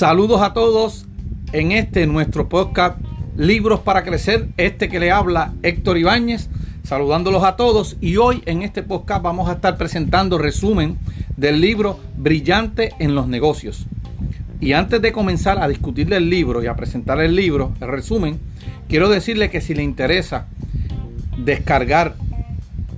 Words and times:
Saludos 0.00 0.40
a 0.40 0.54
todos 0.54 1.06
en 1.52 1.72
este 1.72 2.06
nuestro 2.06 2.48
podcast 2.48 2.98
Libros 3.36 3.80
para 3.80 4.02
Crecer, 4.02 4.48
este 4.56 4.88
que 4.88 4.98
le 4.98 5.10
habla 5.10 5.52
Héctor 5.62 5.98
Ibáñez, 5.98 6.48
saludándolos 6.84 7.44
a 7.44 7.56
todos 7.56 7.96
y 8.00 8.16
hoy 8.16 8.42
en 8.46 8.62
este 8.62 8.82
podcast 8.82 9.22
vamos 9.22 9.50
a 9.50 9.54
estar 9.54 9.76
presentando 9.76 10.38
resumen 10.38 10.96
del 11.36 11.60
libro 11.60 12.00
Brillante 12.16 12.94
en 12.98 13.14
los 13.14 13.28
negocios. 13.28 13.86
Y 14.60 14.72
antes 14.72 15.02
de 15.02 15.12
comenzar 15.12 15.62
a 15.62 15.68
discutir 15.68 16.12
el 16.12 16.30
libro 16.30 16.62
y 16.62 16.66
a 16.66 16.76
presentar 16.76 17.20
el 17.20 17.36
libro, 17.36 17.74
el 17.80 17.88
resumen, 17.88 18.40
quiero 18.88 19.08
decirle 19.08 19.50
que 19.50 19.60
si 19.60 19.74
le 19.74 19.82
interesa 19.82 20.46
descargar 21.36 22.14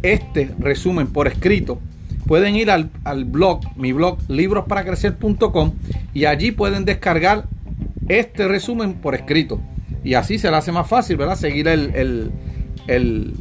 este 0.03 0.55
resumen 0.59 1.07
por 1.07 1.27
escrito, 1.27 1.81
pueden 2.27 2.57
ir 2.57 2.71
al, 2.71 2.91
blog, 3.25 3.61
mi 3.77 3.93
blog, 3.93 4.19
librosparacrecer.com 4.29 5.73
y 6.15 6.25
allí 6.25 6.53
pueden 6.53 6.85
descargar 6.85 7.45
este 8.09 8.49
resumen 8.49 8.95
por 8.95 9.15
escrito. 9.15 9.61
Y 10.05 10.15
así 10.15 10.39
se 10.39 10.51
le 10.51 10.57
hace 10.57 10.73
más 10.73 10.89
fácil, 10.89 11.17
¿verdad? 11.17 11.37
Seguir 11.37 11.69
el, 11.69 12.33
el 12.87 13.35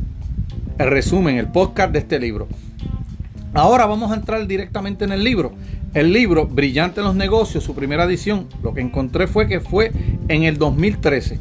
resumen, 0.77 1.37
el 1.37 1.47
podcast 1.47 1.91
de 1.91 1.99
este 1.99 2.19
libro. 2.19 2.47
Ahora 3.53 3.85
vamos 3.85 4.11
a 4.11 4.15
entrar 4.15 4.47
directamente 4.47 5.03
en 5.03 5.11
el 5.11 5.23
libro. 5.23 5.51
El 5.93 6.13
libro 6.13 6.47
Brillante 6.47 7.01
en 7.01 7.05
los 7.05 7.15
negocios, 7.15 7.65
su 7.65 7.75
primera 7.75 8.05
edición, 8.05 8.47
lo 8.63 8.73
que 8.73 8.79
encontré 8.79 9.27
fue 9.27 9.47
que 9.47 9.59
fue 9.59 9.91
en 10.29 10.43
el 10.43 10.57
2013. 10.57 11.37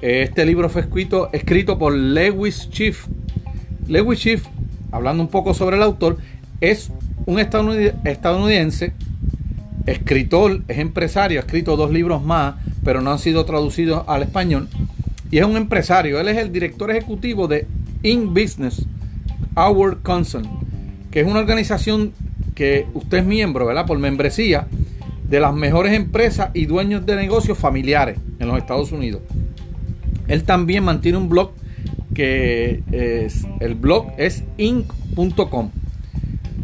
Este 0.00 0.46
libro 0.46 0.70
fue 0.70 0.82
escrito, 0.82 1.28
escrito 1.32 1.78
por 1.78 1.92
Lewis 1.94 2.70
Chief. 2.70 3.06
Lewis 3.86 4.20
Chief, 4.20 4.44
hablando 4.90 5.22
un 5.22 5.28
poco 5.28 5.52
sobre 5.52 5.76
el 5.76 5.82
autor, 5.82 6.16
es 6.70 6.90
un 7.26 7.38
estadounidense, 7.38 8.92
escritor, 9.86 10.62
es 10.68 10.78
empresario, 10.78 11.40
ha 11.40 11.42
escrito 11.44 11.76
dos 11.76 11.90
libros 11.90 12.22
más, 12.22 12.54
pero 12.82 13.00
no 13.00 13.12
han 13.12 13.18
sido 13.18 13.44
traducidos 13.44 14.04
al 14.06 14.22
español. 14.22 14.68
Y 15.30 15.38
es 15.38 15.44
un 15.44 15.56
empresario, 15.56 16.20
él 16.20 16.28
es 16.28 16.36
el 16.36 16.52
director 16.52 16.90
ejecutivo 16.90 17.48
de 17.48 17.66
In 18.02 18.34
Business, 18.34 18.84
Our 19.56 20.00
Concern, 20.02 20.48
que 21.10 21.20
es 21.20 21.26
una 21.26 21.40
organización 21.40 22.12
que 22.54 22.86
usted 22.94 23.18
es 23.18 23.24
miembro, 23.24 23.66
¿verdad? 23.66 23.86
Por 23.86 23.98
membresía 23.98 24.66
de 25.28 25.40
las 25.40 25.54
mejores 25.54 25.92
empresas 25.92 26.50
y 26.54 26.66
dueños 26.66 27.04
de 27.06 27.16
negocios 27.16 27.58
familiares 27.58 28.18
en 28.38 28.48
los 28.48 28.58
Estados 28.58 28.92
Unidos. 28.92 29.22
Él 30.28 30.44
también 30.44 30.84
mantiene 30.84 31.18
un 31.18 31.28
blog 31.28 31.52
que 32.14 32.82
el 33.60 33.74
blog 33.74 34.12
es 34.18 34.44
inc.com. 34.56 35.70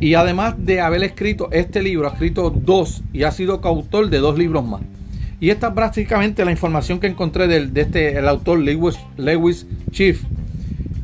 Y 0.00 0.14
además 0.14 0.54
de 0.58 0.80
haber 0.80 1.04
escrito 1.04 1.50
este 1.52 1.82
libro, 1.82 2.08
ha 2.08 2.12
escrito 2.12 2.48
dos 2.50 3.02
y 3.12 3.24
ha 3.24 3.30
sido 3.30 3.60
coautor 3.60 4.08
de 4.08 4.18
dos 4.18 4.38
libros 4.38 4.66
más. 4.66 4.80
Y 5.40 5.50
esta 5.50 5.68
es 5.68 5.74
prácticamente 5.74 6.44
la 6.44 6.50
información 6.50 7.00
que 7.00 7.06
encontré 7.06 7.46
de, 7.46 7.80
este, 7.80 8.18
el 8.18 8.26
autor 8.26 8.60
Lewis, 8.60 8.98
Lewis 9.18 9.66
Chief. 9.90 10.22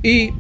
Y 0.03 0.33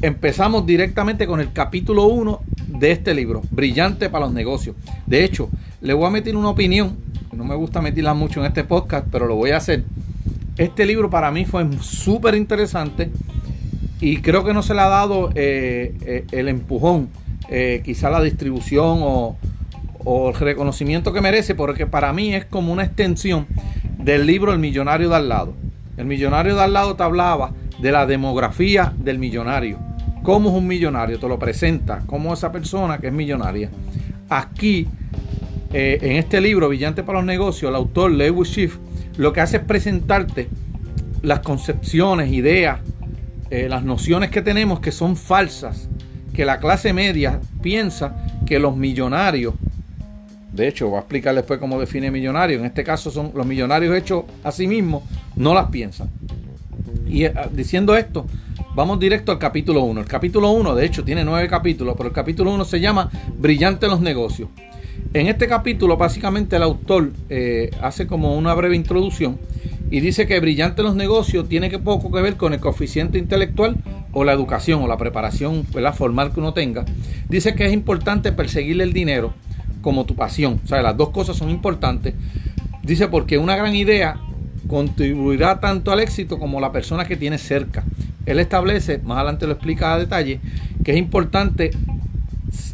empezamos 0.00 0.64
directamente 0.64 1.26
con 1.26 1.40
el 1.40 1.52
capítulo 1.52 2.06
1 2.06 2.40
de 2.66 2.92
este 2.92 3.14
libro, 3.14 3.42
Brillante 3.50 4.08
para 4.08 4.24
los 4.24 4.34
negocios. 4.34 4.74
De 5.06 5.22
hecho, 5.24 5.50
le 5.82 5.92
voy 5.92 6.06
a 6.06 6.10
meter 6.10 6.34
una 6.34 6.48
opinión, 6.48 6.96
no 7.32 7.44
me 7.44 7.54
gusta 7.54 7.82
meterla 7.82 8.14
mucho 8.14 8.40
en 8.40 8.46
este 8.46 8.64
podcast, 8.64 9.06
pero 9.10 9.26
lo 9.26 9.36
voy 9.36 9.50
a 9.50 9.58
hacer. 9.58 9.84
Este 10.56 10.86
libro 10.86 11.10
para 11.10 11.30
mí 11.30 11.44
fue 11.44 11.66
súper 11.80 12.34
interesante 12.34 13.10
y 14.00 14.18
creo 14.18 14.44
que 14.44 14.52
no 14.52 14.62
se 14.62 14.74
le 14.74 14.80
ha 14.80 14.88
dado 14.88 15.30
eh, 15.34 15.94
eh, 16.02 16.24
el 16.32 16.48
empujón 16.48 17.08
eh, 17.54 17.82
quizá 17.84 18.08
la 18.08 18.22
distribución 18.22 19.00
o, 19.02 19.36
el 20.06 20.34
reconocimiento 20.34 21.12
que 21.12 21.20
merece, 21.20 21.54
porque 21.54 21.86
para 21.86 22.10
mí 22.14 22.34
es 22.34 22.46
como 22.46 22.72
una 22.72 22.82
extensión 22.82 23.46
del 23.98 24.26
libro 24.26 24.54
El 24.54 24.58
millonario 24.58 25.10
de 25.10 25.16
al 25.16 25.28
lado. 25.28 25.52
El 25.98 26.06
millonario 26.06 26.56
de 26.56 26.62
al 26.62 26.72
lado 26.72 26.96
te 26.96 27.02
hablaba 27.02 27.52
de 27.78 27.92
la 27.92 28.06
demografía 28.06 28.94
del 28.96 29.18
millonario. 29.18 29.78
¿Cómo 30.22 30.48
es 30.48 30.56
un 30.56 30.66
millonario? 30.66 31.18
Te 31.20 31.28
lo 31.28 31.38
presenta, 31.38 32.02
como 32.06 32.32
esa 32.32 32.50
persona 32.50 32.96
que 32.98 33.08
es 33.08 33.12
millonaria. 33.12 33.68
Aquí, 34.30 34.88
eh, 35.74 35.98
en 36.00 36.12
este 36.12 36.40
libro, 36.40 36.68
Brillante 36.68 37.02
para 37.02 37.18
los 37.18 37.26
Negocios, 37.26 37.68
el 37.68 37.76
autor 37.76 38.12
Lewis 38.12 38.48
Schiff 38.48 38.78
lo 39.18 39.34
que 39.34 39.42
hace 39.42 39.58
es 39.58 39.64
presentarte 39.64 40.48
las 41.20 41.40
concepciones, 41.40 42.32
ideas, 42.32 42.80
eh, 43.50 43.68
las 43.68 43.84
nociones 43.84 44.30
que 44.30 44.40
tenemos 44.40 44.80
que 44.80 44.90
son 44.90 45.16
falsas 45.16 45.90
que 46.32 46.44
la 46.44 46.58
clase 46.58 46.92
media 46.92 47.40
piensa 47.62 48.16
que 48.46 48.58
los 48.58 48.76
millonarios, 48.76 49.54
de 50.52 50.68
hecho, 50.68 50.88
voy 50.88 50.96
a 50.96 51.00
explicar 51.00 51.34
después 51.34 51.58
cómo 51.58 51.80
define 51.80 52.10
millonario, 52.10 52.58
en 52.58 52.64
este 52.64 52.84
caso 52.84 53.10
son 53.10 53.32
los 53.34 53.46
millonarios 53.46 53.96
hechos 53.96 54.24
a 54.44 54.52
sí 54.52 54.66
mismos, 54.66 55.02
no 55.36 55.54
las 55.54 55.68
piensan. 55.68 56.10
Y 57.06 57.24
eh, 57.24 57.32
diciendo 57.52 57.96
esto, 57.96 58.26
vamos 58.74 58.98
directo 58.98 59.32
al 59.32 59.38
capítulo 59.38 59.82
1. 59.82 60.00
El 60.00 60.06
capítulo 60.06 60.50
1, 60.50 60.74
de 60.74 60.84
hecho, 60.84 61.04
tiene 61.04 61.24
nueve 61.24 61.48
capítulos, 61.48 61.94
pero 61.96 62.08
el 62.08 62.14
capítulo 62.14 62.52
1 62.52 62.64
se 62.64 62.80
llama 62.80 63.10
Brillante 63.38 63.86
en 63.86 63.92
los 63.92 64.00
negocios. 64.00 64.48
En 65.14 65.26
este 65.26 65.46
capítulo, 65.46 65.96
básicamente, 65.96 66.56
el 66.56 66.62
autor 66.62 67.12
eh, 67.28 67.70
hace 67.82 68.06
como 68.06 68.36
una 68.36 68.54
breve 68.54 68.76
introducción 68.76 69.38
y 69.92 70.00
dice 70.00 70.26
que 70.26 70.40
brillante 70.40 70.80
en 70.80 70.86
los 70.86 70.96
negocios 70.96 71.46
tiene 71.50 71.68
que 71.68 71.78
poco 71.78 72.10
que 72.10 72.22
ver 72.22 72.38
con 72.38 72.54
el 72.54 72.60
coeficiente 72.60 73.18
intelectual 73.18 73.76
o 74.12 74.24
la 74.24 74.32
educación 74.32 74.82
o 74.82 74.88
la 74.88 74.96
preparación 74.96 75.66
formal 75.92 76.32
que 76.32 76.40
uno 76.40 76.54
tenga. 76.54 76.86
Dice 77.28 77.54
que 77.54 77.66
es 77.66 77.74
importante 77.74 78.32
perseguir 78.32 78.80
el 78.80 78.94
dinero 78.94 79.34
como 79.82 80.06
tu 80.06 80.16
pasión. 80.16 80.58
O 80.64 80.66
sea, 80.66 80.80
las 80.80 80.96
dos 80.96 81.10
cosas 81.10 81.36
son 81.36 81.50
importantes. 81.50 82.14
Dice 82.82 83.08
porque 83.08 83.36
una 83.36 83.54
gran 83.54 83.76
idea 83.76 84.16
contribuirá 84.66 85.60
tanto 85.60 85.92
al 85.92 86.00
éxito 86.00 86.38
como 86.38 86.58
la 86.58 86.72
persona 86.72 87.04
que 87.04 87.18
tiene 87.18 87.36
cerca. 87.36 87.84
Él 88.24 88.40
establece, 88.40 88.96
más 88.96 89.18
adelante 89.18 89.46
lo 89.46 89.52
explica 89.52 89.92
a 89.92 89.98
detalle, 89.98 90.40
que 90.82 90.92
es 90.92 90.96
importante, 90.96 91.70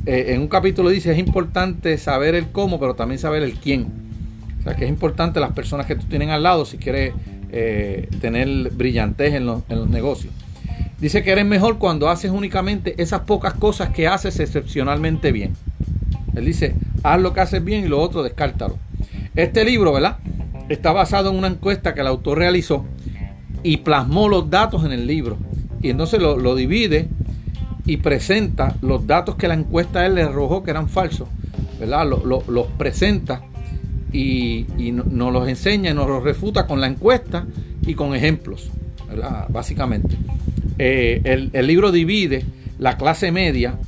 eh, 0.07 0.27
en 0.29 0.43
un 0.43 0.49
capítulo 0.49 0.89
dice, 0.89 1.11
es 1.11 1.19
importante 1.19 1.99
saber 1.99 2.37
el 2.37 2.53
cómo, 2.53 2.79
pero 2.79 2.95
también 2.95 3.19
saber 3.19 3.43
el 3.43 3.55
quién 3.55 4.08
que 4.77 4.85
es 4.85 4.91
importante 4.91 5.41
las 5.41 5.53
personas 5.53 5.87
que 5.87 5.97
tú 5.97 6.07
tienes 6.07 6.29
al 6.29 6.43
lado 6.43 6.65
si 6.65 6.77
quieres 6.77 7.15
eh, 7.51 8.09
tener 8.21 8.71
brillantez 8.71 9.35
en 9.35 9.47
los, 9.47 9.63
en 9.69 9.79
los 9.79 9.89
negocios. 9.89 10.33
Dice 11.01 11.23
que 11.23 11.31
eres 11.31 11.47
mejor 11.47 11.79
cuando 11.79 12.09
haces 12.09 12.31
únicamente 12.31 13.01
esas 13.01 13.21
pocas 13.21 13.55
cosas 13.55 13.91
que 13.91 14.09
haces 14.09 14.41
excepcionalmente 14.41 15.33
bien. 15.33 15.55
Él 16.35 16.45
dice, 16.45 16.75
haz 17.03 17.21
lo 17.21 17.33
que 17.33 17.41
haces 17.41 17.65
bien 17.65 17.85
y 17.85 17.89
lo 17.89 18.01
otro 18.01 18.23
descártalo. 18.23 18.77
Este 19.35 19.65
libro, 19.65 19.93
¿verdad? 19.93 20.19
Está 20.69 20.93
basado 20.93 21.31
en 21.31 21.37
una 21.37 21.49
encuesta 21.49 21.95
que 21.95 22.01
el 22.01 22.09
autor 22.09 22.39
realizó 22.39 22.85
y 23.63 23.79
plasmó 23.79 24.29
los 24.29 24.51
datos 24.51 24.85
en 24.85 24.93
el 24.93 25.07
libro. 25.07 25.39
Y 25.81 25.91
entonces 25.91 26.21
lo, 26.21 26.55
divide 26.55 27.09
y 27.87 27.99
presenta 27.99 28.75
los 28.83 29.07
datos 29.07 29.37
que 29.37 29.49
la 29.49 29.55
encuesta 29.55 30.05
él 30.05 30.17
le 30.17 30.23
arrojó 30.23 30.63
que 30.63 30.73
eran 30.73 30.89
falsos, 30.89 31.29
¿verdad? 31.79 32.07
los 32.07 32.67
presenta 32.77 33.43
y, 34.13 34.67
nos 34.93 35.33
los 35.33 35.49
enseña 35.49 35.91
y 35.91 35.95
nos 35.95 36.09
los 36.09 36.23
refuta 36.23 36.67
con 36.67 36.81
la 36.81 36.87
encuesta 36.87 37.47
y 37.87 37.95
con 37.95 38.15
ejemplos, 38.15 38.71
básicamente. 39.49 40.17
Eh, 40.79 41.51
el, 41.53 41.67
libro 41.67 41.91
divide 41.91 42.45
la 42.79 42.97
clase 42.97 43.33
media 43.33 43.79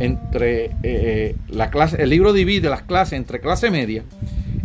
entre 0.00 0.70
eh, 0.82 1.36
la 1.50 1.70
clase, 1.70 2.02
el 2.02 2.10
libro 2.10 2.32
divide 2.32 2.70
las 2.70 2.82
clases 2.82 3.14
entre 3.14 3.40
clase 3.40 3.70
media 3.70 4.04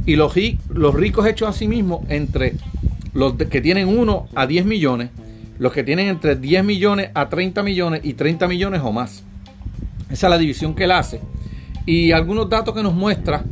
y 0.05 0.15
los, 0.15 0.33
los 0.69 0.93
ricos 0.95 1.27
hechos 1.27 1.49
a 1.49 1.53
sí 1.53 1.67
mismos 1.67 2.01
entre 2.09 2.53
los 3.13 3.33
que 3.35 3.61
tienen 3.61 3.87
1 3.87 4.27
a 4.33 4.47
10 4.47 4.65
millones, 4.65 5.09
los 5.59 5.71
que 5.71 5.83
tienen 5.83 6.07
entre 6.07 6.35
10 6.35 6.63
millones 6.63 7.09
a 7.13 7.29
30 7.29 7.63
millones 7.63 8.01
y 8.03 8.13
30 8.13 8.47
millones 8.47 8.81
o 8.83 8.91
más. 8.91 9.23
Esa 10.09 10.27
es 10.27 10.29
la 10.29 10.37
división 10.37 10.75
que 10.75 10.85
él 10.85 10.91
hace. 10.91 11.19
Y 11.85 12.11
algunos 12.11 12.49
datos 12.49 12.73
que 12.73 12.83
nos 12.83 12.93
muestra 12.93 13.43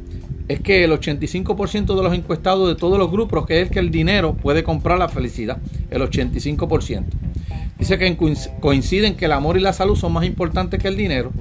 es 0.51 0.59
que 0.59 0.83
el 0.83 0.91
85% 0.91 1.95
de 1.95 2.03
los 2.03 2.13
encuestados 2.13 2.67
de 2.67 2.75
todos 2.75 2.99
los 2.99 3.09
grupos 3.09 3.45
es 3.49 3.69
que 3.69 3.79
el 3.79 3.89
dinero 3.89 4.35
puede 4.35 4.63
comprar 4.63 4.99
la 4.99 5.07
felicidad, 5.07 5.57
el 5.89 6.01
85%. 6.01 7.05
Dice 7.79 7.97
que 7.97 8.17
coinciden 8.59 9.15
que 9.15 9.25
el 9.25 9.31
amor 9.31 9.57
y 9.57 9.61
la 9.61 9.71
salud 9.71 9.95
son 9.95 10.11
más 10.11 10.25
importantes 10.25 10.81
que 10.81 10.89
el 10.89 10.97
dinero. 10.97 11.31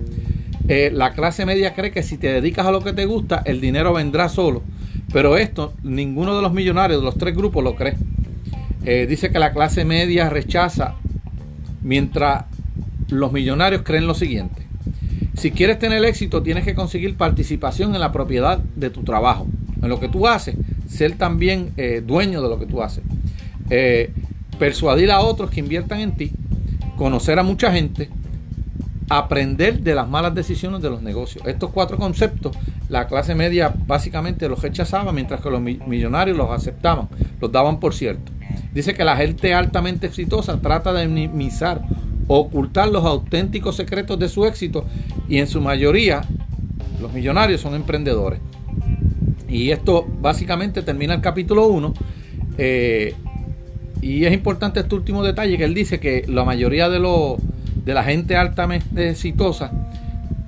Eh, 0.69 0.91
la 0.93 1.13
clase 1.13 1.45
media 1.45 1.75
cree 1.75 1.91
que 1.91 2.05
si 2.05 2.19
te 2.19 2.29
dedicas 2.29 2.67
a 2.67 2.71
lo 2.71 2.83
que 2.83 2.93
te 2.93 3.05
gusta, 3.05 3.43
el 3.45 3.61
dinero 3.61 3.93
vendrá 3.93 4.29
solo. 4.29 4.63
Pero 5.13 5.37
esto, 5.37 5.75
ninguno 5.83 6.37
de 6.37 6.43
los 6.43 6.53
millonarios 6.53 7.01
de 7.01 7.05
los 7.05 7.19
tres 7.19 7.37
grupos 7.37 7.65
lo 7.65 7.75
cree. 7.75 7.97
Eh, 8.85 9.07
dice 9.09 9.31
que 9.33 9.41
la 9.41 9.53
clase 9.53 9.85
media 9.85 10.31
rechaza, 10.31 10.95
mientras 11.83 12.45
los 13.09 13.33
millonarios 13.33 13.83
creen 13.83 14.07
lo 14.07 14.15
siguiente. 14.15 14.70
Si 15.41 15.53
quieres 15.53 15.79
tener 15.79 16.05
éxito, 16.05 16.43
tienes 16.43 16.67
que 16.67 16.75
conseguir 16.75 17.17
participación 17.17 17.95
en 17.95 18.01
la 18.03 18.13
propiedad 18.13 18.59
de 18.59 18.91
tu 18.91 19.05
trabajo, 19.05 19.47
en 19.81 19.89
lo 19.89 19.99
que 19.99 20.11
tú 20.11 20.29
haces, 20.29 20.55
ser 20.87 21.17
también 21.17 21.73
eh, 21.79 22.03
dueño 22.07 22.43
de 22.43 22.49
lo 22.51 22.59
que 22.59 22.67
tú 22.67 22.83
haces. 22.83 23.03
Eh, 23.71 24.13
persuadir 24.59 25.11
a 25.11 25.21
otros 25.21 25.49
que 25.49 25.61
inviertan 25.61 26.01
en 26.01 26.15
ti, 26.15 26.33
conocer 26.99 27.39
a 27.39 27.43
mucha 27.43 27.73
gente, 27.73 28.11
aprender 29.09 29.81
de 29.81 29.95
las 29.95 30.07
malas 30.07 30.35
decisiones 30.35 30.83
de 30.83 30.91
los 30.91 31.01
negocios. 31.01 31.43
Estos 31.47 31.71
cuatro 31.71 31.97
conceptos, 31.97 32.55
la 32.91 33.07
clase 33.07 33.35
media 33.35 33.73
básicamente 33.87 34.47
los 34.47 34.61
rechazaba, 34.61 35.11
mientras 35.11 35.41
que 35.41 35.49
los 35.49 35.63
millonarios 35.63 36.37
los 36.37 36.51
aceptaban, 36.51 37.09
los 37.41 37.51
daban 37.51 37.81
por 37.81 37.95
cierto. 37.95 38.31
Dice 38.75 38.93
que 38.93 39.05
la 39.05 39.17
gente 39.17 39.55
altamente 39.55 40.07
exitosa 40.07 40.61
trata 40.61 40.93
de 40.93 41.09
minimizar 41.09 41.81
ocultar 42.33 42.89
los 42.89 43.05
auténticos 43.05 43.75
secretos 43.75 44.17
de 44.17 44.29
su 44.29 44.47
éxito 44.47 44.85
y 45.31 45.39
en 45.39 45.47
su 45.47 45.61
mayoría 45.63 46.23
los 47.01 47.13
millonarios 47.13 47.63
son 47.63 47.75
emprendedores. 47.75 48.41
Y 49.49 49.71
esto 49.71 50.07
básicamente 50.21 50.83
termina 50.83 51.15
el 51.15 51.21
capítulo 51.21 51.69
1. 51.69 51.95
Eh, 52.59 53.15
y 54.03 54.25
es 54.25 54.33
importante 54.33 54.81
este 54.81 54.95
último 54.95 55.23
detalle 55.23 55.57
que 55.57 55.65
él 55.65 55.73
dice 55.73 56.01
que 56.01 56.25
la 56.29 56.45
mayoría 56.45 56.89
de 56.89 56.99
los 56.99 57.39
de 57.85 57.95
la 57.95 58.05
gente 58.05 58.37
altamente 58.37 59.11
exitosa 59.11 59.73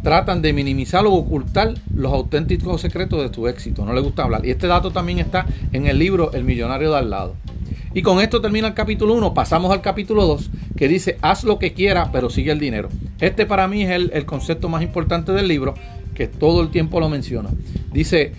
tratan 0.02 0.42
de 0.42 0.52
minimizar 0.52 1.06
o 1.06 1.12
ocultar 1.12 1.74
los 1.94 2.12
auténticos 2.12 2.80
secretos 2.80 3.22
de 3.22 3.30
tu 3.30 3.46
éxito. 3.46 3.84
No 3.84 3.92
le 3.92 4.00
gusta 4.00 4.24
hablar. 4.24 4.44
Y 4.44 4.50
este 4.50 4.66
dato 4.66 4.90
también 4.90 5.20
está 5.20 5.46
en 5.72 5.86
el 5.86 5.98
libro 5.98 6.32
El 6.32 6.44
millonario 6.44 6.90
de 6.90 6.98
al 6.98 7.10
lado. 7.10 7.34
Y 7.94 8.02
con 8.02 8.20
esto 8.20 8.40
termina 8.40 8.68
el 8.68 8.74
capítulo 8.74 9.14
1. 9.14 9.34
Pasamos 9.34 9.70
al 9.70 9.82
capítulo 9.82 10.26
2 10.26 10.50
que 10.76 10.88
dice, 10.88 11.18
haz 11.20 11.44
lo 11.44 11.58
que 11.58 11.74
quiera, 11.74 12.10
pero 12.10 12.30
sigue 12.30 12.50
el 12.50 12.58
dinero. 12.58 12.88
Este 13.20 13.44
para 13.44 13.68
mí 13.68 13.82
es 13.82 13.90
el, 13.90 14.24
concepto 14.24 14.68
más 14.68 14.82
importante 14.82 15.32
del 15.32 15.46
libro, 15.46 15.74
que 16.14 16.26
todo 16.26 16.62
el 16.62 16.70
tiempo 16.70 17.00
lo 17.00 17.10
menciona. 17.10 17.50
Dice, 17.92 18.32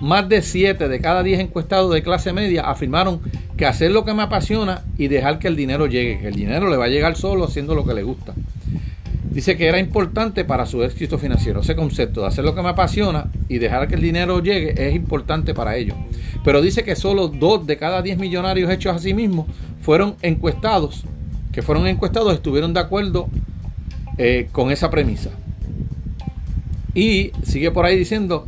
más 0.00 0.28
de 0.28 0.42
7 0.42 0.88
de 0.88 1.00
cada 1.00 1.22
10 1.22 1.40
encuestados 1.40 1.92
de 1.92 2.02
clase 2.02 2.32
media 2.32 2.68
afirmaron 2.68 3.20
que 3.56 3.66
hacer 3.66 3.90
lo 3.92 4.04
que 4.04 4.12
me 4.12 4.22
apasiona 4.22 4.82
y 4.98 5.08
dejar 5.08 5.38
que 5.38 5.48
el 5.48 5.56
dinero 5.56 5.86
llegue, 5.86 6.18
que 6.18 6.28
el 6.28 6.34
dinero 6.34 6.68
le 6.68 6.76
va 6.76 6.84
a 6.84 6.88
llegar 6.88 7.16
solo 7.16 7.44
haciendo 7.44 7.74
lo 7.74 7.86
que 7.86 7.94
le 7.94 8.02
gusta. 8.02 8.34
Dice 9.32 9.56
que 9.56 9.66
era 9.66 9.78
importante 9.78 10.44
para 10.44 10.66
su 10.66 10.82
éxito 10.82 11.18
financiero. 11.18 11.60
Ese 11.60 11.74
concepto 11.74 12.20
de 12.20 12.26
hacer 12.26 12.44
lo 12.44 12.54
que 12.54 12.60
me 12.60 12.68
apasiona 12.68 13.30
y 13.48 13.58
dejar 13.58 13.88
que 13.88 13.94
el 13.94 14.02
dinero 14.02 14.42
llegue 14.42 14.74
es 14.76 14.94
importante 14.94 15.54
para 15.54 15.76
ellos. 15.76 15.96
Pero 16.44 16.60
dice 16.60 16.84
que 16.84 16.96
solo 16.96 17.28
2 17.28 17.66
de 17.66 17.78
cada 17.78 18.02
10 18.02 18.18
millonarios 18.18 18.70
hechos 18.70 18.94
a 18.94 18.98
sí 18.98 19.14
mismos 19.14 19.46
fueron 19.80 20.16
encuestados, 20.20 21.04
que 21.50 21.62
fueron 21.62 21.86
encuestados 21.86 22.34
estuvieron 22.34 22.74
de 22.74 22.80
acuerdo 22.80 23.28
eh, 24.18 24.48
con 24.52 24.70
esa 24.70 24.90
premisa. 24.90 25.30
Y 26.94 27.32
sigue 27.42 27.70
por 27.70 27.86
ahí 27.86 27.96
diciendo 27.96 28.44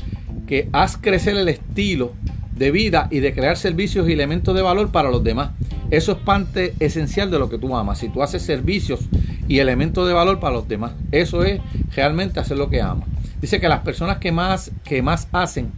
que 0.46 0.68
haz 0.72 0.98
crecer 0.98 1.34
el 1.36 1.48
estilo 1.48 2.12
de 2.54 2.70
vida 2.70 3.08
y 3.10 3.20
de 3.20 3.32
crear 3.32 3.56
servicios 3.56 4.06
y 4.06 4.12
elementos 4.12 4.54
de 4.54 4.60
valor 4.60 4.90
para 4.90 5.10
los 5.10 5.24
demás. 5.24 5.50
Eso 5.90 6.12
es 6.12 6.18
parte 6.18 6.74
esencial 6.80 7.30
de 7.30 7.38
lo 7.38 7.48
que 7.48 7.58
tú 7.58 7.76
amas. 7.76 7.98
Si 7.98 8.08
tú 8.08 8.22
haces 8.22 8.42
servicios 8.42 9.00
y 9.48 9.58
elementos 9.58 10.06
de 10.06 10.14
valor 10.14 10.40
para 10.40 10.54
los 10.54 10.68
demás, 10.68 10.92
eso 11.12 11.44
es 11.44 11.60
realmente 11.94 12.40
hacer 12.40 12.56
lo 12.56 12.70
que 12.70 12.80
amas. 12.80 13.08
Dice 13.40 13.60
que 13.60 13.68
las 13.68 13.80
personas 13.80 14.18
que 14.18 14.32
más, 14.32 14.72
que 14.84 15.02
más 15.02 15.28
hacen, 15.32 15.72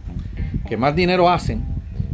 que 0.67 0.77
más 0.77 0.95
dinero 0.95 1.29
hacen, 1.29 1.65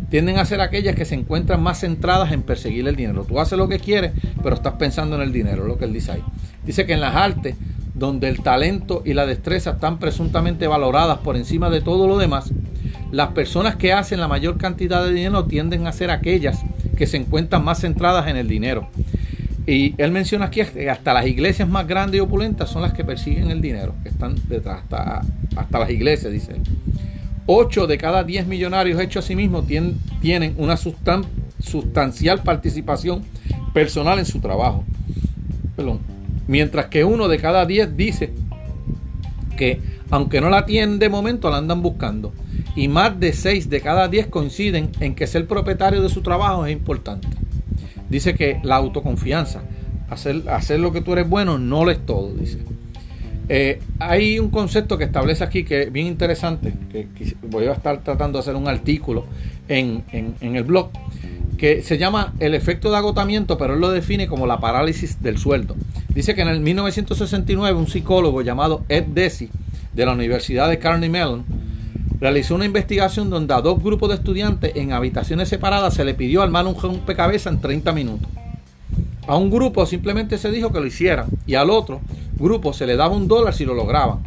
tienden 0.09 0.37
a 0.37 0.45
ser 0.45 0.61
aquellas 0.61 0.95
que 0.95 1.05
se 1.05 1.15
encuentran 1.15 1.61
más 1.61 1.79
centradas 1.79 2.31
en 2.31 2.43
perseguir 2.43 2.87
el 2.87 2.95
dinero. 2.95 3.25
Tú 3.25 3.39
haces 3.39 3.57
lo 3.57 3.67
que 3.67 3.79
quieres, 3.79 4.11
pero 4.41 4.55
estás 4.55 4.73
pensando 4.73 5.15
en 5.15 5.21
el 5.23 5.33
dinero, 5.33 5.65
lo 5.65 5.77
que 5.77 5.85
él 5.85 5.93
dice 5.93 6.11
ahí. 6.11 6.23
Dice 6.65 6.85
que 6.85 6.93
en 6.93 7.01
las 7.01 7.15
artes, 7.15 7.55
donde 7.93 8.27
el 8.27 8.41
talento 8.41 9.01
y 9.05 9.13
la 9.13 9.25
destreza 9.25 9.71
están 9.71 9.99
presuntamente 9.99 10.67
valoradas 10.67 11.19
por 11.19 11.35
encima 11.35 11.69
de 11.69 11.81
todo 11.81 12.07
lo 12.07 12.17
demás, 12.17 12.51
las 13.11 13.29
personas 13.29 13.75
que 13.75 13.93
hacen 13.93 14.19
la 14.19 14.27
mayor 14.27 14.57
cantidad 14.57 15.03
de 15.03 15.13
dinero 15.13 15.45
tienden 15.45 15.87
a 15.87 15.91
ser 15.91 16.09
aquellas 16.09 16.63
que 16.97 17.07
se 17.07 17.17
encuentran 17.17 17.63
más 17.63 17.81
centradas 17.81 18.27
en 18.27 18.37
el 18.37 18.47
dinero. 18.47 18.89
Y 19.65 19.95
él 19.97 20.11
menciona 20.11 20.45
aquí 20.45 20.61
que 20.63 20.89
hasta 20.89 21.13
las 21.13 21.25
iglesias 21.25 21.69
más 21.69 21.87
grandes 21.87 22.17
y 22.17 22.21
opulentas 22.21 22.69
son 22.69 22.81
las 22.81 22.93
que 22.93 23.03
persiguen 23.03 23.49
el 23.49 23.61
dinero, 23.61 23.95
están 24.03 24.35
detrás, 24.49 24.81
hasta, 24.83 25.21
hasta 25.55 25.79
las 25.79 25.89
iglesias, 25.89 26.31
dice 26.31 26.53
él. 26.53 26.61
8 27.45 27.87
de 27.87 27.97
cada 27.97 28.23
10 28.23 28.47
millonarios 28.47 28.99
hechos 29.01 29.25
a 29.25 29.27
sí 29.27 29.35
mismos 29.35 29.65
tienen 29.67 30.55
una 30.57 30.77
sustancial 30.77 32.41
participación 32.41 33.23
personal 33.73 34.19
en 34.19 34.25
su 34.25 34.39
trabajo. 34.39 34.83
Mientras 36.47 36.87
que 36.87 37.03
uno 37.03 37.27
de 37.27 37.39
cada 37.39 37.65
10 37.65 37.97
dice 37.97 38.33
que 39.57 39.81
aunque 40.09 40.41
no 40.41 40.49
la 40.49 40.65
tienen 40.65 40.99
de 40.99 41.09
momento, 41.09 41.49
la 41.49 41.57
andan 41.57 41.81
buscando 41.81 42.33
y 42.75 42.87
más 42.87 43.19
de 43.19 43.33
6 43.33 43.69
de 43.69 43.81
cada 43.81 44.07
10 44.07 44.27
coinciden 44.27 44.91
en 44.99 45.15
que 45.15 45.27
ser 45.27 45.47
propietario 45.47 46.01
de 46.01 46.09
su 46.09 46.21
trabajo 46.21 46.65
es 46.65 46.73
importante. 46.73 47.27
Dice 48.09 48.33
que 48.33 48.59
la 48.63 48.75
autoconfianza, 48.75 49.61
hacer, 50.09 50.43
hacer 50.49 50.79
lo 50.79 50.91
que 50.91 51.01
tú 51.01 51.13
eres 51.13 51.29
bueno, 51.29 51.57
no 51.57 51.85
lo 51.85 51.91
es 51.91 52.05
todo, 52.05 52.33
dice. 52.33 52.59
Eh, 53.49 53.79
hay 53.99 54.39
un 54.39 54.49
concepto 54.49 54.97
que 54.97 55.03
establece 55.03 55.43
aquí 55.43 55.63
que 55.63 55.83
es 55.83 55.91
bien 55.91 56.07
interesante, 56.07 56.73
que, 56.91 57.07
voy 57.43 57.65
a 57.65 57.73
estar 57.73 58.01
tratando 58.03 58.37
de 58.37 58.41
hacer 58.41 58.55
un 58.55 58.67
artículo 58.67 59.25
en, 59.67 60.03
en 60.11 60.55
el 60.55 60.63
blog, 60.63 60.91
que 61.57 61.81
se 61.81 61.97
llama 61.97 62.33
el 62.39 62.55
efecto 62.55 62.89
de 62.91 62.97
agotamiento, 62.97 63.57
pero 63.57 63.73
él 63.73 63.81
lo 63.81 63.91
define 63.91 64.27
como 64.27 64.47
la 64.47 64.59
parálisis 64.59 65.21
del 65.21 65.37
sueldo. 65.37 65.75
Dice 66.09 66.35
que 66.35 66.41
en 66.41 66.47
el 66.47 66.59
1969 66.59 67.77
un 67.77 67.87
psicólogo 67.87 68.41
llamado 68.41 68.83
Ed 68.89 69.05
Desi 69.05 69.49
de 69.93 70.05
la 70.05 70.13
Universidad 70.13 70.69
de 70.69 70.79
Carnegie 70.79 71.09
Mellon 71.09 71.45
realizó 72.23 72.55
una 72.55 72.63
investigación 72.63 73.29
donde 73.29 73.53
a 73.53 73.59
dos 73.59 73.83
grupos 73.83 74.07
de 74.07 74.15
estudiantes 74.15 74.71
en 74.77 74.93
habitaciones 74.93 75.49
separadas 75.49 75.93
se 75.93 76.05
le 76.05 76.13
pidió 76.13 76.41
armar 76.41 76.65
un 76.65 76.79
rompecabezas 76.79 77.51
en 77.51 77.59
30 77.59 77.91
minutos. 77.91 78.29
A 79.27 79.35
un 79.35 79.51
grupo 79.51 79.85
simplemente 79.85 80.37
se 80.37 80.49
dijo 80.49 80.71
que 80.71 80.79
lo 80.79 80.85
hicieran 80.85 81.25
y 81.45 81.55
al 81.55 81.69
otro 81.69 81.99
grupo 82.39 82.71
se 82.71 82.87
le 82.87 82.95
daba 82.95 83.13
un 83.13 83.27
dólar 83.27 83.53
si 83.53 83.65
lo 83.65 83.73
lograban. 83.73 84.19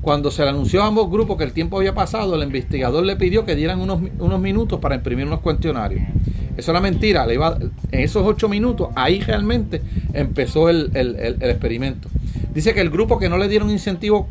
Cuando 0.00 0.30
se 0.30 0.44
le 0.44 0.48
anunció 0.48 0.82
a 0.82 0.86
ambos 0.86 1.10
grupos 1.10 1.36
que 1.36 1.44
el 1.44 1.52
tiempo 1.52 1.76
había 1.76 1.94
pasado, 1.94 2.34
el 2.36 2.42
investigador 2.42 3.04
le 3.04 3.16
pidió 3.16 3.44
que 3.44 3.54
dieran 3.54 3.82
unos, 3.82 4.00
unos 4.18 4.40
minutos 4.40 4.80
para 4.80 4.94
imprimir 4.94 5.26
unos 5.26 5.40
cuestionarios. 5.40 6.04
Eso 6.56 6.70
era 6.70 6.80
mentira. 6.80 7.26
En 7.30 8.00
esos 8.00 8.26
ocho 8.26 8.48
minutos, 8.48 8.88
ahí 8.94 9.20
realmente 9.20 9.82
empezó 10.14 10.70
el, 10.70 10.90
el, 10.94 11.36
experimento. 11.42 12.08
Dice 12.54 12.72
que 12.72 12.80
el 12.80 12.88
grupo 12.88 13.18
que 13.18 13.28
no 13.28 13.36
le 13.36 13.46
dieron 13.46 13.70
incentivo, 13.70 14.28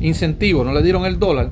incentivo, 0.00 0.64
no 0.64 0.72
le 0.72 0.82
dieron 0.82 1.04
el 1.04 1.18
dólar, 1.18 1.50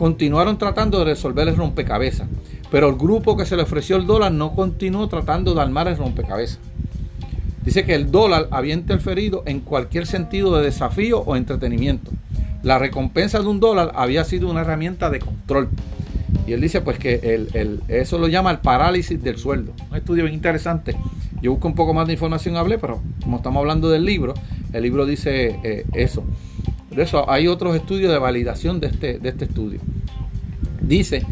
continuaron 0.00 0.56
tratando 0.56 0.98
de 0.98 1.04
resolver 1.04 1.46
el 1.46 1.58
rompecabezas, 1.58 2.26
pero 2.70 2.88
el 2.88 2.96
grupo 2.96 3.36
que 3.36 3.44
se 3.44 3.54
le 3.54 3.64
ofreció 3.64 3.96
el 3.96 4.06
dólar 4.06 4.32
no 4.32 4.54
continuó 4.54 5.06
tratando 5.08 5.52
de 5.52 5.60
armar 5.60 5.88
el 5.88 5.98
rompecabezas. 5.98 6.58
Dice 7.66 7.84
que 7.84 7.94
el 7.94 8.10
dólar 8.10 8.48
había 8.50 8.72
interferido 8.72 9.42
en 9.44 9.60
cualquier 9.60 10.06
sentido 10.06 10.56
de 10.56 10.64
desafío 10.64 11.18
o 11.20 11.36
entretenimiento. 11.36 12.12
La 12.62 12.78
recompensa 12.78 13.40
de 13.40 13.46
un 13.48 13.60
dólar 13.60 13.92
había 13.94 14.24
sido 14.24 14.48
una 14.48 14.62
herramienta 14.62 15.10
de 15.10 15.18
control. 15.18 15.68
Y 16.46 16.54
él 16.54 16.62
dice 16.62 16.80
pues 16.80 16.98
que 16.98 17.76
eso 17.88 18.16
lo 18.16 18.26
llama 18.26 18.52
el 18.52 18.60
parálisis 18.60 19.22
del 19.22 19.36
sueldo. 19.36 19.74
Un 19.90 19.98
estudio 19.98 20.24
bien 20.24 20.34
interesante. 20.34 20.96
Yo 21.42 21.50
busco 21.50 21.68
un 21.68 21.74
poco 21.74 21.92
más 21.92 22.06
de 22.06 22.14
información, 22.14 22.56
hablé, 22.56 22.78
pero 22.78 23.02
como 23.22 23.36
estamos 23.36 23.60
hablando 23.60 23.90
del 23.90 24.06
libro, 24.06 24.32
el 24.72 24.82
libro 24.82 25.04
dice 25.04 25.60
eh, 25.62 25.84
eso. 25.92 26.24
De 26.90 27.02
eso 27.02 27.30
hay 27.30 27.46
otros 27.46 27.76
estudios 27.76 28.12
de 28.12 28.18
validación 28.18 28.80
de 28.80 28.88
este, 28.88 29.18
de 29.18 29.28
este 29.28 29.44
estudio. 29.44 29.80
Dice 30.80 31.22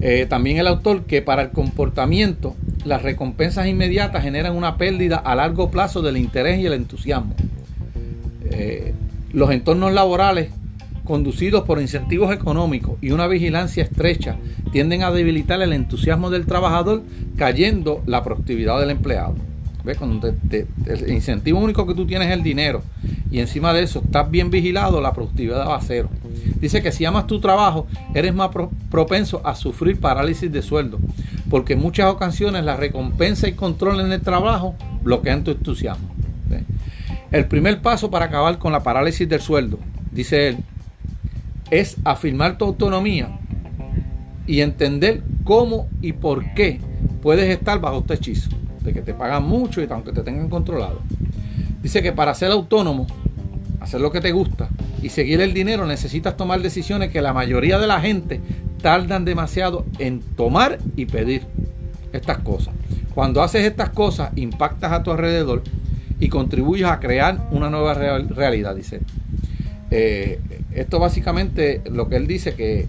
eh, 0.00 0.26
también 0.28 0.58
el 0.58 0.66
autor 0.66 1.04
que 1.04 1.22
para 1.22 1.42
el 1.42 1.50
comportamiento 1.50 2.56
las 2.84 3.02
recompensas 3.02 3.66
inmediatas 3.66 4.22
generan 4.22 4.56
una 4.56 4.76
pérdida 4.76 5.16
a 5.16 5.34
largo 5.34 5.70
plazo 5.70 6.02
del 6.02 6.16
interés 6.16 6.60
y 6.60 6.66
el 6.66 6.74
entusiasmo. 6.74 7.34
Eh, 8.50 8.94
los 9.32 9.50
entornos 9.50 9.92
laborales 9.92 10.50
conducidos 11.04 11.64
por 11.64 11.80
incentivos 11.80 12.34
económicos 12.34 12.98
y 13.00 13.12
una 13.12 13.26
vigilancia 13.26 13.84
estrecha 13.84 14.36
tienden 14.72 15.02
a 15.02 15.10
debilitar 15.10 15.62
el 15.62 15.72
entusiasmo 15.72 16.30
del 16.30 16.46
trabajador 16.46 17.02
cayendo 17.36 18.02
la 18.06 18.22
productividad 18.22 18.80
del 18.80 18.90
empleado. 18.90 19.34
¿Ves? 19.86 19.98
Cuando 19.98 20.26
el 20.26 21.10
incentivo 21.10 21.60
único 21.60 21.86
que 21.86 21.94
tú 21.94 22.04
tienes 22.06 22.26
es 22.26 22.34
el 22.34 22.42
dinero 22.42 22.82
y 23.30 23.38
encima 23.38 23.72
de 23.72 23.84
eso 23.84 24.02
estás 24.04 24.28
bien 24.28 24.50
vigilado, 24.50 25.00
la 25.00 25.12
productividad 25.12 25.68
va 25.68 25.76
a 25.76 25.80
cero. 25.80 26.10
Dice 26.60 26.82
que 26.82 26.90
si 26.90 27.04
amas 27.04 27.28
tu 27.28 27.38
trabajo, 27.40 27.86
eres 28.12 28.34
más 28.34 28.50
propenso 28.90 29.40
a 29.44 29.54
sufrir 29.54 30.00
parálisis 30.00 30.50
de 30.50 30.60
sueldo, 30.60 30.98
porque 31.48 31.74
en 31.74 31.78
muchas 31.78 32.06
ocasiones 32.12 32.64
la 32.64 32.76
recompensa 32.76 33.46
y 33.46 33.52
control 33.52 34.00
en 34.00 34.12
el 34.12 34.20
trabajo 34.20 34.74
bloquean 35.02 35.44
tu 35.44 35.52
entusiasmo. 35.52 36.08
El 37.30 37.46
primer 37.46 37.80
paso 37.80 38.10
para 38.10 38.24
acabar 38.24 38.58
con 38.58 38.72
la 38.72 38.82
parálisis 38.82 39.28
del 39.28 39.40
sueldo, 39.40 39.78
dice 40.10 40.48
él, 40.48 40.56
es 41.70 41.96
afirmar 42.04 42.58
tu 42.58 42.64
autonomía 42.64 43.38
y 44.48 44.62
entender 44.62 45.22
cómo 45.44 45.88
y 46.02 46.12
por 46.12 46.54
qué 46.54 46.80
puedes 47.22 47.48
estar 47.50 47.80
bajo 47.80 47.98
este 47.98 48.14
hechizo, 48.14 48.50
de 48.86 48.94
que 48.94 49.02
te 49.02 49.12
pagan 49.12 49.44
mucho 49.44 49.82
y 49.82 49.86
aunque 49.90 50.12
te 50.12 50.22
tengan 50.22 50.48
controlado. 50.48 51.00
Dice 51.82 52.02
que 52.02 52.12
para 52.12 52.34
ser 52.34 52.50
autónomo, 52.50 53.06
hacer 53.80 54.00
lo 54.00 54.10
que 54.10 54.20
te 54.20 54.32
gusta 54.32 54.68
y 55.02 55.10
seguir 55.10 55.40
el 55.40 55.52
dinero 55.52 55.86
necesitas 55.86 56.36
tomar 56.36 56.62
decisiones 56.62 57.10
que 57.10 57.20
la 57.20 57.32
mayoría 57.32 57.78
de 57.78 57.86
la 57.86 58.00
gente 58.00 58.40
tardan 58.80 59.24
demasiado 59.24 59.84
en 59.98 60.20
tomar 60.20 60.78
y 60.96 61.06
pedir 61.06 61.42
estas 62.12 62.38
cosas. 62.38 62.74
Cuando 63.14 63.42
haces 63.42 63.64
estas 63.64 63.90
cosas, 63.90 64.30
impactas 64.36 64.92
a 64.92 65.02
tu 65.02 65.10
alrededor 65.10 65.62
y 66.20 66.28
contribuyes 66.28 66.88
a 66.88 67.00
crear 67.00 67.48
una 67.50 67.68
nueva 67.68 67.94
realidad, 67.94 68.74
dice. 68.74 69.00
eh, 69.90 70.40
esto 70.72 70.98
básicamente 70.98 71.82
lo 71.90 72.08
que 72.08 72.16
él 72.16 72.26
dice 72.26 72.54
que, 72.54 72.86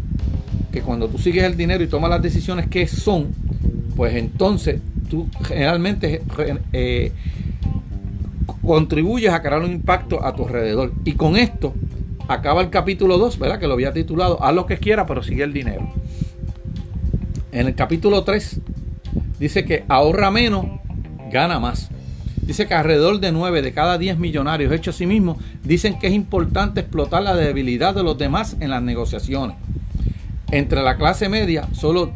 que 0.72 0.82
cuando 0.82 1.08
tú 1.08 1.18
sigues 1.18 1.44
el 1.44 1.56
dinero 1.56 1.84
y 1.84 1.88
tomas 1.88 2.10
las 2.10 2.22
decisiones 2.22 2.68
que 2.68 2.86
son, 2.88 3.28
pues 3.96 4.16
entonces 4.16 4.82
tú 5.08 5.28
generalmente 5.44 6.22
eh, 6.74 7.12
contribuyes 8.62 9.32
a 9.32 9.42
crear 9.42 9.62
un 9.62 9.72
impacto 9.72 10.24
a 10.24 10.36
tu 10.36 10.46
alrededor. 10.46 10.94
Y 11.06 11.14
con 11.14 11.38
esto 11.38 11.74
acaba 12.28 12.62
el 12.62 12.70
capítulo 12.70 13.18
2, 13.18 13.40
¿verdad? 13.40 13.60
Que 13.60 13.68
lo 13.68 13.74
había 13.74 13.94
titulado 13.94 14.44
Haz 14.44 14.54
lo 14.54 14.66
que 14.66 14.78
quiera, 14.78 15.06
pero 15.06 15.24
sigue 15.24 15.44
el 15.44 15.54
dinero. 15.54 15.90
En 17.52 17.68
el 17.68 17.76
capítulo 17.76 18.24
3 18.24 18.62
dice 19.40 19.66
que 19.66 19.86
ahorra 19.88 20.32
menos, 20.32 20.66
gana 21.32 21.60
más. 21.60 21.90
Dice 22.42 22.66
que 22.68 22.74
alrededor 22.74 23.20
de 23.20 23.32
9 23.32 23.62
de 23.62 23.74
cada 23.74 23.98
10 23.98 24.20
millonarios 24.20 24.72
hechos 24.72 24.96
a 24.96 24.98
sí 25.00 25.06
mismos 25.06 25.38
dicen 25.64 26.00
que 26.00 26.08
es 26.08 26.14
importante 26.14 26.80
explotar 26.80 27.24
la 27.24 27.36
debilidad 27.36 27.94
de 27.94 28.04
los 28.04 28.18
demás 28.18 28.56
en 28.60 28.70
las 28.70 28.82
negociaciones. 28.82 29.58
Entre 30.52 30.82
la 30.82 30.96
clase 30.96 31.28
media, 31.28 31.68
solo 31.74 32.14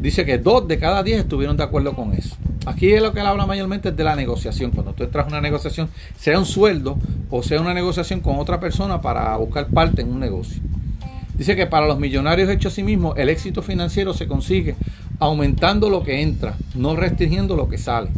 dice 0.00 0.24
que 0.24 0.38
2 0.38 0.68
de 0.68 0.78
cada 0.78 1.02
10 1.02 1.20
estuvieron 1.20 1.56
de 1.56 1.64
acuerdo 1.64 1.94
con 1.94 2.12
eso. 2.12 2.36
Aquí 2.66 2.92
es 2.92 3.02
lo 3.02 3.12
que 3.12 3.20
él 3.20 3.26
habla 3.26 3.46
mayormente 3.46 3.92
de 3.92 4.04
la 4.04 4.14
negociación. 4.14 4.70
Cuando 4.70 4.92
tú 4.92 5.04
entras 5.04 5.26
a 5.26 5.28
una 5.28 5.40
negociación, 5.40 5.88
sea 6.18 6.38
un 6.38 6.44
sueldo 6.44 6.98
o 7.30 7.42
sea 7.42 7.60
una 7.60 7.74
negociación 7.74 8.20
con 8.20 8.38
otra 8.38 8.60
persona 8.60 9.00
para 9.00 9.36
buscar 9.36 9.66
parte 9.68 10.02
en 10.02 10.10
un 10.10 10.20
negocio. 10.20 10.62
Dice 11.34 11.54
que 11.54 11.66
para 11.66 11.86
los 11.86 11.98
millonarios 11.98 12.50
hechos 12.50 12.72
a 12.72 12.76
sí 12.76 12.82
mismos, 12.82 13.16
el 13.16 13.28
éxito 13.28 13.62
financiero 13.62 14.12
se 14.12 14.26
consigue 14.26 14.74
aumentando 15.20 15.88
lo 15.88 16.02
que 16.02 16.20
entra, 16.20 16.54
no 16.74 16.96
restringiendo 16.96 17.56
lo 17.56 17.68
que 17.68 17.78
sale. 17.78 18.10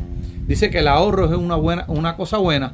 Dice 0.47 0.71
que 0.71 0.79
el 0.79 0.89
ahorro 0.89 1.27
es 1.27 1.33
una, 1.33 1.55
buena, 1.55 1.85
una 1.89 2.17
cosa 2.17 2.39
buena, 2.39 2.73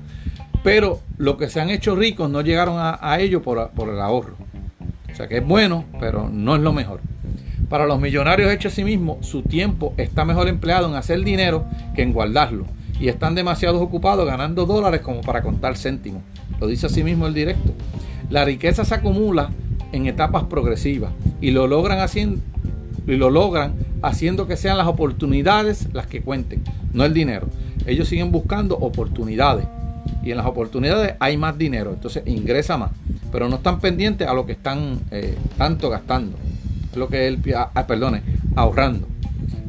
pero 0.63 1.01
los 1.19 1.37
que 1.37 1.49
se 1.49 1.61
han 1.61 1.71
hecho 1.71 1.97
ricos 1.97 2.31
no 2.31 2.41
llegaron 2.41 2.77
a, 2.79 3.19
ello 3.19 3.43
por, 3.43 3.71
por 3.71 3.89
el 3.89 4.01
ahorro. 4.01 4.37
O 5.13 5.17
sea 5.17 5.29
que 5.29 5.39
es 5.39 5.47
bueno, 5.47 5.85
pero 5.99 6.29
no 6.31 6.55
es 6.55 6.63
lo 6.63 6.73
mejor. 6.73 7.01
Para 7.69 7.87
los 7.87 8.01
millonarios 8.01 8.53
hechos 8.53 8.73
a 8.73 8.77
sí 8.77 8.85
mismos, 8.85 9.27
su 9.27 9.43
tiempo 9.43 9.93
está 9.97 10.25
mejor 10.25 10.49
empleado 10.49 10.89
en 10.89 10.95
hacer 10.95 11.23
dinero 11.25 11.65
que 11.95 12.03
en 12.03 12.13
guardarlo. 12.13 12.67
Y 13.01 13.09
están 13.09 13.35
demasiado 13.35 13.81
ocupados 13.81 14.27
ganando 14.27 14.67
dólares 14.67 15.01
como 15.01 15.21
para 15.21 15.43
contar 15.43 15.77
céntimos. 15.77 16.23
Lo 16.61 16.67
dice 16.67 16.87
así 16.87 17.03
mismo 17.03 17.27
el 17.27 17.35
directo. 17.35 17.73
La 18.31 18.45
riqueza 18.45 18.85
se 18.85 18.95
acumula 18.95 19.51
en 19.93 20.07
etapas 20.07 20.45
progresivas 20.45 21.13
y 21.41 21.51
lo 21.51 21.67
logran 21.67 22.01
haciendo 22.01 22.41
haciendo 24.03 24.47
que 24.47 24.57
sean 24.57 24.79
las 24.79 24.87
oportunidades 24.87 25.89
las 25.93 26.07
que 26.07 26.23
cuenten, 26.23 26.63
no 26.93 27.05
el 27.05 27.15
dinero. 27.15 27.49
Ellos 27.87 28.09
siguen 28.09 28.33
buscando 28.33 28.77
oportunidades 28.77 29.67
y 30.25 30.33
en 30.33 30.37
las 30.37 30.47
oportunidades 30.47 31.15
hay 31.21 31.37
más 31.37 31.57
dinero, 31.57 31.93
entonces 31.93 32.25
ingresa 32.27 32.77
más, 32.77 32.91
pero 33.31 33.49
no 33.49 33.57
están 33.57 33.79
pendientes 33.79 34.27
a 34.27 34.35
lo 34.35 34.45
que 34.45 34.53
están 34.53 35.01
eh, 35.11 35.37
tanto 35.57 35.89
gastando, 35.89 36.37
lo 36.97 37.09
que 37.09 37.27
él, 37.27 37.41
ah, 37.57 37.71
ah, 37.75 37.87
perdone, 37.87 38.23
ahorrando. 38.55 39.09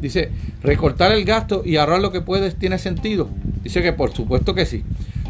Dice, 0.02 0.32
recortar 0.62 1.12
el 1.12 1.26
gasto 1.26 1.64
y 1.66 1.78
ahorrar 1.78 2.02
lo 2.02 2.12
que 2.12 2.22
puedes 2.22 2.56
tiene 2.56 2.78
sentido. 2.78 3.30
Dice 3.64 3.82
que 3.82 3.94
por 3.94 4.14
supuesto 4.14 4.54
que 4.54 4.66
sí, 4.66 4.84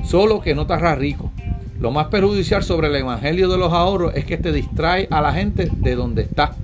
solo 0.03 0.41
que 0.41 0.55
no 0.55 0.67
te 0.67 0.73
harás 0.73 0.97
rico. 0.97 1.31
Lo 1.79 1.91
más 1.91 2.07
perjudicial 2.07 2.63
sobre 2.63 2.87
el 2.87 2.95
evangelio 2.95 3.49
de 3.49 3.57
los 3.57 3.71
ahorros 3.71 4.13
es 4.15 4.25
que 4.25 4.37
te 4.37 4.51
distrae 4.51 5.07
a 5.11 5.21
la 5.21 5.31
gente 5.31 5.69
de 5.77 5.95
donde 5.95 6.23
está 6.23 6.55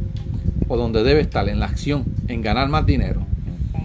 o 0.68 0.78
donde 0.78 1.04
debe 1.04 1.22
estar, 1.22 1.48
en 1.50 1.60
la 1.60 1.68
acción, 1.68 2.04
en 2.28 2.42
ganar 2.42 2.68
más 2.70 2.86
dinero. 2.86 3.22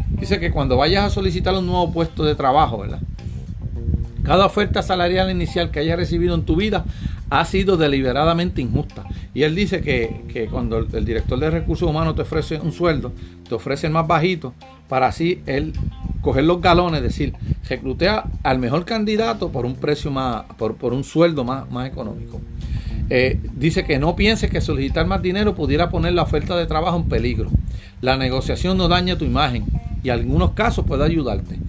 Dice 0.08 0.40
que 0.40 0.50
cuando 0.50 0.76
vayas 0.76 1.04
a 1.04 1.10
solicitar 1.10 1.54
un 1.54 1.66
nuevo 1.66 1.92
puesto 1.92 2.24
de 2.24 2.34
trabajo, 2.34 2.78
¿verdad? 2.78 3.00
Cada 4.22 4.46
oferta 4.46 4.82
salarial 4.82 5.30
inicial 5.30 5.70
que 5.70 5.80
hayas 5.80 5.98
recibido 5.98 6.34
en 6.34 6.42
tu 6.42 6.56
vida 6.56 6.84
ha 7.30 7.44
sido 7.44 7.76
deliberadamente 7.76 8.60
injusta. 8.60 9.04
Y 9.38 9.44
él 9.44 9.54
dice 9.54 9.82
que, 9.82 10.48
cuando 10.50 10.78
el, 10.78 11.04
director 11.04 11.38
de 11.38 11.48
recursos 11.48 11.88
humanos 11.88 12.16
te 12.16 12.22
ofrece 12.22 12.58
un 12.58 12.72
sueldo, 12.72 13.12
te 13.48 13.54
ofrece 13.54 13.86
el 13.86 13.92
más 13.92 14.04
bajito, 14.04 14.52
para 14.88 15.06
así 15.06 15.42
él 15.46 15.74
coger 16.22 16.42
los 16.42 16.60
galones, 16.60 17.02
decir, 17.02 17.34
reclutea 17.68 18.24
al 18.42 18.58
mejor 18.58 18.84
candidato 18.84 19.52
por 19.52 19.64
un 19.64 19.76
precio 19.76 20.10
más, 20.10 20.42
por, 20.58 20.74
por 20.74 20.92
un 20.92 21.04
sueldo 21.04 21.44
más, 21.44 21.70
más 21.70 21.86
económico. 21.88 22.40
Eh, 23.10 23.38
dice 23.54 23.84
que 23.84 24.00
no 24.00 24.16
pienses 24.16 24.50
que 24.50 24.60
solicitar 24.60 25.06
más 25.06 25.22
dinero 25.22 25.54
pudiera 25.54 25.88
poner 25.88 26.14
la 26.14 26.22
oferta 26.22 26.56
de 26.56 26.66
trabajo 26.66 26.96
en 26.96 27.04
peligro. 27.04 27.48
La 28.00 28.16
negociación 28.16 28.76
no 28.76 28.88
daña 28.88 29.18
tu 29.18 29.24
imagen 29.24 29.66
y 30.02 30.08
en 30.08 30.14
algunos 30.14 30.50
casos 30.54 30.84
puede 30.84 31.04
ayudarte. 31.04 31.60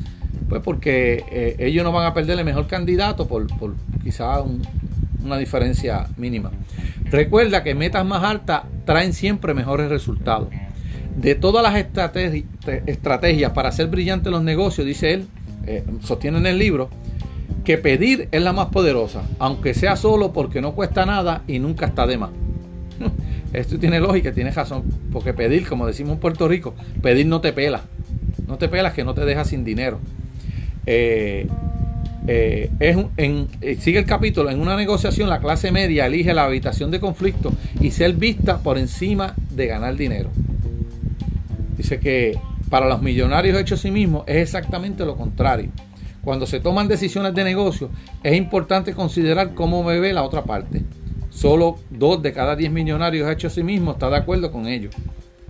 Pues 0.50 0.64
porque 0.64 1.24
eh, 1.32 1.56
ellos 1.60 1.84
no 1.84 1.92
van 1.92 2.08
a 2.08 2.16
perder 2.16 2.40
el 2.40 2.46
mejor 2.46 2.66
candidato 2.66 3.28
por, 3.28 3.46
por 3.60 3.76
quizá 4.04 4.42
una 5.24 5.38
diferencia 5.38 6.08
mínima. 6.18 6.50
Recuerda 7.12 7.64
que 7.64 7.76
metas 7.76 8.06
más 8.06 8.24
altas 8.24 8.64
traen 8.86 9.14
siempre 9.14 9.54
mejores 9.54 9.90
resultados. 9.90 10.50
De 11.16 11.36
todas 11.36 11.64
las 11.64 11.76
estrategias 12.88 13.52
para 13.52 13.70
hacer 13.70 13.88
brillantes 13.88 14.32
los 14.32 14.44
negocios, 14.44 14.86
dice 14.86 15.14
él, 15.14 15.28
eh, 15.66 15.84
sostiene 16.02 16.38
en 16.38 16.46
el 16.46 16.60
libro, 16.60 16.90
que 17.64 17.78
pedir 17.78 18.30
es 18.32 18.42
la 18.42 18.54
más 18.54 18.68
poderosa, 18.68 19.24
aunque 19.40 19.74
sea 19.74 19.96
solo 19.96 20.32
porque 20.34 20.62
no 20.62 20.74
cuesta 20.74 21.06
nada 21.06 21.44
y 21.48 21.60
nunca 21.60 21.88
está 21.88 22.08
de 22.08 22.18
más. 22.18 22.30
Esto 23.54 23.80
tiene 23.80 24.00
lógica, 24.00 24.32
tiene 24.32 24.52
razón, 24.52 24.84
porque 25.12 25.34
pedir, 25.34 25.68
como 25.68 25.88
decimos 25.88 26.14
en 26.14 26.20
Puerto 26.20 26.48
Rico, 26.48 26.76
pedir 27.02 27.26
no 27.26 27.42
te 27.42 27.52
pela, 27.52 27.82
no 28.48 28.58
te 28.58 28.70
pelas 28.70 28.94
que 28.94 29.04
no 29.04 29.14
te 29.14 29.26
deja 29.26 29.44
sin 29.46 29.64
dinero. 29.64 30.00
Eh, 30.86 31.48
eh, 32.28 32.70
en, 32.80 33.48
eh, 33.62 33.78
sigue 33.80 34.00
el 34.00 34.06
capítulo, 34.06 34.50
en 34.50 34.60
una 34.60 34.76
negociación 34.76 35.30
la 35.30 35.40
clase 35.40 35.72
media 35.72 36.06
elige 36.06 36.34
la 36.34 36.44
habitación 36.44 36.92
de 36.92 37.00
conflicto 37.00 37.52
y 37.80 37.92
ser 37.92 38.14
vista 38.14 38.60
por 38.60 38.78
encima 38.78 39.36
de 39.52 39.68
ganar 39.68 39.96
dinero. 39.96 40.30
Dice 41.78 42.00
que 42.00 42.38
para 42.70 42.88
los 42.88 43.02
millonarios 43.02 43.60
hechos 43.60 43.80
a 43.80 43.82
sí 43.84 43.92
mismos 43.92 44.24
es 44.28 44.38
exactamente 44.38 45.06
lo 45.06 45.16
contrario. 45.16 45.72
Cuando 46.24 46.46
se 46.46 46.60
toman 46.60 46.88
decisiones 46.88 47.34
de 47.34 47.44
negocio, 47.44 47.90
es 48.22 48.36
importante 48.36 48.94
considerar 48.94 49.54
cómo 49.54 49.84
me 49.84 50.00
ve 50.00 50.14
la 50.14 50.24
otra 50.24 50.44
parte. 50.44 50.84
Solo 51.30 51.78
dos 51.90 52.22
de 52.22 52.34
cada 52.34 52.56
diez 52.56 52.72
millonarios 52.72 53.30
hechos 53.32 53.54
a 53.54 53.56
sí 53.56 53.64
mismos 53.64 53.96
está 53.96 54.10
de 54.10 54.18
acuerdo 54.18 54.52
con 54.52 54.68
ellos. 54.68 54.94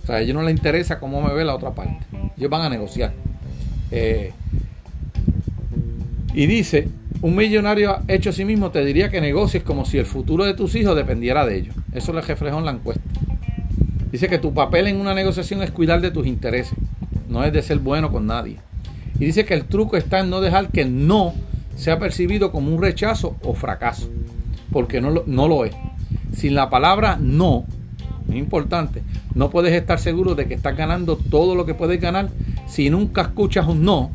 O 0.02 0.06
sea, 0.06 0.16
a 0.16 0.20
ellos 0.20 0.34
no 0.34 0.42
les 0.42 0.54
interesa 0.54 1.00
cómo 1.00 1.20
me 1.20 1.34
ve 1.34 1.44
la 1.44 1.54
otra 1.54 1.74
parte. 1.74 1.98
Ellos 2.36 2.48
van 2.50 2.62
a 2.62 2.68
negociar. 2.68 3.12
Eh, 3.90 4.32
y 6.32 6.46
dice, 6.46 6.88
un 7.22 7.34
millonario 7.34 7.98
hecho 8.08 8.30
a 8.30 8.32
sí 8.32 8.44
mismo 8.44 8.70
te 8.70 8.84
diría 8.84 9.10
que 9.10 9.20
negocies 9.20 9.62
como 9.62 9.84
si 9.84 9.98
el 9.98 10.06
futuro 10.06 10.44
de 10.44 10.54
tus 10.54 10.74
hijos 10.74 10.94
dependiera 10.94 11.44
de 11.44 11.56
ellos. 11.56 11.74
Eso 11.92 12.12
le 12.12 12.20
reflejó 12.20 12.58
en 12.58 12.64
la 12.64 12.72
encuesta. 12.72 13.02
Dice 14.12 14.28
que 14.28 14.38
tu 14.38 14.54
papel 14.54 14.86
en 14.86 14.96
una 14.96 15.14
negociación 15.14 15.62
es 15.62 15.70
cuidar 15.70 16.00
de 16.00 16.10
tus 16.10 16.26
intereses, 16.26 16.76
no 17.28 17.44
es 17.44 17.52
de 17.52 17.62
ser 17.62 17.78
bueno 17.78 18.10
con 18.10 18.26
nadie. 18.26 18.58
Y 19.18 19.26
dice 19.26 19.44
que 19.44 19.54
el 19.54 19.64
truco 19.64 19.96
está 19.96 20.20
en 20.20 20.30
no 20.30 20.40
dejar 20.40 20.68
que 20.68 20.84
no 20.84 21.34
sea 21.76 21.98
percibido 21.98 22.52
como 22.52 22.74
un 22.74 22.82
rechazo 22.82 23.36
o 23.42 23.54
fracaso, 23.54 24.08
porque 24.72 25.00
no 25.00 25.10
lo, 25.10 25.24
no 25.26 25.48
lo 25.48 25.64
es. 25.64 25.74
Sin 26.32 26.54
la 26.54 26.70
palabra 26.70 27.18
no, 27.20 27.64
es 28.28 28.36
importante, 28.36 29.02
no 29.34 29.50
puedes 29.50 29.74
estar 29.74 29.98
seguro 29.98 30.34
de 30.34 30.46
que 30.46 30.54
estás 30.54 30.76
ganando 30.76 31.16
todo 31.16 31.54
lo 31.54 31.66
que 31.66 31.74
puedes 31.74 32.00
ganar. 32.00 32.30
Si 32.66 32.88
nunca 32.88 33.22
escuchas 33.22 33.66
un 33.66 33.84
no, 33.84 34.10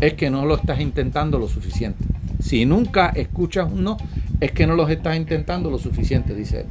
es 0.00 0.14
que 0.14 0.30
no 0.30 0.44
lo 0.44 0.56
estás 0.56 0.80
intentando 0.80 1.38
lo 1.38 1.48
suficiente. 1.48 2.04
Si 2.40 2.64
nunca 2.64 3.08
escuchas 3.08 3.70
un 3.70 3.84
no, 3.84 3.96
es 4.40 4.52
que 4.52 4.66
no 4.66 4.76
lo 4.76 4.88
estás 4.88 5.16
intentando 5.16 5.70
lo 5.70 5.78
suficiente, 5.78 6.34
dice 6.34 6.60
él. 6.60 6.66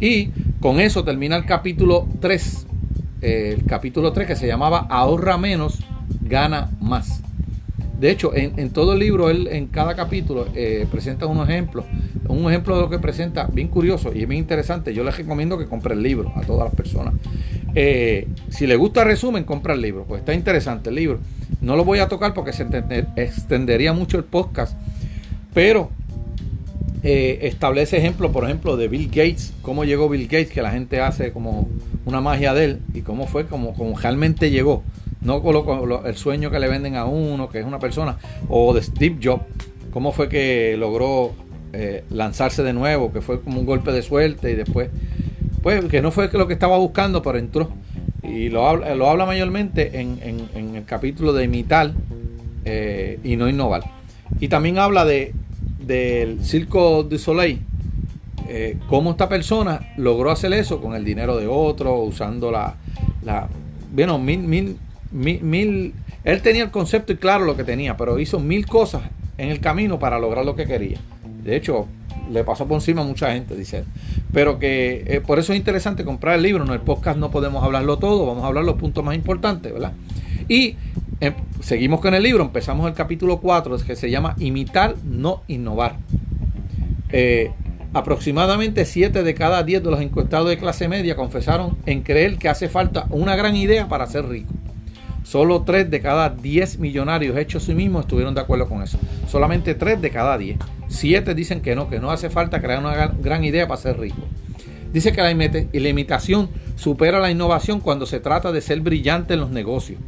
Y 0.00 0.30
con 0.60 0.80
eso 0.80 1.04
termina 1.04 1.36
el 1.36 1.44
capítulo 1.44 2.08
3, 2.20 2.66
eh, 3.22 3.56
el 3.58 3.64
capítulo 3.64 4.12
3 4.12 4.26
que 4.26 4.36
se 4.36 4.46
llamaba 4.46 4.86
Ahorra 4.88 5.38
menos 5.38 5.80
gana 6.22 6.70
más. 6.80 7.20
De 7.98 8.10
hecho, 8.10 8.32
en, 8.34 8.70
todo 8.70 8.94
el 8.94 8.98
libro, 8.98 9.30
él 9.30 9.48
en 9.50 9.66
cada 9.68 9.94
capítulo 9.94 10.46
eh, 10.54 10.86
presenta 10.90 11.26
unos 11.26 11.48
ejemplos. 11.48 11.84
Un 12.28 12.48
ejemplo 12.50 12.74
de 12.74 12.82
lo 12.82 12.90
que 12.90 12.98
presenta, 12.98 13.46
bien 13.46 13.68
curioso 13.68 14.12
y 14.12 14.24
bien 14.26 14.40
interesante. 14.40 14.92
Yo 14.92 15.04
les 15.04 15.16
recomiendo 15.16 15.56
que 15.56 15.66
compre 15.66 15.94
el 15.94 16.02
libro 16.02 16.32
a 16.34 16.40
todas 16.40 16.64
las 16.64 16.74
personas. 16.74 17.14
Eh, 17.74 18.28
si 18.50 18.66
le 18.66 18.76
gusta 18.76 19.04
resumen, 19.04 19.44
compra 19.44 19.74
el 19.74 19.80
libro. 19.80 20.04
Pues 20.04 20.20
está 20.20 20.34
interesante 20.34 20.90
el 20.90 20.96
libro. 20.96 21.18
No 21.60 21.76
lo 21.76 21.84
voy 21.84 21.98
a 21.98 22.08
tocar 22.08 22.34
porque 22.34 22.52
se 22.52 22.66
extendería 23.16 23.92
mucho 23.92 24.16
el 24.16 24.24
podcast. 24.24 24.76
Pero 25.52 25.90
eh, 27.02 27.40
establece 27.42 27.98
ejemplos, 27.98 28.32
por 28.32 28.44
ejemplo, 28.44 28.76
de 28.76 28.88
Bill 28.88 29.08
Gates. 29.08 29.52
Cómo 29.62 29.84
llegó 29.84 30.08
Bill 30.08 30.24
Gates, 30.24 30.50
que 30.50 30.62
la 30.62 30.70
gente 30.70 31.00
hace 31.00 31.32
como 31.32 31.68
una 32.04 32.20
magia 32.20 32.54
de 32.54 32.64
él. 32.64 32.80
Y 32.94 33.02
cómo 33.02 33.26
fue, 33.26 33.46
como, 33.46 33.74
realmente 33.96 34.50
llegó 34.50 34.82
no 35.24 35.42
coloco 35.42 36.02
el 36.04 36.16
sueño 36.16 36.50
que 36.50 36.60
le 36.60 36.68
venden 36.68 36.96
a 36.96 37.06
uno, 37.06 37.48
que 37.48 37.58
es 37.58 37.64
una 37.64 37.78
persona, 37.78 38.18
o 38.48 38.74
de 38.74 38.82
Steve 38.82 39.18
Jobs, 39.22 39.42
cómo 39.90 40.12
fue 40.12 40.28
que 40.28 40.76
logró 40.78 41.32
eh, 41.72 42.04
lanzarse 42.10 42.62
de 42.62 42.74
nuevo, 42.74 43.10
que 43.10 43.22
fue 43.22 43.40
como 43.40 43.58
un 43.58 43.66
golpe 43.66 43.90
de 43.90 44.02
suerte 44.02 44.50
y 44.50 44.54
después, 44.54 44.90
pues 45.64 45.82
que 45.86 46.02
no 46.02 46.10
fue 46.10 46.28
lo 46.30 46.46
que 46.46 46.52
estaba 46.52 46.76
buscando, 46.76 47.22
pero 47.22 47.38
entró. 47.38 47.70
Y 48.22 48.50
lo 48.50 48.68
habla, 48.68 48.94
lo 48.94 49.08
habla 49.08 49.24
mayormente 49.24 49.98
en, 49.98 50.18
el 50.54 50.84
capítulo 50.84 51.32
de 51.32 51.44
imitar 51.44 51.92
eh, 52.66 53.18
y 53.24 53.36
no 53.36 53.48
innovar. 53.48 53.82
Y 54.40 54.48
también 54.48 54.76
habla 54.76 55.06
de, 55.06 55.32
del 55.80 56.44
Circo 56.44 57.02
du 57.02 57.18
Soleil, 57.18 57.60
eh, 58.46 58.76
cómo 58.88 59.12
esta 59.12 59.30
persona 59.30 59.94
logró 59.96 60.30
hacer 60.30 60.52
eso 60.52 60.82
con 60.82 60.94
el 60.94 61.02
dinero 61.02 61.38
de 61.38 61.46
otro, 61.46 61.96
usando 62.00 62.50
la, 62.50 62.74
la 63.22 63.48
bueno, 63.90 64.18
mil, 64.18 64.40
mil, 64.40 64.76
mil, 65.12 65.94
él 66.24 66.42
tenía 66.42 66.64
el 66.64 66.70
concepto 66.70 67.14
y 67.14 67.16
claro 67.16 67.46
lo 67.46 67.56
que 67.56 67.64
tenía, 67.64 67.96
pero 67.96 68.18
hizo 68.18 68.38
mil 68.38 68.66
cosas 68.66 69.00
en 69.38 69.48
el 69.48 69.60
camino 69.60 69.98
para 69.98 70.18
lograr 70.18 70.44
lo 70.44 70.56
que 70.56 70.66
quería. 70.66 70.98
De 71.42 71.56
hecho, 71.56 71.86
le 72.32 72.44
pasó 72.44 72.66
por 72.66 72.76
encima 72.76 73.02
a 73.02 73.04
mucha 73.04 73.32
gente, 73.32 73.54
dice. 73.56 73.84
Pero 74.32 74.58
que 74.58 75.04
eh, 75.06 75.20
por 75.20 75.38
eso 75.38 75.52
es 75.52 75.58
interesante 75.58 76.04
comprar 76.04 76.36
el 76.36 76.42
libro. 76.42 76.64
En 76.64 76.70
el 76.70 76.80
podcast 76.80 77.18
no 77.18 77.30
podemos 77.30 77.62
hablarlo 77.62 77.98
todo, 77.98 78.26
vamos 78.26 78.44
a 78.44 78.48
hablar 78.48 78.64
los 78.64 78.76
puntos 78.76 79.04
más 79.04 79.14
importantes, 79.14 79.72
¿verdad? 79.72 79.92
Y 80.48 80.76
em, 81.20 81.34
seguimos 81.60 82.00
con 82.00 82.14
el 82.14 82.22
libro, 82.22 82.42
empezamos 82.42 82.86
el 82.88 82.94
capítulo 82.94 83.40
4, 83.40 83.78
que 83.78 83.96
se 83.96 84.10
llama 84.10 84.34
Imitar, 84.38 84.96
no 85.04 85.42
innovar. 85.48 85.96
Eh, 87.10 87.52
aproximadamente 87.92 88.84
7 88.84 89.22
de 89.22 89.34
cada 89.34 89.62
10 89.62 89.84
de 89.84 89.90
los 89.90 90.00
encuestados 90.00 90.48
de 90.48 90.58
clase 90.58 90.88
media 90.88 91.14
confesaron 91.14 91.76
en 91.86 92.02
creer 92.02 92.38
que 92.38 92.48
hace 92.48 92.68
falta 92.68 93.06
una 93.10 93.36
gran 93.36 93.54
idea 93.54 93.88
para 93.88 94.06
ser 94.06 94.26
rico. 94.26 94.52
Solo 95.22 95.62
3 95.62 95.90
de 95.90 96.00
cada 96.00 96.28
10 96.28 96.80
millonarios 96.80 97.36
hechos 97.38 97.62
sí 97.62 97.74
mismos 97.74 98.02
estuvieron 98.02 98.34
de 98.34 98.42
acuerdo 98.42 98.68
con 98.68 98.82
eso. 98.82 98.98
Solamente 99.26 99.74
3 99.74 100.02
de 100.02 100.10
cada 100.10 100.36
10. 100.36 100.58
7 100.94 101.34
dicen 101.34 101.60
que 101.60 101.74
no, 101.74 101.88
que 101.88 102.00
no 102.00 102.10
hace 102.10 102.30
falta 102.30 102.60
crear 102.60 102.78
una 102.78 103.08
gran 103.08 103.44
idea 103.44 103.68
para 103.68 103.80
ser 103.80 103.98
rico. 103.98 104.22
Dice 104.92 105.12
que 105.12 105.22
la 105.22 105.88
imitación 105.88 106.48
supera 106.76 107.18
la 107.18 107.30
innovación 107.30 107.80
cuando 107.80 108.06
se 108.06 108.20
trata 108.20 108.52
de 108.52 108.60
ser 108.60 108.80
brillante 108.80 109.34
en 109.34 109.40
los 109.40 109.50
negocios. 109.50 109.98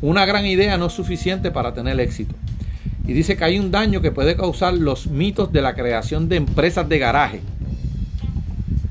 Una 0.00 0.26
gran 0.26 0.44
idea 0.44 0.76
no 0.76 0.86
es 0.86 0.92
suficiente 0.92 1.50
para 1.50 1.72
tener 1.72 1.98
éxito. 2.00 2.34
Y 3.06 3.12
dice 3.14 3.36
que 3.36 3.44
hay 3.44 3.58
un 3.58 3.70
daño 3.70 4.00
que 4.00 4.12
puede 4.12 4.36
causar 4.36 4.74
los 4.74 5.06
mitos 5.06 5.50
de 5.50 5.62
la 5.62 5.74
creación 5.74 6.28
de 6.28 6.36
empresas 6.36 6.88
de 6.88 6.98
garaje. 6.98 7.40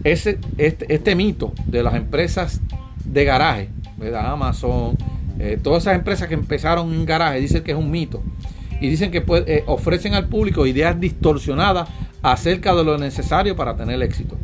Ese, 0.04 0.40
este, 0.58 0.94
este 0.94 1.16
mito 1.16 1.54
de 1.66 1.84
las 1.84 1.94
empresas 1.94 2.62
de 3.06 3.26
garaje, 3.26 3.70
¿verdad? 3.98 4.32
Amazon, 4.32 4.98
eh, 5.40 5.60
todas 5.62 5.84
esas 5.84 5.96
empresas 5.96 6.28
que 6.28 6.34
empezaron 6.34 6.92
en 6.94 7.06
garaje 7.06 7.40
dicen 7.40 7.64
que 7.64 7.72
es 7.72 7.78
un 7.78 7.92
mito. 7.92 8.24
Y 8.80 8.90
dicen 8.90 9.12
que 9.12 9.24
eh, 9.28 9.64
ofrecen 9.66 10.14
al 10.14 10.28
público 10.28 10.66
ideas 10.66 11.00
distorsionadas 11.00 11.90
acerca 12.22 12.76
de 12.76 12.84
lo 12.84 12.98
necesario 12.98 13.56
para 13.56 13.76
tener 13.76 14.02
éxito. 14.02 14.38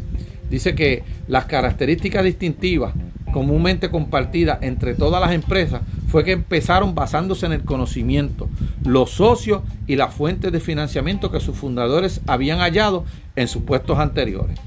Dice 0.49 0.75
que 0.75 1.03
las 1.27 1.45
características 1.45 2.23
distintivas 2.23 2.93
comúnmente 3.31 3.89
compartidas 3.89 4.59
entre 4.61 4.93
todas 4.93 5.19
las 5.19 5.31
empresas 5.31 5.81
fue 6.07 6.23
que 6.23 6.33
empezaron 6.33 6.93
basándose 6.93 7.47
en 7.47 7.53
el 7.53 7.63
conocimiento, 7.63 8.47
los 8.85 9.09
socios 9.09 9.63
y 9.87 9.95
las 9.95 10.13
fuentes 10.13 10.51
de 10.51 10.59
financiamiento 10.59 11.31
que 11.31 11.39
sus 11.39 11.57
fundadores 11.57 12.21
habían 12.27 12.59
hallado 12.59 13.03
en 13.35 13.47
sus 13.47 13.63
puestos 13.63 13.97
anteriores. 13.97 14.59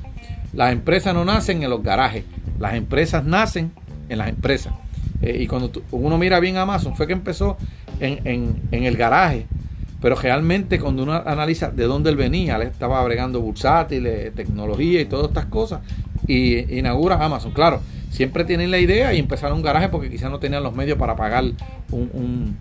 Las 0.52 0.73
empresas 0.73 1.14
no 1.14 1.25
nacen 1.25 1.62
en 1.62 1.70
los 1.70 1.82
garajes, 1.82 2.25
las 2.58 2.75
empresas 2.75 3.25
nacen 3.25 3.70
en 4.08 4.18
las 4.18 4.28
empresas. 4.28 4.75
Eh, 5.23 5.38
y 5.40 5.46
cuando 5.46 5.70
uno 5.92 6.18
mira 6.18 6.40
bien 6.40 6.56
Amazon, 6.56 6.96
fue 6.96 7.06
que 7.06 7.12
empezó 7.12 7.56
en, 8.00 8.61
el 8.70 8.96
garaje. 8.96 9.46
Pero 10.06 10.14
realmente 10.14 10.78
cuando 10.78 11.02
uno 11.02 11.14
analiza 11.14 11.72
de 11.72 11.82
dónde 11.82 12.10
él 12.10 12.16
venía, 12.16 12.54
él 12.54 12.62
estaba 12.62 13.00
agregando 13.00 13.40
bursátiles, 13.40 14.32
tecnología 14.36 15.00
y 15.00 15.06
todas 15.06 15.26
estas 15.26 15.46
cosas, 15.46 15.80
y 16.28 16.78
inaugura 16.78 17.16
Amazon. 17.16 17.50
Claro, 17.50 17.80
siempre 18.08 18.44
tienen 18.44 18.70
la 18.70 18.78
idea 18.78 19.12
y 19.14 19.18
empezaron 19.18 19.56
un 19.56 19.64
garaje 19.64 19.88
porque 19.88 20.08
quizás 20.08 20.30
no 20.30 20.38
tenían 20.38 20.62
los 20.62 20.76
medios 20.76 20.96
para 20.96 21.16
pagar 21.16 21.42
un, 21.90 22.56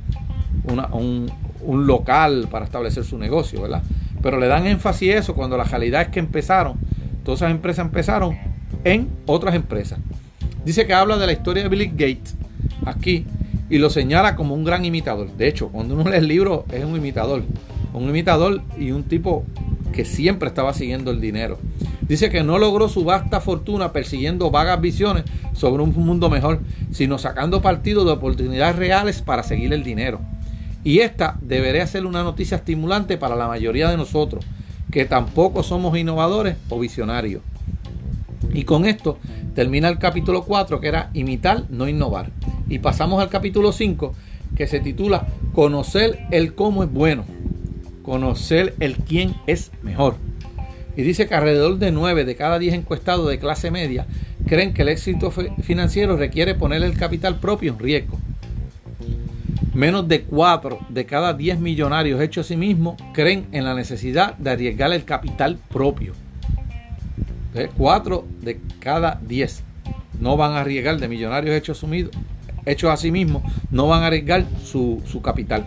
un, 0.63 1.85
local 1.85 2.47
para 2.49 2.65
establecer 2.65 3.03
su 3.03 3.19
negocio, 3.19 3.61
¿verdad? 3.61 3.83
Pero 4.23 4.39
le 4.39 4.47
dan 4.47 4.65
énfasis 4.65 5.13
a 5.13 5.17
eso 5.19 5.35
cuando 5.35 5.55
la 5.55 5.65
realidad 5.65 6.01
es 6.01 6.07
que 6.07 6.19
empezaron, 6.19 6.77
todas 7.23 7.41
esas 7.41 7.51
empresas 7.51 7.85
empezaron 7.85 8.35
en 8.83 9.07
otras 9.27 9.53
empresas. 9.53 9.99
Dice 10.65 10.87
que 10.87 10.95
habla 10.95 11.15
de 11.19 11.27
la 11.27 11.33
historia 11.33 11.61
de 11.61 11.69
Bill 11.69 11.91
Gates 11.91 12.33
aquí 12.87 13.27
y 13.69 13.77
lo 13.77 13.89
señala 13.89 14.35
como 14.35 14.53
un 14.53 14.63
gran 14.63 14.85
imitador. 14.85 15.31
De 15.35 15.47
hecho, 15.47 15.69
cuando 15.69 15.95
uno 15.95 16.09
lee 16.09 16.17
el 16.17 16.27
libro 16.27 16.65
es 16.71 16.83
un 16.83 16.95
imitador. 16.95 17.43
Un 17.93 18.09
imitador 18.09 18.61
y 18.77 18.91
un 18.91 19.03
tipo 19.03 19.45
que 19.93 20.05
siempre 20.05 20.49
estaba 20.49 20.73
siguiendo 20.73 21.11
el 21.11 21.21
dinero. 21.21 21.57
Dice 22.01 22.29
que 22.29 22.43
no 22.43 22.59
logró 22.59 22.89
su 22.89 23.03
vasta 23.03 23.41
fortuna 23.41 23.91
persiguiendo 23.91 24.51
vagas 24.51 24.79
visiones 24.79 25.23
sobre 25.53 25.81
un 25.81 25.93
mundo 25.95 26.29
mejor, 26.29 26.59
sino 26.91 27.17
sacando 27.17 27.61
partido 27.61 28.05
de 28.05 28.11
oportunidades 28.11 28.75
reales 28.75 29.21
para 29.21 29.41
seguir 29.41 29.73
el 29.73 29.83
dinero. 29.83 30.19
Y 30.83 30.99
esta 30.99 31.37
debería 31.41 31.87
ser 31.87 32.05
una 32.05 32.21
noticia 32.21 32.57
estimulante 32.57 33.17
para 33.17 33.35
la 33.35 33.47
mayoría 33.47 33.89
de 33.89 33.97
nosotros, 33.97 34.45
que 34.91 35.05
tampoco 35.05 35.63
somos 35.63 35.97
innovadores 35.97 36.57
o 36.69 36.79
visionarios. 36.79 37.41
Y 38.55 38.63
con 38.63 38.85
esto 38.85 39.19
termina 39.53 39.89
el 39.89 39.99
capítulo 39.99 40.43
4, 40.45 40.79
que 40.79 40.87
era 40.87 41.09
imitar, 41.13 41.65
no 41.69 41.89
innovar. 41.89 42.31
Y 42.69 42.79
pasamos 42.79 43.21
al 43.21 43.27
capítulo 43.27 43.73
5, 43.73 44.13
que 44.55 44.65
se 44.65 44.79
titula 44.79 45.27
Conocer 45.53 46.25
el 46.31 46.55
cómo 46.55 46.83
es 46.83 46.91
bueno, 46.91 47.25
conocer 48.01 48.73
el 48.79 48.95
quién 48.95 49.35
es 49.45 49.71
mejor. 49.83 50.15
Y 50.95 51.01
dice 51.01 51.27
que 51.27 51.35
alrededor 51.35 51.77
de 51.79 51.91
9 51.91 52.23
de 52.23 52.37
cada 52.37 52.57
10 52.57 52.75
encuestados 52.75 53.27
de 53.29 53.39
clase 53.39 53.71
media 53.71 54.07
creen 54.47 54.73
que 54.73 54.83
el 54.83 54.89
éxito 54.89 55.31
financiero 55.31 56.15
requiere 56.15 56.55
poner 56.55 56.81
el 56.83 56.97
capital 56.97 57.39
propio 57.41 57.73
en 57.73 57.79
riesgo. 57.79 58.17
Menos 59.73 60.07
de 60.07 60.21
4 60.21 60.79
de 60.87 61.05
cada 61.05 61.33
10 61.33 61.59
millonarios 61.59 62.21
hechos 62.21 62.45
a 62.45 62.47
sí 62.47 62.55
mismos 62.55 62.95
creen 63.13 63.47
en 63.51 63.65
la 63.65 63.73
necesidad 63.73 64.35
de 64.37 64.51
arriesgar 64.51 64.93
el 64.93 65.03
capital 65.03 65.57
propio. 65.69 66.13
4 67.77 68.25
de 68.41 68.59
cada 68.79 69.19
10 69.25 69.63
no 70.19 70.37
van 70.37 70.53
a 70.53 70.61
arriesgar 70.61 70.97
de 70.97 71.07
millonarios 71.07 71.55
hechos, 71.55 71.83
hechos 72.65 72.91
a 72.91 72.97
sí 72.97 73.11
mismos, 73.11 73.43
no 73.71 73.87
van 73.87 74.03
a 74.03 74.07
arriesgar 74.07 74.45
su, 74.63 75.01
su 75.05 75.21
capital. 75.21 75.65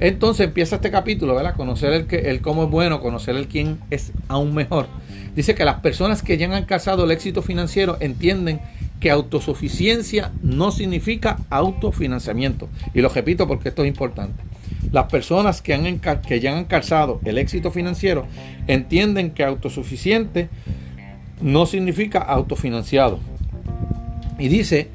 Entonces 0.00 0.46
empieza 0.46 0.76
este 0.76 0.90
capítulo, 0.90 1.34
¿verdad? 1.34 1.56
Conocer 1.56 1.92
el, 1.92 2.06
que, 2.06 2.30
el 2.30 2.40
cómo 2.40 2.64
es 2.64 2.70
bueno, 2.70 3.00
conocer 3.00 3.34
el 3.36 3.48
quién 3.48 3.78
es 3.90 4.12
aún 4.28 4.54
mejor. 4.54 4.86
Dice 5.34 5.54
que 5.54 5.64
las 5.64 5.80
personas 5.80 6.22
que 6.22 6.36
ya 6.36 6.46
han 6.46 6.52
alcanzado 6.52 7.04
el 7.04 7.10
éxito 7.10 7.42
financiero 7.42 7.96
entienden 8.00 8.60
que 9.00 9.10
autosuficiencia 9.10 10.32
no 10.42 10.70
significa 10.70 11.38
autofinanciamiento. 11.50 12.68
Y 12.94 13.00
lo 13.00 13.08
repito 13.08 13.46
porque 13.48 13.70
esto 13.70 13.82
es 13.82 13.88
importante. 13.88 14.42
Las 14.92 15.06
personas 15.06 15.62
que, 15.62 15.74
han, 15.74 16.00
que 16.00 16.40
ya 16.40 16.52
han 16.52 16.58
alcanzado 16.58 17.20
el 17.24 17.38
éxito 17.38 17.70
financiero 17.70 18.26
entienden 18.66 19.32
que 19.32 19.44
autosuficiente 19.44 20.48
no 21.40 21.66
significa 21.66 22.20
autofinanciado. 22.20 23.18
Y 24.38 24.48
dice, 24.48 24.88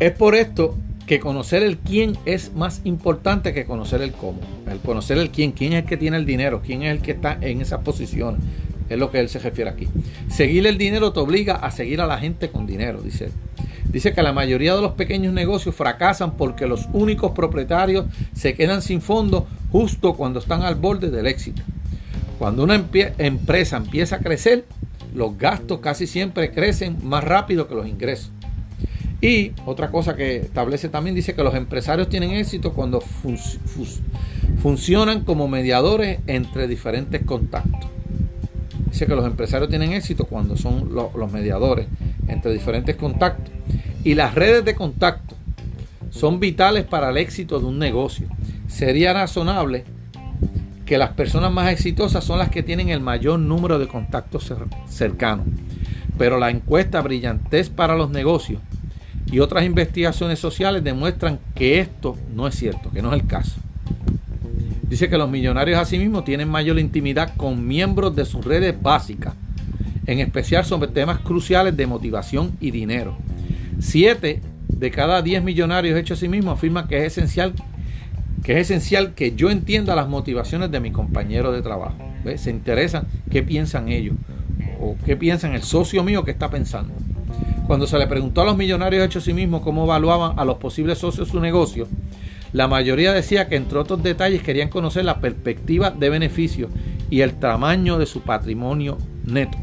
es 0.00 0.12
por 0.12 0.34
esto 0.34 0.76
que 1.06 1.20
conocer 1.20 1.62
el 1.62 1.78
quién 1.78 2.16
es 2.24 2.52
más 2.52 2.80
importante 2.84 3.54
que 3.54 3.64
conocer 3.64 4.02
el 4.02 4.12
cómo. 4.12 4.40
El 4.70 4.78
conocer 4.78 5.18
el 5.18 5.30
quién, 5.30 5.52
quién 5.52 5.72
es 5.72 5.82
el 5.82 5.88
que 5.88 5.96
tiene 5.96 6.16
el 6.16 6.26
dinero, 6.26 6.62
quién 6.64 6.82
es 6.82 6.90
el 6.92 7.00
que 7.00 7.12
está 7.12 7.38
en 7.40 7.60
esas 7.60 7.80
posiciones. 7.80 8.40
Es 8.88 8.98
lo 8.98 9.10
que 9.10 9.20
él 9.20 9.28
se 9.28 9.38
refiere 9.38 9.70
aquí. 9.70 9.88
Seguir 10.28 10.66
el 10.66 10.78
dinero 10.78 11.12
te 11.12 11.20
obliga 11.20 11.54
a 11.54 11.70
seguir 11.70 12.00
a 12.00 12.06
la 12.06 12.18
gente 12.18 12.50
con 12.50 12.66
dinero, 12.66 13.00
dice 13.00 13.30
Dice 13.96 14.12
que 14.12 14.22
la 14.22 14.32
mayoría 14.32 14.74
de 14.74 14.82
los 14.82 14.92
pequeños 14.92 15.32
negocios 15.32 15.74
fracasan 15.74 16.36
porque 16.36 16.66
los 16.66 16.88
únicos 16.92 17.32
propietarios 17.32 18.06
se 18.34 18.54
quedan 18.54 18.82
sin 18.82 19.00
fondos 19.00 19.44
justo 19.70 20.14
cuando 20.14 20.40
están 20.40 20.62
al 20.62 20.74
borde 20.74 21.10
del 21.10 21.26
éxito. 21.26 21.62
Cuando 22.38 22.64
una 22.64 22.74
empresa 22.74 23.76
empieza 23.76 24.16
a 24.16 24.18
crecer, 24.18 24.66
los 25.16 25.38
gastos 25.38 25.80
casi 25.80 26.06
siempre 26.06 26.50
crecen 26.52 26.98
más 27.02 27.24
rápido 27.24 27.66
que 27.66 27.74
los 27.74 27.86
ingresos. 27.86 28.30
Y 29.22 29.52
otra 29.64 29.90
cosa 29.90 30.14
que 30.14 30.36
establece 30.36 30.90
también 30.90 31.16
dice 31.16 31.34
que 31.34 31.42
los 31.42 31.54
empresarios 31.54 32.10
tienen 32.10 32.32
éxito 32.32 32.74
cuando 32.74 33.02
funcionan 34.58 35.24
como 35.24 35.48
mediadores 35.48 36.18
entre 36.26 36.68
diferentes 36.68 37.24
contactos. 37.24 37.90
Dice 38.90 39.06
que 39.06 39.14
los 39.14 39.26
empresarios 39.26 39.70
tienen 39.70 39.94
éxito 39.94 40.26
cuando 40.26 40.56
son 40.56 40.94
los 40.94 41.32
mediadores 41.32 41.86
entre 42.28 42.52
diferentes 42.52 42.94
contactos. 42.96 43.52
Y 44.04 44.14
las 44.14 44.34
redes 44.34 44.66
de 44.66 44.74
contacto 44.74 45.34
son 46.10 46.38
vitales 46.38 46.84
para 46.84 47.08
el 47.08 47.16
éxito 47.16 47.58
de 47.58 47.64
un 47.64 47.78
negocio. 47.78 48.28
Sería 48.68 49.14
razonable 49.14 49.84
que 50.86 50.96
las 50.96 51.10
personas 51.10 51.52
más 51.52 51.70
exitosas 51.70 52.24
son 52.24 52.38
las 52.38 52.48
que 52.48 52.62
tienen 52.62 52.88
el 52.88 53.00
mayor 53.00 53.40
número 53.40 53.78
de 53.78 53.88
contactos 53.88 54.50
cercanos. 54.88 55.46
Pero 56.16 56.38
la 56.38 56.50
encuesta 56.50 57.02
brillantez 57.02 57.68
para 57.68 57.96
los 57.96 58.08
negocios 58.08 58.62
y 59.30 59.40
otras 59.40 59.64
investigaciones 59.64 60.38
sociales 60.38 60.84
demuestran 60.84 61.40
que 61.54 61.80
esto 61.80 62.16
no 62.34 62.46
es 62.46 62.54
cierto, 62.54 62.90
que 62.90 63.02
no 63.02 63.12
es 63.12 63.20
el 63.20 63.26
caso. 63.26 63.56
Dice 64.88 65.08
que 65.10 65.18
los 65.18 65.28
millonarios 65.28 65.80
asimismo 65.80 66.22
tienen 66.22 66.48
mayor 66.48 66.78
intimidad 66.78 67.34
con 67.36 67.66
miembros 67.66 68.14
de 68.14 68.24
sus 68.24 68.44
redes 68.44 68.80
básicas, 68.80 69.34
en 70.06 70.20
especial 70.20 70.64
sobre 70.64 70.88
temas 70.88 71.18
cruciales 71.18 71.76
de 71.76 71.88
motivación 71.88 72.56
y 72.60 72.70
dinero. 72.70 73.16
Siete 73.80 74.40
de 74.68 74.90
cada 74.92 75.20
diez 75.22 75.42
millonarios 75.42 75.98
hechos 75.98 76.18
a 76.18 76.20
sí 76.20 76.28
mismos 76.28 76.58
afirman 76.58 76.86
que 76.86 77.04
es 77.04 77.12
esencial 77.12 77.52
que 78.46 78.52
es 78.52 78.70
esencial 78.70 79.12
que 79.14 79.34
yo 79.34 79.50
entienda 79.50 79.96
las 79.96 80.08
motivaciones 80.08 80.70
de 80.70 80.78
mi 80.78 80.92
compañero 80.92 81.50
de 81.50 81.62
trabajo. 81.62 81.96
Se 82.36 82.50
interesan 82.50 83.08
qué 83.28 83.42
piensan 83.42 83.88
ellos 83.88 84.14
o 84.80 84.94
qué 85.04 85.16
piensan 85.16 85.54
el 85.54 85.64
socio 85.64 86.04
mío 86.04 86.24
que 86.24 86.30
está 86.30 86.48
pensando. 86.48 86.94
Cuando 87.66 87.88
se 87.88 87.98
le 87.98 88.06
preguntó 88.06 88.42
a 88.42 88.44
los 88.44 88.56
millonarios 88.56 89.04
hechos 89.04 89.24
sí 89.24 89.32
mismos 89.32 89.62
cómo 89.62 89.82
evaluaban 89.82 90.38
a 90.38 90.44
los 90.44 90.58
posibles 90.58 90.98
socios 90.98 91.26
su 91.26 91.40
negocio, 91.40 91.88
la 92.52 92.68
mayoría 92.68 93.12
decía 93.12 93.48
que 93.48 93.56
entre 93.56 93.78
otros 93.78 94.00
detalles 94.04 94.44
querían 94.44 94.68
conocer 94.68 95.04
la 95.04 95.20
perspectiva 95.20 95.90
de 95.90 96.08
beneficio 96.08 96.68
y 97.10 97.22
el 97.22 97.34
tamaño 97.40 97.98
de 97.98 98.06
su 98.06 98.20
patrimonio 98.20 98.96
neto. 99.24 99.58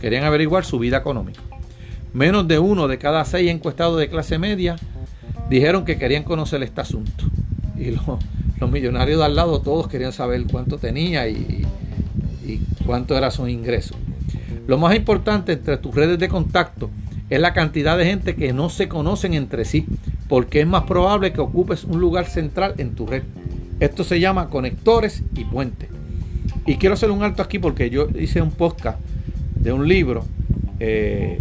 Querían 0.00 0.24
averiguar 0.24 0.64
su 0.64 0.78
vida 0.78 0.96
económica. 0.96 1.42
Menos 2.14 2.48
de 2.48 2.58
uno 2.58 2.88
de 2.88 2.96
cada 2.96 3.22
seis 3.26 3.50
encuestados 3.50 3.98
de 3.98 4.08
clase 4.08 4.38
media 4.38 4.76
dijeron 5.50 5.84
que 5.84 5.98
querían 5.98 6.22
conocer 6.22 6.62
este 6.62 6.80
asunto. 6.80 7.24
Y 7.76 7.90
los, 7.90 8.70
millonarios 8.70 9.18
de 9.18 9.24
al 9.24 9.36
lado 9.36 9.60
todos 9.60 9.88
querían 9.88 10.12
saber 10.12 10.44
cuánto 10.50 10.78
tenía 10.78 11.28
y, 11.28 11.66
y 12.44 12.60
cuánto 12.86 13.16
era 13.16 13.30
su 13.30 13.46
ingreso. 13.46 13.94
Lo 14.66 14.78
más 14.78 14.96
importante 14.96 15.52
entre 15.52 15.76
tus 15.76 15.94
redes 15.94 16.18
de 16.18 16.28
contacto 16.28 16.90
es 17.28 17.40
la 17.40 17.52
cantidad 17.52 17.98
de 17.98 18.06
gente 18.06 18.36
que 18.36 18.52
no 18.52 18.70
se 18.70 18.88
conocen 18.88 19.34
entre 19.34 19.64
sí, 19.64 19.86
porque 20.28 20.60
es 20.60 20.66
más 20.66 20.84
probable 20.84 21.32
que 21.32 21.40
ocupes 21.40 21.84
un 21.84 22.00
lugar 22.00 22.26
central 22.26 22.74
en 22.78 22.94
tu 22.94 23.06
red. 23.06 23.22
Esto 23.80 24.04
se 24.04 24.20
llama 24.20 24.48
conectores 24.48 25.22
y 25.34 25.44
puentes. 25.44 25.88
Y 26.66 26.76
quiero 26.76 26.94
hacer 26.94 27.10
un 27.10 27.22
alto 27.22 27.42
aquí 27.42 27.58
porque 27.58 27.90
yo 27.90 28.08
hice 28.18 28.40
un 28.40 28.50
podcast 28.50 28.98
de 29.56 29.72
un 29.72 29.86
libro 29.86 30.24
eh, 30.80 31.38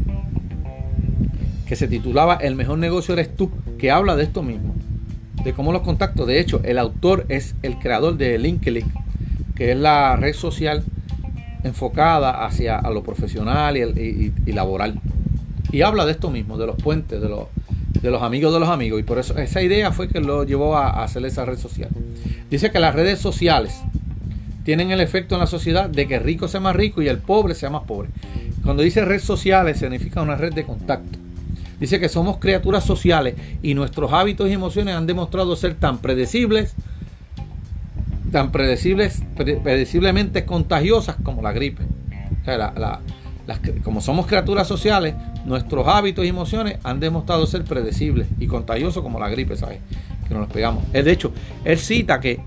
que 1.65 1.75
se 1.75 1.87
titulaba 1.87 2.35
El 2.35 2.55
mejor 2.55 2.77
negocio 2.77 3.13
eres 3.13 3.35
tú, 3.35 3.51
que 3.77 3.91
habla 3.91 4.15
de 4.15 4.23
esto 4.23 4.43
mismo, 4.43 4.75
de 5.43 5.53
cómo 5.53 5.71
los 5.71 5.81
contactos. 5.81 6.27
De 6.27 6.39
hecho, 6.39 6.61
el 6.63 6.77
autor 6.79 7.25
es 7.29 7.55
el 7.61 7.77
creador 7.79 8.17
de 8.17 8.37
LinkedIn, 8.37 8.91
que 9.55 9.71
es 9.71 9.77
la 9.77 10.15
red 10.15 10.33
social 10.33 10.83
enfocada 11.63 12.45
hacia 12.45 12.77
a 12.77 12.89
lo 12.91 13.03
profesional 13.03 13.77
y, 13.77 14.33
laboral. 14.47 14.99
Y 15.71 15.81
habla 15.81 16.05
de 16.05 16.11
esto 16.11 16.29
mismo, 16.29 16.57
de 16.57 16.67
los 16.67 16.75
puentes, 16.75 17.21
de 17.21 17.29
los, 17.29 17.47
de 18.01 18.11
los 18.11 18.21
amigos 18.21 18.53
de 18.53 18.59
los 18.59 18.69
amigos. 18.69 18.99
Y 18.99 19.03
por 19.03 19.17
eso 19.17 19.37
esa 19.37 19.61
idea 19.61 19.91
fue 19.91 20.07
que 20.07 20.19
lo 20.19 20.43
llevó 20.43 20.77
a, 20.77 20.89
a 20.89 21.03
hacer 21.03 21.25
esa 21.25 21.45
red 21.45 21.57
social. 21.57 21.89
Dice 22.49 22.71
que 22.71 22.79
las 22.79 22.93
redes 22.93 23.19
sociales 23.19 23.81
tienen 24.63 24.91
el 24.91 25.01
efecto 25.01 25.35
en 25.35 25.41
la 25.41 25.47
sociedad 25.47 25.89
de 25.89 26.07
que 26.07 26.15
el 26.15 26.23
rico 26.23 26.47
sea 26.47 26.59
más 26.59 26.75
rico 26.75 27.01
y 27.01 27.07
el 27.07 27.17
pobre 27.17 27.55
sea 27.55 27.69
más 27.69 27.83
pobre. 27.83 28.09
Cuando 28.63 28.83
dice 28.83 29.03
redes 29.03 29.23
sociales 29.23 29.79
significa 29.79 30.21
una 30.21 30.35
red 30.35 30.53
de 30.53 30.63
contacto. 30.63 31.19
Dice 31.83 31.99
que 31.99 32.07
somos 32.07 32.37
criaturas 32.37 32.85
sociales 32.85 33.35
y 33.61 33.73
nuestros 33.73 34.13
hábitos 34.13 34.49
y 34.49 34.53
emociones 34.53 34.95
han 34.95 35.05
demostrado 35.05 35.53
ser 35.57 35.75
tan 35.75 35.97
predecibles, 35.97 36.75
tan 38.31 38.53
predecibles, 38.53 39.21
predeciblemente 39.35 40.45
contagiosas 40.45 41.17
como 41.21 41.41
la 41.41 41.51
gripe. 41.51 41.83
como 43.83 43.99
somos 43.99 44.27
criaturas 44.27 44.65
sociales, 44.65 45.13
nuestros 45.43 45.85
hábitos 45.89 46.23
y 46.23 46.29
emociones 46.29 46.77
han 46.85 47.01
demostrado 47.01 47.45
ser 47.47 47.65
predecibles 47.65 48.29
y 48.39 48.47
contagiosos 48.47 49.03
como 49.03 49.19
la 49.19 49.27
gripe, 49.27 49.57
¿sabes? 49.57 49.79
Que 50.25 50.33
nos 50.35 50.43
los 50.43 50.53
pegamos. 50.53 50.89
De 50.93 51.11
hecho, 51.11 51.33
él 51.65 51.79
cita 51.79 52.21
que 52.21 52.39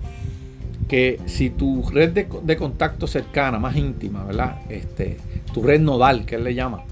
que 0.89 1.21
si 1.27 1.51
tu 1.51 1.83
red 1.91 2.27
de, 2.43 2.57
contacto 2.57 3.07
cercana, 3.07 3.59
más 3.59 3.77
íntima, 3.77 4.25
¿verdad? 4.25 4.61
Este, 4.71 5.19
tu 5.53 5.63
red 5.63 5.81
nodal, 5.81 6.25
que 6.25 6.37
él 6.37 6.45
le 6.45 6.55
llama, 6.55 6.85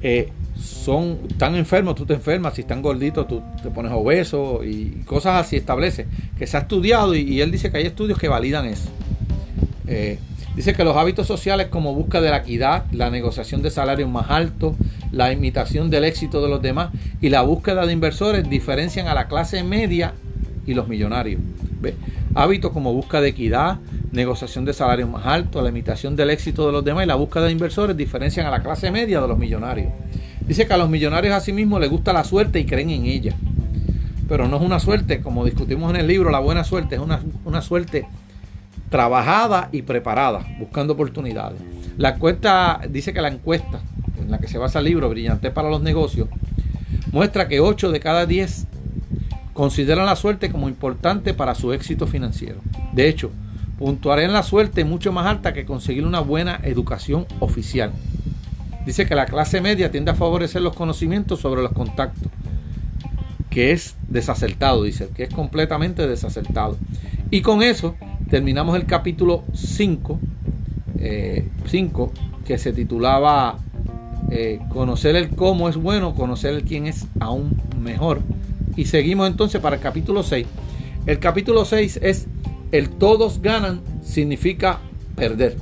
eh, 0.00 0.32
son 0.58 1.28
tan 1.36 1.54
enfermos, 1.54 1.94
tú 1.94 2.06
te 2.06 2.14
enfermas, 2.14 2.54
si 2.54 2.62
están 2.62 2.82
gorditos, 2.82 3.26
tú 3.28 3.42
te 3.62 3.70
pones 3.70 3.92
obeso 3.92 4.64
y 4.64 5.02
cosas 5.04 5.44
así 5.44 5.56
establece, 5.56 6.06
que 6.38 6.46
se 6.46 6.56
ha 6.56 6.60
estudiado 6.60 7.14
y, 7.14 7.40
él 7.40 7.50
dice 7.50 7.70
que 7.70 7.78
hay 7.78 7.86
estudios 7.86 8.18
que 8.18 8.28
validan 8.28 8.66
eso. 8.66 8.88
Eh, 9.86 10.18
dice 10.54 10.74
que 10.74 10.84
los 10.84 10.96
hábitos 10.96 11.26
sociales 11.26 11.68
como 11.68 11.94
busca 11.94 12.20
de 12.20 12.30
la 12.30 12.38
equidad, 12.38 12.86
la 12.92 13.10
negociación 13.10 13.62
de 13.62 13.70
salarios 13.70 14.08
más 14.08 14.30
altos, 14.30 14.74
la 15.12 15.32
imitación 15.32 15.90
del 15.90 16.04
éxito 16.04 16.42
de 16.42 16.48
los 16.48 16.62
demás 16.62 16.90
y 17.20 17.28
la 17.28 17.42
búsqueda 17.42 17.86
de 17.86 17.92
inversores 17.92 18.48
diferencian 18.48 19.08
a 19.08 19.14
la 19.14 19.28
clase 19.28 19.62
media 19.62 20.14
y 20.66 20.74
los 20.74 20.88
millonarios. 20.88 21.40
Hábitos 22.34 22.72
como 22.72 22.92
busca 22.92 23.20
de 23.20 23.28
equidad, 23.28 23.78
negociación 24.12 24.64
de 24.64 24.72
salarios 24.72 25.08
más 25.08 25.24
altos, 25.26 25.62
la 25.62 25.70
imitación 25.70 26.16
del 26.16 26.30
éxito 26.30 26.66
de 26.66 26.72
los 26.72 26.84
demás 26.84 27.04
y 27.04 27.06
la 27.06 27.14
búsqueda 27.14 27.44
de 27.44 27.52
inversores 27.52 27.96
diferencian 27.96 28.46
a 28.46 28.50
la 28.50 28.62
clase 28.62 28.90
media 28.90 29.20
de 29.20 29.28
los 29.28 29.38
millonarios. 29.38 29.92
Dice 30.46 30.66
que 30.66 30.72
a 30.74 30.76
los 30.76 30.88
millonarios 30.88 31.34
asimismo 31.34 31.78
les 31.78 31.90
gusta 31.90 32.12
la 32.12 32.24
suerte 32.24 32.60
y 32.60 32.66
creen 32.66 32.90
en 32.90 33.06
ella. 33.06 33.34
Pero 34.28 34.48
no 34.48 34.56
es 34.56 34.62
una 34.62 34.80
suerte, 34.80 35.20
como 35.20 35.44
discutimos 35.44 35.90
en 35.90 35.96
el 35.96 36.06
libro, 36.06 36.30
la 36.30 36.38
buena 36.38 36.64
suerte 36.64 36.96
es 36.96 37.00
una, 37.00 37.20
una 37.44 37.62
suerte 37.62 38.06
trabajada 38.90 39.68
y 39.72 39.82
preparada, 39.82 40.46
buscando 40.58 40.94
oportunidades. 40.94 41.60
La 41.96 42.10
encuesta, 42.10 42.80
dice 42.88 43.12
que 43.12 43.20
la 43.20 43.28
encuesta 43.28 43.80
en 44.20 44.30
la 44.30 44.38
que 44.38 44.48
se 44.48 44.58
basa 44.58 44.78
el 44.80 44.86
libro, 44.86 45.08
Brillante 45.08 45.50
para 45.50 45.70
los 45.70 45.82
Negocios, 45.82 46.28
muestra 47.12 47.48
que 47.48 47.60
8 47.60 47.90
de 47.90 48.00
cada 48.00 48.26
10 48.26 48.66
consideran 49.52 50.06
la 50.06 50.16
suerte 50.16 50.50
como 50.50 50.68
importante 50.68 51.34
para 51.34 51.54
su 51.54 51.72
éxito 51.72 52.06
financiero. 52.06 52.60
De 52.92 53.08
hecho, 53.08 53.30
puntuarán 53.78 54.32
la 54.32 54.42
suerte 54.42 54.84
mucho 54.84 55.12
más 55.12 55.26
alta 55.26 55.52
que 55.52 55.64
conseguir 55.64 56.04
una 56.04 56.20
buena 56.20 56.60
educación 56.62 57.26
oficial. 57.40 57.92
Dice 58.86 59.04
que 59.04 59.16
la 59.16 59.26
clase 59.26 59.60
media 59.60 59.90
tiende 59.90 60.12
a 60.12 60.14
favorecer 60.14 60.62
los 60.62 60.76
conocimientos 60.76 61.40
sobre 61.40 61.60
los 61.60 61.72
contactos, 61.72 62.30
que 63.50 63.72
es 63.72 63.96
desacertado, 64.08 64.84
dice, 64.84 65.08
que 65.08 65.24
es 65.24 65.34
completamente 65.34 66.06
desacertado. 66.06 66.76
Y 67.32 67.42
con 67.42 67.62
eso 67.62 67.96
terminamos 68.30 68.76
el 68.76 68.86
capítulo 68.86 69.42
5, 69.52 70.20
5 71.66 72.12
eh, 72.14 72.20
que 72.46 72.58
se 72.58 72.72
titulaba 72.72 73.58
eh, 74.30 74.60
Conocer 74.68 75.16
el 75.16 75.30
cómo 75.30 75.68
es 75.68 75.76
bueno, 75.76 76.14
conocer 76.14 76.54
el 76.54 76.62
quién 76.62 76.86
es 76.86 77.06
aún 77.18 77.60
mejor. 77.80 78.20
Y 78.76 78.84
seguimos 78.84 79.28
entonces 79.28 79.60
para 79.60 79.76
el 79.76 79.82
capítulo 79.82 80.22
6. 80.22 80.46
El 81.06 81.18
capítulo 81.18 81.64
6 81.64 82.00
es 82.02 82.28
el 82.70 82.90
todos 82.90 83.42
ganan 83.42 83.80
significa 84.02 84.78
perder. 85.16 85.56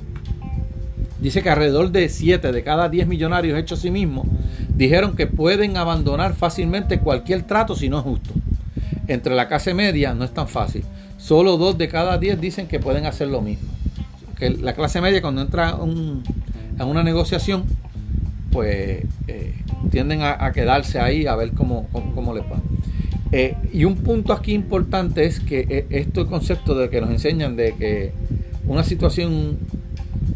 Dice 1.24 1.42
que 1.42 1.48
alrededor 1.48 1.90
de 1.90 2.10
7 2.10 2.52
de 2.52 2.62
cada 2.62 2.90
10 2.90 3.06
millonarios 3.06 3.58
hechos 3.58 3.78
a 3.78 3.82
sí 3.82 3.90
mismos 3.90 4.26
dijeron 4.76 5.16
que 5.16 5.26
pueden 5.26 5.78
abandonar 5.78 6.34
fácilmente 6.34 6.98
cualquier 6.98 7.44
trato 7.44 7.74
si 7.74 7.88
no 7.88 7.96
es 7.96 8.04
justo. 8.04 8.30
Entre 9.08 9.34
la 9.34 9.48
clase 9.48 9.72
media 9.72 10.12
no 10.12 10.24
es 10.24 10.34
tan 10.34 10.48
fácil. 10.48 10.84
Solo 11.16 11.56
2 11.56 11.78
de 11.78 11.88
cada 11.88 12.18
10 12.18 12.42
dicen 12.42 12.66
que 12.66 12.78
pueden 12.78 13.06
hacer 13.06 13.28
lo 13.28 13.40
mismo. 13.40 13.70
Que 14.36 14.50
la 14.50 14.74
clase 14.74 15.00
media 15.00 15.22
cuando 15.22 15.40
entra 15.40 15.70
a 15.70 16.84
una 16.84 17.02
negociación, 17.02 17.64
pues 18.52 19.04
eh, 19.26 19.54
tienden 19.90 20.20
a, 20.20 20.52
quedarse 20.52 21.00
ahí 21.00 21.26
a 21.26 21.36
ver 21.36 21.52
cómo, 21.52 21.88
cómo 22.14 22.34
les 22.34 22.44
va. 22.44 22.60
Eh, 23.32 23.56
y 23.72 23.86
un 23.86 23.94
punto 23.94 24.34
aquí 24.34 24.52
importante 24.52 25.24
es 25.24 25.40
que 25.40 25.66
eh, 25.70 25.86
este 25.88 26.26
concepto 26.26 26.74
de 26.74 26.90
que 26.90 27.00
nos 27.00 27.08
enseñan 27.08 27.56
de 27.56 27.74
que 27.76 28.12
una 28.66 28.84
situación 28.84 29.56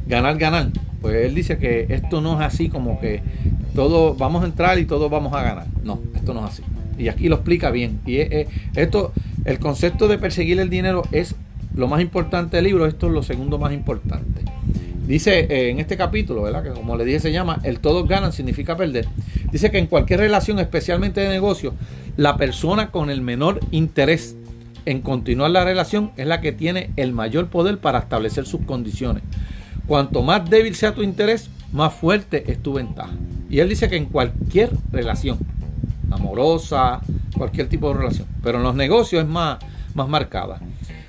ganar, 0.09 0.38
ganar, 0.38 0.71
pues 1.01 1.27
él 1.27 1.35
dice 1.35 1.59
que 1.59 1.87
esto 1.90 2.21
no 2.21 2.40
es 2.40 2.47
así 2.47 2.68
como 2.68 3.01
que 3.01 3.23
todo 3.75 4.14
vamos 4.14 4.42
a 4.42 4.47
entrar 4.47 4.79
y 4.79 4.85
todos 4.85 5.11
vamos 5.11 5.33
a 5.35 5.42
ganar. 5.42 5.66
No, 5.85 6.01
esto 6.14 6.35
no 6.35 6.44
es 6.47 6.53
así. 6.53 6.62
Y 6.99 7.09
aquí 7.09 7.29
lo 7.29 7.37
explica 7.37 7.71
bien. 7.71 8.01
Y 8.07 8.18
esto, 8.75 9.12
el 9.44 9.59
concepto 9.61 10.09
de 10.09 10.18
perseguir 10.18 10.59
el 10.59 10.68
dinero 10.68 11.03
es 11.12 11.37
lo 11.75 11.87
más 11.87 12.01
importante 12.01 12.57
del 12.57 12.64
libro, 12.64 12.87
esto 12.87 13.07
es 13.07 13.12
lo 13.12 13.23
segundo 13.23 13.59
más 13.59 13.73
importante. 13.73 14.42
Dice 15.07 15.47
eh, 15.49 15.71
en 15.71 15.79
este 15.79 15.97
capítulo, 15.97 16.42
¿verdad? 16.42 16.62
Que 16.62 16.71
como 16.71 16.97
le 16.97 17.05
dije 17.05 17.21
se 17.21 17.33
llama, 17.33 17.61
el 17.62 17.79
todos 17.79 18.07
ganan 18.09 18.33
significa 18.33 18.77
perder. 18.77 19.07
Dice 19.51 19.71
que 19.71 19.79
en 19.79 19.87
cualquier 19.87 20.21
relación, 20.21 20.59
especialmente 20.59 21.21
de 21.21 21.29
negocio, 21.29 21.73
la 22.16 22.37
persona 22.37 22.90
con 22.90 23.09
el 23.09 23.23
menor 23.23 23.61
interés 23.71 24.37
en 24.85 25.01
continuar 25.01 25.51
la 25.51 25.64
relación 25.64 26.11
es 26.16 26.27
la 26.27 26.40
que 26.40 26.53
tiene 26.53 26.90
el 26.97 27.12
mayor 27.12 27.49
poder 27.49 27.79
para 27.79 28.01
establecer 28.01 28.44
sus 28.44 28.62
condiciones. 28.62 29.23
Cuanto 29.88 30.22
más 30.22 30.48
débil 30.48 30.74
sea 30.74 30.94
tu 30.94 31.03
interés, 31.03 31.48
más 31.72 31.94
fuerte 31.94 32.53
es 32.53 32.62
tu 32.62 32.74
ventaja. 32.74 33.14
Y 33.48 33.61
él 33.61 33.70
dice 33.70 33.88
que 33.88 33.96
en 33.96 34.05
cualquier 34.05 34.70
relación, 34.92 35.38
amorosa, 36.11 37.01
cualquier 37.35 37.70
tipo 37.70 37.88
de 37.88 38.01
relación, 38.01 38.29
pero 38.42 38.59
en 38.59 38.64
los 38.64 38.74
negocios 38.74 39.22
es 39.22 39.29
más, 39.29 39.59
más 39.94 40.07
marcada. 40.07 40.61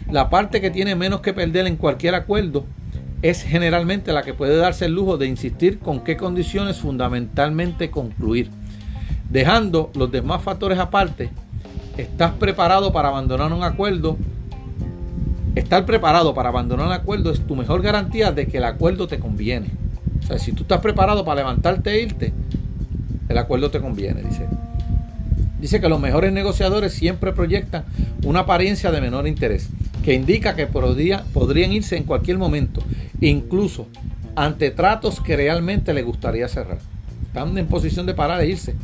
La 0.10 0.30
parte 0.30 0.62
que 0.62 0.72
tiene 0.72 0.96
menos 0.96 1.20
que 1.20 1.34
perder 1.34 1.68
en 1.68 1.76
cualquier 1.76 2.16
acuerdo 2.16 2.66
es 3.22 3.44
generalmente 3.44 4.14
la 4.14 4.24
que 4.24 4.34
puede 4.34 4.56
darse 4.56 4.86
el 4.86 4.94
lujo 4.94 5.18
de 5.18 5.28
insistir 5.28 5.80
con 5.80 6.00
qué 6.00 6.16
condiciones 6.16 6.78
fundamentalmente 6.78 7.92
concluir. 7.92 8.50
Dejando 9.30 9.92
los 9.94 10.10
demás 10.10 10.42
factores 10.42 10.80
aparte, 10.80 11.32
estás 11.98 12.32
preparado 12.32 12.94
para 12.94 13.10
abandonar 13.10 13.52
un 13.52 13.64
acuerdo. 13.64 14.18
Estar 15.60 15.86
preparado 15.86 16.34
para 16.34 16.48
abandonar 16.48 16.88
un 16.88 16.94
acuerdo 16.94 17.32
es 17.32 17.46
tu 17.46 17.54
mejor 17.54 17.82
garantía 17.82 18.32
de 18.32 18.48
que 18.48 18.60
el 18.60 18.64
acuerdo 18.64 19.10
te 19.10 19.20
conviene. 19.20 19.68
O 20.24 20.26
sea, 20.26 20.40
si 20.40 20.54
tú 20.54 20.62
estás 20.62 20.80
preparado 20.80 21.26
para 21.26 21.42
levantarte 21.42 21.92
e 21.92 22.02
irte, 22.02 22.32
el 23.28 23.38
acuerdo 23.38 23.70
te 23.70 23.82
conviene, 23.82 24.24
dice. 24.24 24.48
Dice 25.60 25.82
que 25.82 25.90
los 25.90 26.00
mejores 26.00 26.32
negociadores 26.32 26.94
siempre 26.94 27.34
proyectan 27.34 27.84
una 28.24 28.40
apariencia 28.40 28.90
de 28.90 29.02
menor 29.02 29.28
interés, 29.28 29.68
que 30.02 30.14
indica 30.14 30.56
que 30.56 30.66
podrían 30.66 31.74
irse 31.74 31.98
en 31.98 32.06
cualquier 32.06 32.38
momento, 32.38 32.82
incluso 33.20 33.88
ante 34.38 34.72
tratos 34.72 35.20
que 35.20 35.36
realmente 35.36 35.94
les 35.94 36.06
gustaría 36.06 36.48
cerrar. 36.48 36.78
Están 37.28 37.58
en 37.58 37.68
posición 37.68 38.06
de 38.06 38.14
parar 38.14 38.40
e 38.40 38.48
irse, 38.48 38.76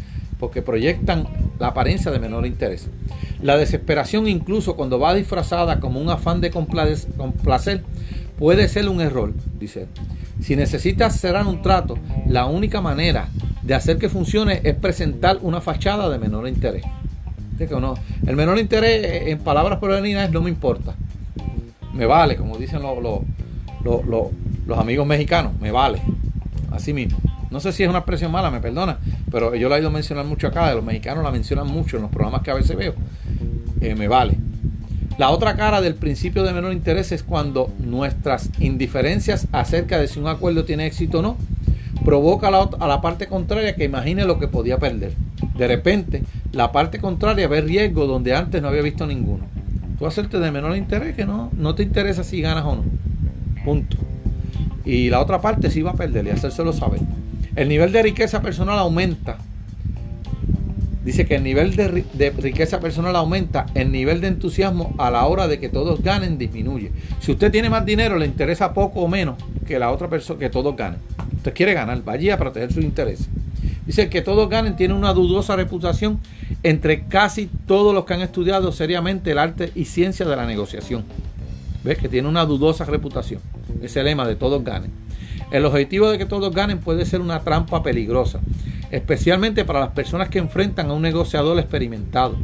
porque 0.42 0.62
proyectan 0.62 1.26
la 1.60 1.68
apariencia 1.68 2.12
de 2.12 2.20
menor 2.20 2.46
interés. 2.46 2.89
La 3.41 3.58
desesperación, 3.58 4.28
incluso 4.28 4.76
cuando 4.76 5.00
va 5.00 5.13
disfrazada 5.13 5.80
como 5.80 6.00
un 6.00 6.10
afán 6.10 6.41
de 6.41 6.52
complacer, 6.52 7.84
puede 8.38 8.68
ser 8.68 8.89
un 8.89 9.02
error, 9.02 9.34
dice. 9.60 9.88
Si 10.41 10.56
necesitas 10.56 11.20
cerrar 11.20 11.48
un 11.48 11.62
trato, 11.62 11.98
la 12.28 12.46
única 12.46 12.82
manera 12.82 13.30
de 13.62 13.74
hacer 13.74 13.98
que 13.98 14.10
funcione 14.10 14.62
es 14.63 14.76
presentar 14.76 15.39
una 15.41 15.62
fachada 15.62 16.10
de 16.10 16.20
menor 16.20 16.48
interés. 16.48 16.84
No, 17.70 17.96
el 18.28 18.36
menor 18.36 18.60
interés, 18.60 19.06
eh, 19.06 19.32
en 19.32 19.39
palabras 19.39 19.80
es 19.82 20.32
no 20.32 20.41
me 20.41 20.50
importa. 20.50 20.94
Me 21.94 22.06
vale, 22.06 22.36
como 22.36 22.58
dicen 22.58 22.82
los, 22.82 22.98
los, 23.82 24.78
amigos 24.78 25.08
mexicanos, 25.08 25.54
me 25.62 25.72
vale. 25.72 26.02
Así 26.72 26.91
mismo. 26.91 27.18
No 27.51 27.60
sé 27.60 27.71
si 27.71 27.84
es 27.84 27.89
una 27.89 27.99
expresión 27.99 28.31
mala, 28.31 28.51
me 28.51 28.60
perdona, 28.60 28.97
pero 29.31 29.55
yo 29.55 29.69
la 29.69 29.77
he 29.77 29.79
ido 29.79 29.89
a 29.89 29.91
mencionar 29.91 30.25
mucho 30.25 30.47
acá, 30.47 30.73
los 30.73 30.84
mexicanos 30.84 31.23
la 31.23 31.31
mencionan 31.31 31.67
mucho 31.67 31.97
en 31.97 32.03
los 32.03 32.12
programas 32.12 32.41
que 32.41 32.51
a 32.51 32.55
veces 32.55 32.75
veo. 32.75 32.93
Eh, 33.81 33.95
me 33.95 34.08
vale. 34.08 34.38
La 35.17 35.29
otra 35.29 35.55
cara 35.55 35.79
del 35.79 35.95
principio 35.95 36.43
de 36.43 36.51
menor 36.51 36.73
interés 36.73 37.12
es 37.12 37.23
cuando 37.23 37.71
nuestras 37.79 38.49
indiferencias 38.60 39.47
acerca 39.53 39.97
de 39.97 40.08
si 40.08 40.19
un 40.19 40.27
acuerdo 40.27 40.65
tiene 40.65 40.86
éxito 40.88 41.19
o 41.19 41.21
no 41.21 41.38
provoca 42.03 42.49
a 42.49 42.51
la, 42.51 42.69
a 42.79 42.88
la 42.88 43.01
parte 43.01 43.27
contraria 43.27 43.75
que 43.75 43.86
imagine 43.86 44.25
lo 44.25 44.39
que 44.39 44.47
podía 44.47 44.77
perder. 44.77 45.13
De 45.58 45.67
repente, 45.67 46.23
la 46.51 46.71
parte 46.71 46.99
contraria 46.99 47.47
ve 47.47 47.62
riesgo 47.62 48.05
donde 48.08 48.36
antes 48.36 48.62
no 48.62 48.67
había 48.67 48.81
visto 48.81 49.08
ninguno. 49.08 49.45
Tú 49.97 50.05
hacerte 50.05 50.39
de 50.39 50.51
menor 50.51 50.75
interés 50.75 51.15
que 51.15 51.25
no, 51.25 51.49
no 51.53 51.75
te 51.75 51.84
interesa 51.84 52.23
si 52.23 52.41
ganas 52.41 52.65
o 52.65 52.75
no. 52.75 52.84
Punto. 53.63 53.97
Y 54.84 55.10
la 55.10 55.19
otra 55.19 55.41
parte 55.41 55.71
sí 55.71 55.81
va 55.81 55.91
a 55.91 55.95
perder 55.95 56.25
y 56.27 56.29
hacérselo 56.29 56.73
saber. 56.73 56.99
El 57.56 57.70
nivel 57.70 57.91
de 57.91 58.04
riqueza 58.04 58.41
personal 58.41 58.78
aumenta 58.80 59.38
Dice 61.06 61.28
que 61.28 61.36
el 61.36 61.44
nivel 61.44 61.76
de, 61.76 62.32
riqueza 62.32 62.80
personal 62.80 63.15
aumenta, 63.15 63.68
el 63.76 63.91
nivel 63.91 64.22
de 64.22 64.28
entusiasmo 64.28 64.96
a 64.98 65.12
la 65.12 65.28
hora 65.28 65.48
de 65.48 65.60
que 65.60 65.70
todos 65.70 66.02
ganen 66.02 66.39
disminuye. 66.39 66.91
Si 67.20 67.32
usted 67.32 67.52
tiene 67.52 67.70
más 67.70 67.86
dinero, 67.86 68.18
le 68.18 68.26
interesa 68.26 68.74
poco 68.74 69.02
o 69.02 69.08
menos 69.08 69.36
que 69.68 69.78
la 69.78 69.91
otra 69.91 70.10
persona, 70.10 70.39
que 70.39 70.50
todos 70.50 70.76
ganen. 70.76 71.00
Usted 71.38 71.54
quiere 71.54 71.76
ganar, 71.76 72.04
vaya 72.04 72.34
a 72.34 72.38
proteger 72.39 72.74
sus 72.74 72.84
intereses. 72.84 73.30
Dice 73.86 74.10
que 74.10 74.24
todos 74.24 74.50
ganen 74.50 74.76
tiene 74.76 74.96
una 74.96 75.13
dudosa 75.13 75.56
reputación 75.56 76.20
entre 76.63 77.04
casi 77.04 77.52
todos 77.68 77.94
los 77.94 78.06
que 78.06 78.15
han 78.15 78.22
estudiado 78.22 78.72
seriamente 78.72 79.30
el 79.30 79.38
arte 79.38 79.72
y 79.76 79.86
ciencia 79.86 80.26
de 80.26 80.36
la 80.36 80.48
negociación. 80.48 81.04
¿Ves? 81.84 82.00
Que 82.00 82.10
tiene 82.10 82.28
una 82.28 82.46
dudosa 82.46 82.84
reputación. 82.84 83.41
Ese 83.84 84.02
lema 84.02 84.28
de 84.28 84.38
todos 84.38 84.63
ganen. 84.63 85.05
El 85.51 85.65
objetivo 85.65 86.10
de 86.10 86.17
que 86.17 86.25
todos 86.25 86.53
ganen 86.53 86.79
puede 86.79 87.05
ser 87.05 87.21
una 87.21 87.41
trampa 87.41 87.84
peligrosa 87.84 88.39
especialmente 88.91 89.65
para 89.65 89.79
las 89.79 89.89
personas 89.89 90.29
que 90.29 90.39
enfrentan 90.39 90.89
a 90.89 90.93
un 90.93 91.01
negociador 91.01 91.58
experimentado. 91.60 92.36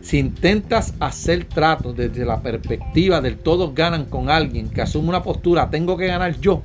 Si 0.00 0.18
intentas 0.18 0.94
hacer 1.00 1.44
tratos 1.44 1.96
desde 1.96 2.24
la 2.24 2.40
perspectiva 2.40 3.20
del 3.20 3.36
todos 3.36 3.74
ganan 3.74 4.06
con 4.06 4.30
alguien 4.30 4.68
que 4.68 4.82
asume 4.82 5.08
una 5.08 5.22
postura 5.22 5.70
tengo 5.70 5.96
que 5.96 6.06
ganar 6.06 6.38
yo, 6.40 6.62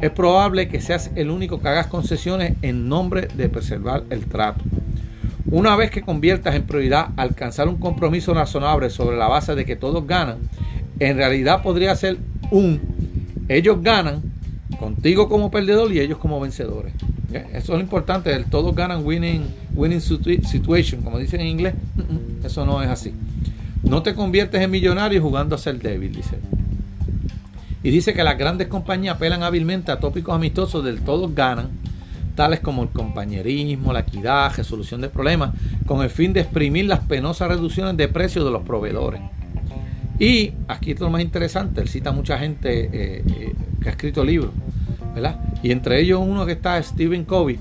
es 0.00 0.10
probable 0.10 0.68
que 0.68 0.80
seas 0.80 1.10
el 1.14 1.30
único 1.30 1.60
que 1.60 1.68
hagas 1.68 1.86
concesiones 1.86 2.54
en 2.62 2.88
nombre 2.88 3.28
de 3.34 3.48
preservar 3.48 4.04
el 4.10 4.26
trato. 4.26 4.62
Una 5.50 5.76
vez 5.76 5.90
que 5.90 6.02
conviertas 6.02 6.54
en 6.54 6.64
prioridad 6.64 7.10
alcanzar 7.16 7.68
un 7.68 7.76
compromiso 7.76 8.34
razonable 8.34 8.90
sobre 8.90 9.16
la 9.16 9.28
base 9.28 9.54
de 9.54 9.64
que 9.64 9.76
todos 9.76 10.06
ganan, 10.06 10.38
en 10.98 11.16
realidad 11.16 11.62
podría 11.62 11.94
ser 11.94 12.16
un 12.50 12.80
ellos 13.48 13.80
ganan 13.80 14.22
contigo 14.78 15.28
como 15.28 15.50
perdedor 15.50 15.92
y 15.92 16.00
ellos 16.00 16.18
como 16.18 16.40
vencedores. 16.40 16.92
Eso 17.32 17.48
es 17.52 17.68
lo 17.68 17.80
importante, 17.80 18.32
el 18.32 18.44
todos 18.44 18.74
ganan 18.74 19.04
winning, 19.04 19.42
winning 19.74 20.00
situation, 20.00 21.02
como 21.02 21.18
dicen 21.18 21.40
en 21.40 21.48
inglés. 21.48 21.74
Eso 22.44 22.64
no 22.64 22.82
es 22.82 22.88
así. 22.88 23.12
No 23.82 24.02
te 24.02 24.14
conviertes 24.14 24.60
en 24.60 24.70
millonario 24.70 25.20
jugando 25.22 25.54
a 25.54 25.58
ser 25.58 25.78
débil, 25.80 26.14
dice. 26.14 26.38
Y 27.82 27.90
dice 27.90 28.14
que 28.14 28.24
las 28.24 28.36
grandes 28.36 28.68
compañías 28.68 29.16
apelan 29.16 29.42
hábilmente 29.42 29.92
a 29.92 30.00
tópicos 30.00 30.34
amistosos 30.34 30.84
del 30.84 31.02
todos 31.02 31.34
ganan, 31.34 31.68
tales 32.34 32.60
como 32.60 32.82
el 32.82 32.88
compañerismo, 32.88 33.92
la 33.92 34.00
equidad, 34.00 34.52
resolución 34.56 35.00
de 35.00 35.08
problemas, 35.08 35.54
con 35.86 36.02
el 36.02 36.10
fin 36.10 36.32
de 36.32 36.40
exprimir 36.40 36.86
las 36.86 37.00
penosas 37.00 37.48
reducciones 37.48 37.96
de 37.96 38.08
precios 38.08 38.44
de 38.44 38.50
los 38.50 38.62
proveedores. 38.62 39.20
Y 40.18 40.52
aquí 40.68 40.92
es 40.92 41.00
lo 41.00 41.10
más 41.10 41.22
interesante, 41.22 41.80
él 41.80 41.88
cita 41.88 42.12
mucha 42.12 42.38
gente 42.38 42.84
eh, 42.84 43.22
eh, 43.26 43.52
que 43.82 43.88
ha 43.88 43.92
escrito 43.92 44.24
libros 44.24 44.50
y 45.62 45.72
entre 45.72 46.00
ellos 46.00 46.20
uno 46.22 46.44
que 46.44 46.52
está 46.52 46.82
Stephen 46.82 47.24
Covey, 47.24 47.58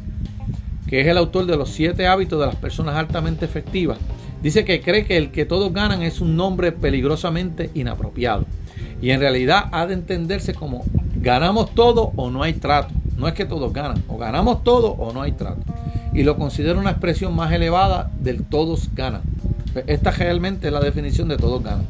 que 0.87 1.01
es 1.01 1.07
el 1.07 1.17
autor 1.17 1.45
de 1.45 1.55
los 1.55 1.69
siete 1.69 2.05
hábitos 2.05 2.39
de 2.39 2.47
las 2.47 2.55
personas 2.55 2.95
altamente 2.95 3.45
efectivas. 3.45 3.97
Dice 4.43 4.65
que 4.65 4.81
cree 4.81 5.05
que 5.05 5.17
el 5.17 5.31
que 5.31 5.45
todos 5.45 5.73
ganan 5.73 6.03
es 6.03 6.21
un 6.21 6.35
nombre 6.35 6.71
peligrosamente 6.71 7.71
inapropiado. 7.73 8.45
Y 9.01 9.11
en 9.11 9.19
realidad 9.19 9.69
ha 9.71 9.87
de 9.87 9.93
entenderse 9.93 10.53
como 10.53 10.83
ganamos 11.15 11.73
todo 11.73 12.11
o 12.15 12.29
no 12.29 12.43
hay 12.43 12.53
trato. 12.53 12.93
No 13.17 13.27
es 13.27 13.33
que 13.33 13.45
todos 13.45 13.71
ganan, 13.71 14.03
o 14.09 14.17
ganamos 14.17 14.63
todo 14.63 14.91
o 14.91 15.13
no 15.13 15.21
hay 15.21 15.31
trato. 15.31 15.61
Y 16.13 16.23
lo 16.23 16.37
considero 16.37 16.79
una 16.79 16.91
expresión 16.91 17.33
más 17.33 17.53
elevada 17.53 18.11
del 18.19 18.43
todos 18.43 18.89
ganan. 18.93 19.21
Esta 19.87 20.11
realmente 20.11 20.67
es 20.67 20.73
la 20.73 20.81
definición 20.81 21.29
de 21.29 21.37
todos 21.37 21.63
ganan. 21.63 21.85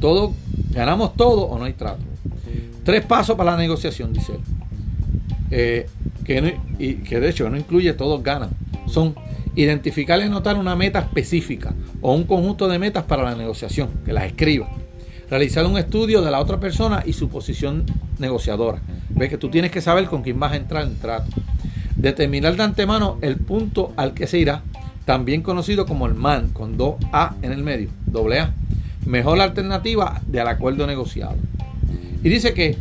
Todos 0.00 0.32
ganamos 0.70 1.14
todo 1.14 1.42
o 1.42 1.58
no 1.58 1.64
hay 1.64 1.72
trato. 1.72 2.02
Tres 2.84 3.04
pasos 3.04 3.36
para 3.36 3.52
la 3.52 3.56
negociación, 3.56 4.12
dice 4.12 4.32
él. 4.32 4.40
Eh, 5.50 5.86
que, 6.24 6.58
y 6.78 6.94
que 6.96 7.20
de 7.20 7.30
hecho 7.30 7.48
no 7.48 7.56
incluye 7.56 7.92
todos 7.94 8.22
ganan, 8.22 8.50
son 8.86 9.14
identificar 9.56 10.20
y 10.20 10.22
anotar 10.22 10.56
una 10.56 10.76
meta 10.76 11.00
específica 11.00 11.74
o 12.00 12.14
un 12.14 12.24
conjunto 12.24 12.68
de 12.68 12.78
metas 12.78 13.04
para 13.04 13.24
la 13.24 13.34
negociación, 13.34 13.88
que 14.04 14.12
las 14.12 14.24
escriba. 14.24 14.68
Realizar 15.28 15.66
un 15.66 15.76
estudio 15.76 16.22
de 16.22 16.30
la 16.30 16.40
otra 16.40 16.60
persona 16.60 17.02
y 17.04 17.12
su 17.12 17.28
posición 17.28 17.84
negociadora. 18.18 18.80
Ves 19.10 19.28
que 19.30 19.38
tú 19.38 19.50
tienes 19.50 19.70
que 19.70 19.80
saber 19.80 20.06
con 20.06 20.22
quién 20.22 20.38
vas 20.38 20.52
a 20.52 20.56
entrar 20.56 20.84
en 20.84 20.96
trato. 20.96 21.30
Determinar 21.96 22.56
de 22.56 22.62
antemano 22.62 23.18
el 23.20 23.36
punto 23.36 23.92
al 23.96 24.14
que 24.14 24.26
se 24.26 24.38
irá, 24.38 24.62
también 25.04 25.42
conocido 25.42 25.86
como 25.86 26.06
el 26.06 26.14
MAN, 26.14 26.50
con 26.50 26.76
dos 26.76 26.96
A 27.12 27.34
en 27.42 27.52
el 27.52 27.62
medio, 27.62 27.90
doble 28.06 28.40
A. 28.40 28.54
Mejor 29.08 29.40
alternativa 29.40 30.20
del 30.26 30.46
acuerdo 30.48 30.86
negociado. 30.86 31.36
Y 32.22 32.28
dice 32.28 32.52
que 32.52 32.76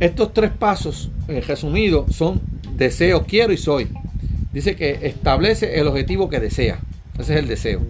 estos 0.00 0.34
tres 0.34 0.50
pasos, 0.50 1.10
eh, 1.28 1.40
resumidos, 1.40 2.14
son 2.14 2.42
deseo, 2.76 3.24
quiero 3.24 3.54
y 3.54 3.56
soy. 3.56 3.88
Dice 4.52 4.76
que 4.76 4.98
establece 5.06 5.80
el 5.80 5.86
objetivo 5.86 6.28
que 6.28 6.40
desea. 6.40 6.78
Ese 7.18 7.32
es 7.32 7.38
el 7.40 7.48
deseo. 7.48 7.80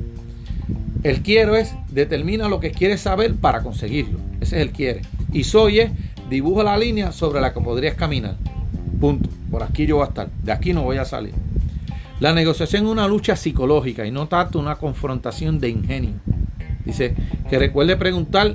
El 1.02 1.22
quiero 1.22 1.56
es 1.56 1.74
determina 1.90 2.48
lo 2.48 2.60
que 2.60 2.70
quieres 2.70 3.00
saber 3.00 3.34
para 3.34 3.64
conseguirlo. 3.64 4.20
Ese 4.40 4.58
es 4.58 4.62
el 4.62 4.70
quiere. 4.70 5.02
Y 5.32 5.42
soy 5.42 5.80
es 5.80 5.90
dibuja 6.30 6.62
la 6.62 6.78
línea 6.78 7.10
sobre 7.10 7.40
la 7.40 7.52
que 7.52 7.60
podrías 7.60 7.96
caminar. 7.96 8.36
Punto. 9.00 9.28
Por 9.50 9.64
aquí 9.64 9.86
yo 9.86 9.96
voy 9.96 10.04
a 10.04 10.08
estar. 10.08 10.30
De 10.44 10.52
aquí 10.52 10.72
no 10.72 10.84
voy 10.84 10.98
a 10.98 11.04
salir. 11.04 11.34
La 12.20 12.32
negociación 12.32 12.84
es 12.84 12.92
una 12.92 13.08
lucha 13.08 13.34
psicológica 13.34 14.06
y 14.06 14.12
no 14.12 14.28
tanto 14.28 14.60
una 14.60 14.76
confrontación 14.76 15.58
de 15.58 15.70
ingenio. 15.70 16.14
Dice 16.86 17.14
que 17.50 17.58
recuerde 17.58 17.96
preguntar 17.96 18.54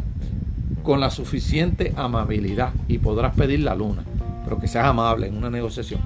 con 0.84 1.00
la 1.00 1.12
suficiente 1.12 1.94
amabilidad 1.96 2.72
y 2.88 2.98
podrás 2.98 3.36
pedir 3.36 3.60
la 3.60 3.76
luna, 3.76 4.04
pero 4.44 4.60
que 4.60 4.68
seas 4.68 4.86
amable 4.86 5.28
en 5.28 5.38
una 5.38 5.50
negociación. 5.50 6.00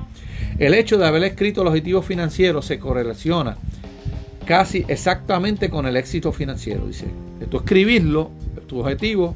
El 0.60 0.74
hecho 0.74 0.98
de 0.98 1.06
haber 1.06 1.24
escrito 1.24 1.62
el 1.62 1.68
objetivo 1.68 2.02
financiero 2.02 2.62
se 2.62 2.80
correlaciona 2.80 3.58
casi 4.46 4.86
exactamente 4.88 5.70
con 5.70 5.86
el 5.86 5.98
éxito 5.98 6.32
financiero. 6.32 6.88
Dice, 6.88 7.06
tú 7.50 7.58
escribirlo, 7.58 8.32
tu 8.68 8.80
objetivo, 8.80 9.36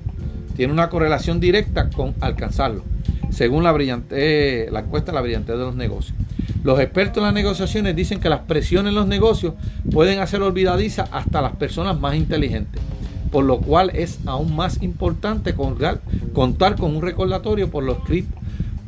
tiene 0.55 0.73
una 0.73 0.89
correlación 0.89 1.39
directa 1.39 1.89
con 1.89 2.15
alcanzarlo, 2.19 2.83
según 3.29 3.63
la, 3.63 3.71
brillante, 3.71 4.69
la 4.71 4.81
encuesta 4.81 5.11
La 5.11 5.21
brillantez 5.21 5.57
de 5.57 5.63
los 5.63 5.75
negocios. 5.75 6.17
Los 6.63 6.79
expertos 6.79 7.17
en 7.17 7.23
las 7.23 7.33
negociaciones 7.33 7.95
dicen 7.95 8.19
que 8.19 8.29
las 8.29 8.41
presiones 8.41 8.89
en 8.89 8.95
los 8.95 9.07
negocios 9.07 9.53
pueden 9.91 10.19
hacer 10.19 10.41
olvidadiza 10.41 11.07
hasta 11.11 11.41
las 11.41 11.55
personas 11.55 11.99
más 11.99 12.15
inteligentes 12.15 12.81
por 13.31 13.45
lo 13.45 13.59
cual 13.59 13.91
es 13.93 14.19
aún 14.25 14.55
más 14.55 14.81
importante 14.81 15.53
contar 15.53 16.75
con 16.75 16.95
un 16.95 17.01
recordatorio 17.01 17.69
por 17.69 17.83
lo 17.83 18.01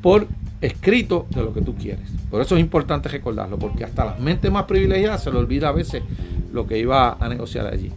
por 0.02 0.28
escrito 0.62 1.28
de 1.30 1.44
lo 1.44 1.54
que 1.54 1.62
tú 1.62 1.76
quieres. 1.76 2.10
Por 2.30 2.42
eso 2.42 2.56
es 2.56 2.62
importante 2.62 3.10
recordarlo, 3.10 3.58
porque 3.58 3.84
hasta 3.84 4.06
las 4.06 4.20
mentes 4.20 4.52
más 4.52 4.66
privilegiadas 4.66 5.24
se 5.24 5.32
le 5.32 5.38
olvida 5.38 5.70
a 5.70 5.72
veces 5.72 6.04
lo 6.52 6.68
que 6.68 6.78
iba 6.78 7.18
a 7.20 7.30
negociar 7.30 7.68
allí. 7.68 7.92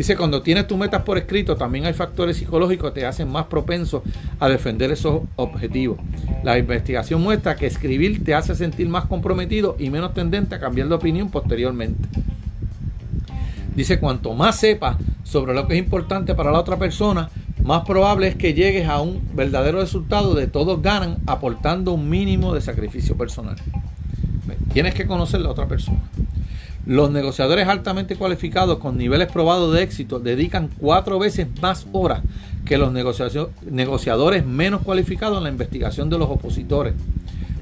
Dice, 0.00 0.16
cuando 0.16 0.40
tienes 0.40 0.66
tus 0.66 0.78
metas 0.78 1.02
por 1.02 1.18
escrito, 1.18 1.56
también 1.56 1.84
hay 1.84 1.92
factores 1.92 2.38
psicológicos 2.38 2.90
que 2.90 3.00
te 3.00 3.06
hacen 3.06 3.30
más 3.30 3.44
propenso 3.48 4.02
a 4.38 4.48
defender 4.48 4.90
esos 4.90 5.24
objetivos. 5.36 5.98
La 6.42 6.56
investigación 6.56 7.20
muestra 7.20 7.54
que 7.54 7.66
escribir 7.66 8.24
te 8.24 8.32
hace 8.32 8.54
sentir 8.54 8.88
más 8.88 9.04
comprometido 9.04 9.76
y 9.78 9.90
menos 9.90 10.14
tendente 10.14 10.54
a 10.54 10.58
cambiar 10.58 10.88
de 10.88 10.94
opinión 10.94 11.28
posteriormente. 11.30 12.08
Dice, 13.76 14.00
cuanto 14.00 14.32
más 14.32 14.56
sepas 14.56 14.96
sobre 15.22 15.52
lo 15.52 15.68
que 15.68 15.74
es 15.74 15.80
importante 15.80 16.34
para 16.34 16.50
la 16.50 16.60
otra 16.60 16.78
persona, 16.78 17.28
más 17.62 17.84
probable 17.84 18.28
es 18.28 18.36
que 18.36 18.54
llegues 18.54 18.88
a 18.88 19.02
un 19.02 19.20
verdadero 19.34 19.80
resultado 19.80 20.32
de 20.32 20.46
todos 20.46 20.80
ganan 20.80 21.18
aportando 21.26 21.92
un 21.92 22.08
mínimo 22.08 22.54
de 22.54 22.62
sacrificio 22.62 23.18
personal. 23.18 23.56
Tienes 24.72 24.94
que 24.94 25.06
conocer 25.06 25.42
la 25.42 25.50
otra 25.50 25.68
persona. 25.68 26.00
Los 26.90 27.12
negociadores 27.12 27.68
altamente 27.68 28.16
cualificados 28.16 28.78
con 28.78 28.98
niveles 28.98 29.30
probados 29.30 29.72
de 29.72 29.80
éxito 29.80 30.18
dedican 30.18 30.68
cuatro 30.76 31.20
veces 31.20 31.46
más 31.62 31.86
horas 31.92 32.20
que 32.64 32.78
los 32.78 32.92
negociadores 32.92 34.44
menos 34.44 34.82
cualificados 34.82 35.38
en 35.38 35.44
la 35.44 35.50
investigación 35.50 36.10
de 36.10 36.18
los 36.18 36.28
opositores 36.28 36.94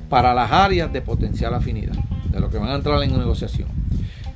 para 0.08 0.32
las 0.32 0.50
áreas 0.50 0.90
de 0.94 1.02
potencial 1.02 1.52
afinidad, 1.52 1.92
de 2.32 2.40
lo 2.40 2.48
que 2.48 2.56
van 2.56 2.70
a 2.70 2.76
entrar 2.76 3.02
en 3.02 3.18
negociación. 3.18 3.68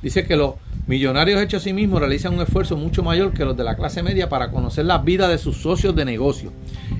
Dice 0.03 0.27
que 0.27 0.35
los 0.35 0.53
millonarios 0.85 1.41
hechos 1.41 1.63
a 1.63 1.65
sí 1.65 1.73
mismos 1.73 1.99
realizan 1.99 2.35
un 2.35 2.41
esfuerzo 2.41 2.77
mucho 2.77 3.01
mayor 3.01 3.33
que 3.33 3.45
los 3.45 3.57
de 3.57 3.63
la 3.63 3.75
clase 3.75 4.03
media 4.03 4.29
para 4.29 4.51
conocer 4.51 4.85
la 4.85 4.99
vida 4.99 5.27
de 5.27 5.39
sus 5.39 5.57
socios 5.57 5.95
de 5.95 6.05
negocio, 6.05 6.51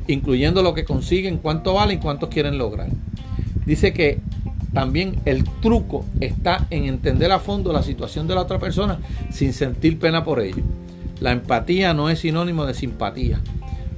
incluyendo 0.08 0.63
lo 0.63 0.73
que 0.73 0.84
consiguen, 0.84 1.38
cuánto 1.38 1.75
valen 1.75 1.99
y 1.99 2.01
cuántos 2.01 2.29
quieren 2.29 2.58
lograr. 2.58 2.88
Dice 3.67 3.93
que 3.93 4.19
también 4.73 5.19
el 5.25 5.43
truco 5.62 6.03
está 6.19 6.65
en 6.71 6.86
entender 6.86 7.31
a 7.31 7.39
fondo 7.39 7.71
la 7.71 7.83
situación 7.83 8.27
de 8.27 8.36
la 8.36 8.41
otra 8.41 8.59
persona 8.59 8.99
sin 9.31 9.53
sentir 9.53 9.99
pena 9.99 10.23
por 10.23 10.39
ello. 10.41 10.63
La 11.19 11.31
empatía 11.31 11.93
no 11.93 12.09
es 12.09 12.19
sinónimo 12.19 12.65
de 12.65 12.73
simpatía. 12.73 13.39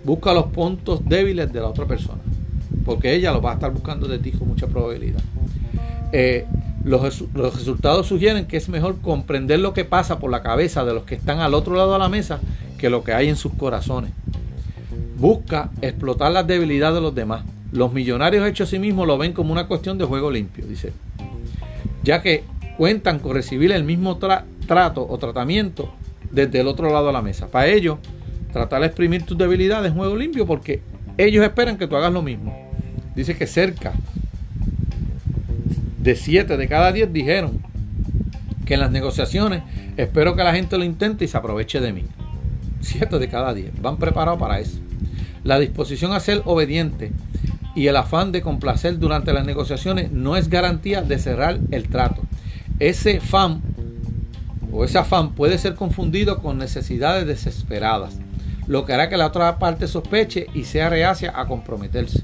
Busca 0.03 0.33
los 0.33 0.47
puntos 0.47 0.99
débiles 1.07 1.51
de 1.51 1.61
la 1.61 1.67
otra 1.67 1.85
persona, 1.85 2.19
porque 2.85 3.15
ella 3.15 3.31
lo 3.31 3.41
va 3.41 3.51
a 3.51 3.53
estar 3.55 3.71
buscando 3.71 4.07
de 4.07 4.19
ti 4.19 4.31
con 4.31 4.49
mucha 4.49 4.67
probabilidad. 4.67 5.21
Eh, 6.11 6.45
los, 6.83 7.23
los, 7.33 7.55
resultados 7.55 8.05
sugieren 8.05 8.45
que 8.45 8.57
es 8.57 8.69
mejor 8.69 8.99
comprender 9.01 9.59
lo 9.59 9.73
que 9.73 9.85
pasa 9.85 10.19
por 10.19 10.29
la 10.29 10.43
cabeza 10.43 10.85
de 10.85 10.93
los 10.93 11.03
que 11.03 11.15
están 11.15 11.39
al 11.39 11.55
otro 11.55 11.75
lado 11.75 11.93
de 11.93 11.99
la 11.99 12.09
mesa 12.09 12.39
que 12.77 12.89
lo 12.89 13.03
que 13.03 13.13
hay 13.13 13.29
en 13.29 13.37
sus 13.37 13.53
corazones. 13.53 14.11
Busca 15.17 15.71
explotar 15.81 16.31
las 16.31 16.45
debilidades 16.45 16.95
de 16.95 17.01
los 17.01 17.15
demás. 17.15 17.43
Los 17.75 17.91
millonarios 17.91 18.47
hechos 18.47 18.69
a 18.69 18.71
sí 18.71 18.79
mismos 18.79 19.05
lo 19.05 19.17
ven 19.17 19.33
como 19.33 19.51
una 19.51 19.67
cuestión 19.67 19.97
de 19.97 20.05
juego 20.05 20.31
limpio, 20.31 20.65
dice. 20.65 20.93
Ya 22.03 22.21
que 22.21 22.45
cuentan 22.77 23.19
con 23.19 23.33
recibir 23.33 23.73
el 23.73 23.83
mismo 23.83 24.17
trato 24.17 25.05
o 25.05 25.17
tratamiento 25.17 25.93
desde 26.31 26.61
el 26.61 26.67
otro 26.67 26.89
lado 26.89 27.07
de 27.07 27.13
la 27.13 27.21
mesa. 27.21 27.47
Para 27.47 27.67
ellos, 27.67 27.97
tratar 28.53 28.79
de 28.79 28.87
exprimir 28.87 29.25
tus 29.25 29.37
debilidades 29.37 29.91
es 29.91 29.97
juego 29.97 30.15
limpio 30.15 30.45
porque 30.45 30.81
ellos 31.17 31.43
esperan 31.43 31.77
que 31.77 31.85
tú 31.85 31.97
hagas 31.97 32.13
lo 32.13 32.21
mismo. 32.21 32.55
Dice 33.13 33.35
que 33.35 33.45
cerca 33.45 33.91
de 35.99 36.15
7 36.15 36.55
de 36.55 36.67
cada 36.69 36.93
10 36.93 37.11
dijeron 37.11 37.59
que 38.65 38.75
en 38.75 38.79
las 38.79 38.91
negociaciones 38.91 39.63
espero 39.97 40.33
que 40.33 40.43
la 40.45 40.55
gente 40.55 40.77
lo 40.77 40.85
intente 40.85 41.25
y 41.25 41.27
se 41.27 41.35
aproveche 41.35 41.81
de 41.81 41.91
mí. 41.91 42.05
7 42.79 43.19
de 43.19 43.27
cada 43.27 43.53
10 43.53 43.81
van 43.81 43.97
preparados 43.97 44.39
para 44.39 44.61
eso. 44.61 44.79
La 45.43 45.59
disposición 45.59 46.13
a 46.13 46.21
ser 46.21 46.41
obediente 46.45 47.11
y 47.75 47.87
el 47.87 47.97
afán 47.97 48.31
de 48.31 48.41
complacer 48.41 48.97
durante 48.97 49.33
las 49.33 49.45
negociaciones 49.45 50.11
no 50.11 50.37
es 50.37 50.49
garantía 50.49 51.01
de 51.01 51.19
cerrar 51.19 51.59
el 51.71 51.89
trato. 51.89 52.21
Ese 52.79 53.17
afán 53.17 53.61
o 54.71 54.83
ese 54.83 54.97
afán 54.97 55.33
puede 55.33 55.57
ser 55.57 55.75
confundido 55.75 56.39
con 56.41 56.57
necesidades 56.57 57.27
desesperadas, 57.27 58.19
lo 58.67 58.85
que 58.85 58.93
hará 58.93 59.09
que 59.09 59.17
la 59.17 59.27
otra 59.27 59.59
parte 59.59 59.87
sospeche 59.87 60.47
y 60.53 60.63
sea 60.63 60.89
reacia 60.89 61.33
a 61.35 61.45
comprometerse. 61.47 62.23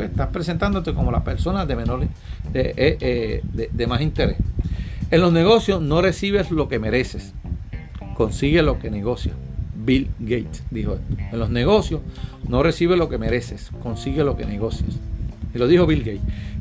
Estás 0.00 0.28
presentándote 0.28 0.94
como 0.94 1.10
la 1.10 1.24
persona 1.24 1.66
de 1.66 1.76
menor 1.76 2.00
de, 2.52 2.74
eh, 2.76 2.96
eh, 3.00 3.68
de 3.72 3.86
más 3.86 4.00
interés. 4.00 4.36
En 5.10 5.20
los 5.20 5.32
negocios 5.32 5.82
no 5.82 6.00
recibes 6.00 6.50
lo 6.50 6.68
que 6.68 6.78
mereces, 6.78 7.34
consigue 8.14 8.62
lo 8.62 8.78
que 8.78 8.90
negocias. 8.90 9.34
Bill 9.90 10.08
Gates 10.20 10.62
dijo. 10.70 10.98
En 11.32 11.36
los 11.40 11.50
negocios 11.50 12.00
no 12.46 12.62
recibe 12.62 12.96
lo 12.96 13.08
que 13.08 13.18
mereces, 13.18 13.72
consigue 13.82 14.22
lo 14.22 14.36
que 14.36 14.46
negocias. 14.46 14.92
Y 15.52 15.58
lo 15.58 15.66
dijo 15.66 15.84
Bill 15.84 16.04
Gates. 16.04 16.20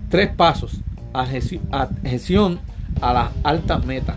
Tres 0.10 0.30
pasos. 0.36 0.80
Adhesión 1.14 2.60
a 3.02 3.14
las 3.14 3.30
altas 3.44 3.86
metas. 3.86 4.16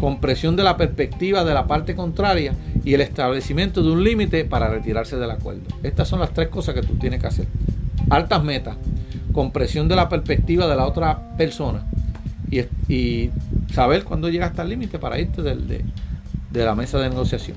Compresión 0.00 0.56
de 0.56 0.64
la 0.64 0.76
perspectiva 0.76 1.44
de 1.44 1.54
la 1.54 1.68
parte 1.68 1.94
contraria 1.94 2.52
y 2.84 2.94
el 2.94 3.00
establecimiento 3.00 3.80
de 3.84 3.92
un 3.92 4.02
límite 4.02 4.44
para 4.44 4.68
retirarse 4.68 5.16
del 5.18 5.30
acuerdo. 5.30 5.62
Estas 5.84 6.08
son 6.08 6.18
las 6.18 6.34
tres 6.34 6.48
cosas 6.48 6.74
que 6.74 6.82
tú 6.82 6.94
tienes 6.96 7.20
que 7.20 7.28
hacer. 7.28 7.46
Altas 8.10 8.42
metas, 8.42 8.76
compresión 9.32 9.86
de 9.86 9.94
la 9.94 10.08
perspectiva 10.08 10.66
de 10.66 10.74
la 10.74 10.84
otra 10.84 11.36
persona 11.36 11.86
y, 12.50 13.30
saber 13.72 14.02
cuándo 14.02 14.28
llegas 14.28 14.50
hasta 14.50 14.62
el 14.62 14.70
límite 14.70 14.98
para 14.98 15.20
irte 15.20 15.42
de 15.42 16.64
la 16.64 16.74
mesa 16.74 16.98
de 16.98 17.08
negociación. 17.08 17.56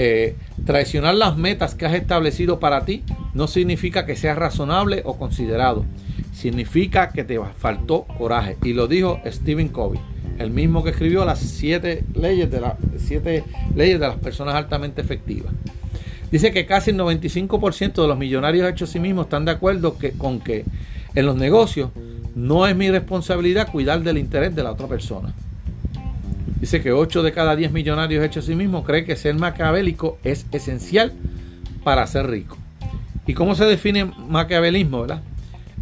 Eh, 0.00 0.36
traicionar 0.64 1.16
las 1.16 1.36
metas 1.36 1.74
que 1.74 1.84
has 1.84 1.92
establecido 1.92 2.60
para 2.60 2.84
ti 2.84 3.02
no 3.34 3.48
significa 3.48 4.06
que 4.06 4.14
seas 4.14 4.38
razonable 4.38 5.02
o 5.04 5.18
considerado. 5.18 5.84
Significa 6.32 7.08
que 7.08 7.24
te 7.24 7.40
faltó 7.58 8.04
coraje. 8.16 8.56
Y 8.62 8.74
lo 8.74 8.86
dijo 8.86 9.20
Stephen 9.26 9.66
Covey, 9.70 9.98
el 10.38 10.52
mismo 10.52 10.84
que 10.84 10.90
escribió 10.90 11.24
las 11.24 11.40
siete 11.40 12.04
leyes 12.14 12.48
de, 12.48 12.60
las 12.60 12.74
siete 12.96 13.42
leyes 13.74 13.98
de 13.98 14.06
las 14.06 14.18
personas 14.18 14.54
altamente 14.54 15.00
efectivas. 15.00 15.52
Dice 16.30 16.52
que 16.52 16.64
casi 16.64 16.92
el 16.92 16.96
95% 16.98 18.00
de 18.00 18.06
los 18.06 18.16
millonarios 18.16 18.70
hechos 18.70 18.90
a 18.90 18.92
sí 18.92 19.00
mismos 19.00 19.26
están 19.26 19.46
de 19.46 19.50
acuerdo 19.50 19.96
con 20.16 20.38
que 20.38 20.64
en 21.16 21.26
los 21.26 21.34
negocios 21.34 21.90
no 22.36 22.68
es 22.68 22.76
mi 22.76 22.88
responsabilidad 22.88 23.72
cuidar 23.72 24.00
del 24.04 24.18
interés 24.18 24.54
de 24.54 24.62
la 24.62 24.70
otra 24.70 24.86
persona. 24.86 25.34
Dice 26.60 26.82
que 26.82 26.92
8 26.92 27.22
de 27.22 27.32
cada 27.32 27.54
10 27.54 27.72
millonarios 27.72 28.24
hechos 28.24 28.44
a 28.44 28.46
sí 28.48 28.54
mismos 28.54 28.84
cree 28.84 29.04
que 29.04 29.16
ser 29.16 29.34
maquiavélico 29.36 30.18
es 30.24 30.46
esencial 30.52 31.12
para 31.84 32.06
ser 32.06 32.28
rico. 32.28 32.56
¿Y 33.26 33.34
cómo 33.34 33.54
se 33.54 33.64
define 33.64 34.04
maquiavelismo? 34.04 35.02
¿verdad? 35.02 35.22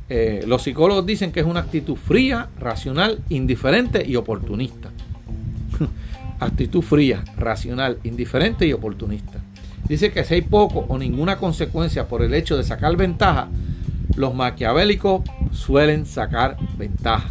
Eh, 0.08 0.44
los 0.46 0.62
psicólogos 0.62 1.06
dicen 1.06 1.32
que 1.32 1.40
es 1.40 1.46
una 1.46 1.60
actitud 1.60 1.96
fría, 1.96 2.48
racional, 2.58 3.20
indiferente 3.28 4.04
y 4.06 4.16
oportunista. 4.16 4.90
actitud 6.40 6.82
fría, 6.82 7.24
racional, 7.36 7.98
indiferente 8.04 8.66
y 8.66 8.72
oportunista. 8.72 9.40
Dice 9.88 10.12
que 10.12 10.24
si 10.24 10.34
hay 10.34 10.42
poco 10.42 10.84
o 10.88 10.98
ninguna 10.98 11.36
consecuencia 11.36 12.08
por 12.08 12.22
el 12.22 12.34
hecho 12.34 12.56
de 12.56 12.64
sacar 12.64 12.96
ventaja, 12.96 13.48
los 14.16 14.34
maquiavélicos 14.34 15.22
suelen 15.52 16.06
sacar 16.06 16.56
ventaja. 16.76 17.30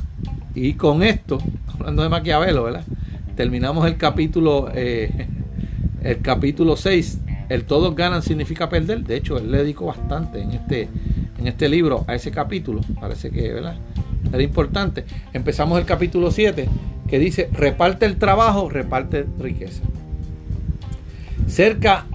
Y 0.54 0.74
con 0.74 1.04
esto, 1.04 1.38
hablando 1.74 2.04
de 2.04 2.10
Maquiavelo, 2.10 2.64
¿verdad? 2.64 2.84
Terminamos 3.36 3.86
el 3.88 3.98
capítulo, 3.98 4.70
eh, 4.74 5.28
el 6.04 6.22
capítulo 6.22 6.76
6. 6.76 7.20
El 7.50 7.66
todos 7.66 7.96
ganan 7.96 8.22
significa 8.22 8.70
perder. 8.70 9.04
De 9.04 9.18
hecho, 9.18 9.38
él 9.38 9.52
le 9.52 9.60
dedicó 9.60 9.86
bastante 9.86 10.42
en 10.42 10.52
este, 10.52 10.90
en 11.38 11.48
este 11.48 11.70
libro 11.70 12.06
a 12.08 12.16
ese 12.16 12.32
capítulo. 12.32 12.82
Parece 13.00 13.30
que 13.30 13.54
¿verdad? 13.54 13.76
era 14.34 14.42
importante. 14.42 15.06
Empezamos 15.34 15.80
el 15.80 15.86
capítulo 15.86 16.32
7 16.32 16.68
que 17.08 17.20
dice, 17.20 17.50
reparte 17.54 18.06
el 18.06 18.18
trabajo, 18.18 18.70
reparte 18.70 19.26
riqueza. 19.40 19.84
Cerca 21.48 22.06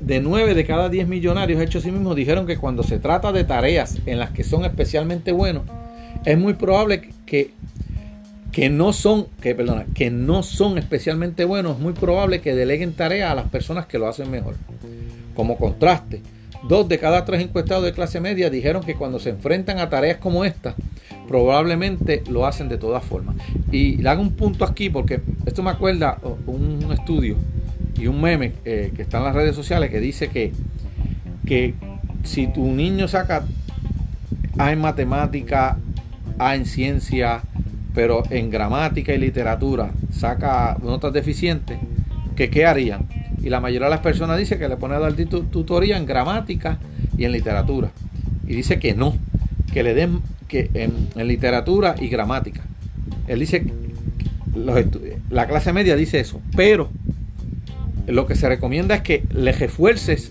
de 0.00 0.20
9 0.20 0.54
de 0.54 0.64
cada 0.64 0.88
10 0.88 1.06
millonarios 1.06 1.60
hechos 1.60 1.82
sí 1.82 1.90
mismos 1.90 2.16
dijeron 2.16 2.46
que 2.46 2.56
cuando 2.56 2.82
se 2.82 2.98
trata 2.98 3.30
de 3.30 3.44
tareas 3.44 3.98
en 4.06 4.18
las 4.18 4.30
que 4.30 4.42
son 4.42 4.64
especialmente 4.64 5.32
buenos, 5.32 5.64
es 6.24 6.38
muy 6.38 6.54
probable 6.54 7.10
que 7.26 7.52
que 8.52 8.70
no 8.70 8.92
son, 8.92 9.26
que, 9.40 9.54
perdona, 9.54 9.86
que 9.94 10.10
no 10.10 10.42
son 10.42 10.78
especialmente 10.78 11.44
buenos, 11.44 11.76
es 11.76 11.82
muy 11.82 11.92
probable 11.92 12.40
que 12.40 12.54
deleguen 12.54 12.94
tareas 12.94 13.30
a 13.30 13.34
las 13.34 13.48
personas 13.48 13.86
que 13.86 13.98
lo 13.98 14.08
hacen 14.08 14.30
mejor. 14.30 14.56
Como 15.34 15.56
contraste, 15.56 16.22
dos 16.68 16.88
de 16.88 16.98
cada 16.98 17.24
tres 17.24 17.42
encuestados 17.42 17.84
de 17.84 17.92
clase 17.92 18.20
media 18.20 18.50
dijeron 18.50 18.82
que 18.82 18.94
cuando 18.94 19.18
se 19.18 19.30
enfrentan 19.30 19.78
a 19.78 19.90
tareas 19.90 20.18
como 20.18 20.44
esta, 20.44 20.74
probablemente 21.28 22.22
lo 22.28 22.46
hacen 22.46 22.68
de 22.68 22.78
todas 22.78 23.04
formas. 23.04 23.36
Y 23.70 23.98
le 23.98 24.08
hago 24.08 24.22
un 24.22 24.32
punto 24.32 24.64
aquí 24.64 24.88
porque 24.88 25.20
esto 25.46 25.62
me 25.62 25.70
acuerda 25.70 26.18
un 26.46 26.90
estudio 26.92 27.36
y 27.98 28.06
un 28.06 28.20
meme 28.20 28.52
eh, 28.64 28.92
que 28.94 29.02
está 29.02 29.18
en 29.18 29.24
las 29.24 29.34
redes 29.34 29.54
sociales 29.54 29.90
que 29.90 30.00
dice 30.00 30.28
que, 30.28 30.52
que 31.46 31.74
si 32.24 32.46
tu 32.46 32.64
niño 32.64 33.08
saca 33.08 33.44
A 34.58 34.72
en 34.72 34.80
matemática, 34.80 35.78
A 36.38 36.54
en 36.54 36.66
ciencia, 36.66 37.42
pero 37.98 38.22
en 38.30 38.48
gramática 38.48 39.12
y 39.12 39.18
literatura 39.18 39.90
saca 40.12 40.76
notas 40.80 41.12
deficientes, 41.12 41.80
que 42.36 42.48
qué 42.48 42.64
harían? 42.64 43.08
Y 43.42 43.48
la 43.48 43.58
mayoría 43.58 43.86
de 43.86 43.90
las 43.90 44.02
personas 44.02 44.38
dice 44.38 44.56
que 44.56 44.68
le 44.68 44.76
pone 44.76 44.94
a 44.94 45.00
dar 45.00 45.14
tutoría 45.14 45.96
en 45.96 46.06
gramática 46.06 46.78
y 47.16 47.24
en 47.24 47.32
literatura. 47.32 47.90
Y 48.46 48.54
dice 48.54 48.78
que 48.78 48.94
no, 48.94 49.16
que 49.72 49.82
le 49.82 49.94
den 49.94 50.20
que 50.46 50.70
en, 50.74 51.08
literatura 51.26 51.96
y 51.98 52.06
gramática. 52.06 52.62
Él 53.26 53.40
dice, 53.40 53.66
los 54.54 54.78
la 55.28 55.48
clase 55.48 55.72
media 55.72 55.96
dice 55.96 56.20
eso, 56.20 56.40
pero 56.54 56.90
lo 58.06 58.28
que 58.28 58.36
se 58.36 58.48
recomienda 58.48 58.94
es 58.94 59.02
que 59.02 59.24
le 59.34 59.50
refuerces 59.50 60.30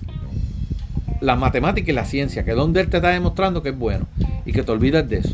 la 1.20 1.36
matemática 1.36 1.92
y 1.92 1.96
la 1.96 2.06
ciencia, 2.06 2.46
que 2.46 2.52
es 2.52 2.56
donde 2.56 2.80
él 2.80 2.88
te 2.88 2.96
está 2.96 3.10
demostrando 3.10 3.62
que 3.62 3.70
es 3.72 3.78
bueno 3.78 4.08
y 4.46 4.54
que 4.54 4.64
te 4.64 4.72
olvides 4.72 5.10
de 5.10 5.18
eso. 5.18 5.34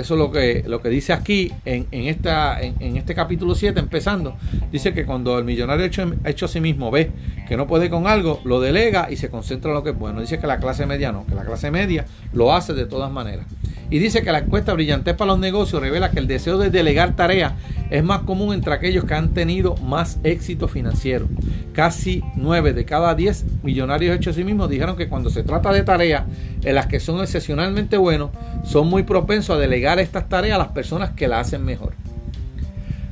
Eso 0.00 0.14
es 0.14 0.18
lo 0.18 0.30
que, 0.30 0.64
lo 0.66 0.80
que 0.80 0.88
dice 0.88 1.12
aquí 1.12 1.52
en, 1.64 1.86
esta, 1.92 2.60
en, 2.60 2.96
este 2.96 3.14
capítulo 3.14 3.54
7, 3.54 3.78
empezando. 3.78 4.36
Dice 4.72 4.94
que 4.94 5.04
cuando 5.04 5.38
el 5.38 5.44
millonario 5.44 5.84
hecho, 5.84 6.10
hecho 6.24 6.46
a 6.46 6.48
sí 6.48 6.60
mismo 6.60 6.90
ve 6.90 7.10
que 7.46 7.56
no 7.56 7.66
puede 7.66 7.90
con 7.90 8.06
algo, 8.06 8.40
lo 8.44 8.60
delega 8.60 9.10
y 9.10 9.16
se 9.16 9.28
concentra 9.28 9.70
en 9.70 9.74
lo 9.74 9.82
que 9.82 9.90
es 9.90 9.98
bueno. 9.98 10.20
Dice 10.20 10.38
que 10.38 10.46
la 10.46 10.58
clase 10.58 10.86
media 10.86 11.12
no, 11.12 11.26
que 11.26 11.34
la 11.34 11.44
clase 11.44 11.70
media 11.70 12.06
lo 12.32 12.54
hace 12.54 12.72
de 12.72 12.86
todas 12.86 13.12
maneras. 13.12 13.46
Y 13.90 13.98
dice 13.98 14.22
que 14.22 14.30
la 14.30 14.38
encuesta 14.38 14.72
brillante 14.72 15.14
para 15.14 15.32
los 15.32 15.40
negocios 15.40 15.82
revela 15.82 16.12
que 16.12 16.20
el 16.20 16.28
deseo 16.28 16.58
de 16.58 16.70
delegar 16.70 17.16
tareas 17.16 17.54
es 17.90 18.04
más 18.04 18.20
común 18.20 18.54
entre 18.54 18.72
aquellos 18.72 19.04
que 19.04 19.14
han 19.14 19.34
tenido 19.34 19.74
más 19.78 20.20
éxito 20.22 20.68
financiero. 20.68 21.28
Casi 21.72 22.22
9 22.36 22.72
de 22.72 22.84
cada 22.84 23.16
10 23.16 23.64
millonarios 23.64 24.14
hechos 24.14 24.36
a 24.36 24.38
sí 24.38 24.44
mismos 24.44 24.70
dijeron 24.70 24.96
que 24.96 25.08
cuando 25.08 25.28
se 25.28 25.42
trata 25.42 25.72
de 25.72 25.82
tareas 25.82 26.22
en 26.62 26.76
las 26.76 26.86
que 26.86 27.00
son 27.00 27.20
excepcionalmente 27.20 27.96
buenos, 27.96 28.30
son 28.62 28.88
muy 28.88 29.02
propensos 29.02 29.56
a 29.56 29.58
delegar 29.58 29.98
estas 29.98 30.28
tareas 30.28 30.54
a 30.54 30.58
las 30.58 30.68
personas 30.68 31.10
que 31.10 31.26
las 31.26 31.48
hacen 31.48 31.64
mejor. 31.64 31.94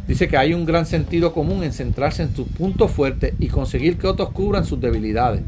Dice 0.07 0.29
que 0.29 0.39
hay 0.39 0.55
un 0.55 0.65
gran 0.65 0.87
sentido 0.87 1.35
común 1.35 1.65
en 1.65 1.73
centrarse 1.73 2.23
en 2.23 2.35
sus 2.35 2.49
puntos 2.49 2.91
fuertes 2.91 3.35
y 3.41 3.49
conseguir 3.49 3.99
que 3.99 4.07
otros 4.07 4.31
cubran 4.31 4.65
sus 4.65 4.81
debilidades. 4.81 5.43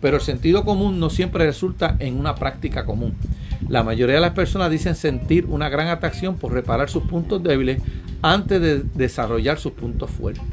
Pero 0.00 0.16
el 0.16 0.22
sentido 0.22 0.64
común 0.64 1.00
no 1.00 1.10
siempre 1.10 1.44
resulta 1.44 1.96
en 1.98 2.18
una 2.18 2.36
práctica 2.36 2.86
común. 2.86 3.14
La 3.66 3.82
mayoría 3.82 4.14
de 4.14 4.20
las 4.20 4.34
personas 4.34 4.70
dicen 4.70 4.94
sentir 4.94 5.46
una 5.46 5.68
gran 5.68 5.88
atracción 5.88 6.36
por 6.36 6.52
reparar 6.52 6.88
sus 6.88 7.02
puntos 7.04 7.42
débiles 7.42 7.82
antes 8.22 8.60
de 8.60 8.82
desarrollar 8.94 9.58
sus 9.58 9.72
puntos 9.72 10.10
fuertes. 10.10 10.44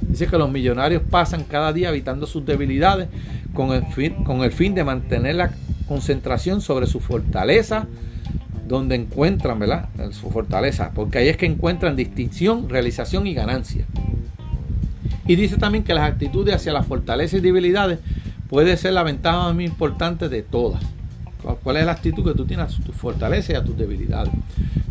Dice 0.00 0.26
que 0.26 0.38
los 0.38 0.50
millonarios 0.50 1.02
pasan 1.08 1.44
cada 1.44 1.72
día 1.72 1.90
evitando 1.90 2.26
sus 2.26 2.44
debilidades 2.44 3.08
con 3.54 3.72
el 3.72 4.52
fin, 4.52 4.74
de 4.74 4.84
mantener 4.84 5.36
la 5.36 5.52
concentración 5.86 6.60
sobre 6.60 6.86
su 6.86 7.00
fortaleza, 7.00 7.86
donde 8.66 8.94
encuentran, 8.94 9.58
¿verdad? 9.58 9.88
Su 10.12 10.30
fortaleza, 10.30 10.92
porque 10.94 11.18
ahí 11.18 11.28
es 11.28 11.36
que 11.36 11.46
encuentran 11.46 11.96
distinción, 11.96 12.68
realización 12.68 13.26
y 13.26 13.34
ganancia. 13.34 13.84
Y 15.26 15.36
dice 15.36 15.56
también 15.56 15.84
que 15.84 15.94
las 15.94 16.10
actitudes 16.10 16.54
hacia 16.54 16.72
la 16.72 16.82
fortaleza 16.82 17.36
y 17.36 17.40
debilidades 17.40 17.98
puede 18.48 18.76
ser 18.76 18.94
la 18.94 19.02
ventaja 19.02 19.52
más 19.52 19.64
importante 19.64 20.28
de 20.28 20.42
todas. 20.42 20.82
¿Cuál 21.62 21.76
es 21.76 21.86
la 21.86 21.92
actitud 21.92 22.24
que 22.24 22.34
tú 22.34 22.44
tienes 22.44 22.78
a 22.78 22.82
tus 22.82 22.94
fortalezas 22.94 23.50
y 23.50 23.54
a 23.54 23.64
tus 23.64 23.76
debilidades? 23.76 24.32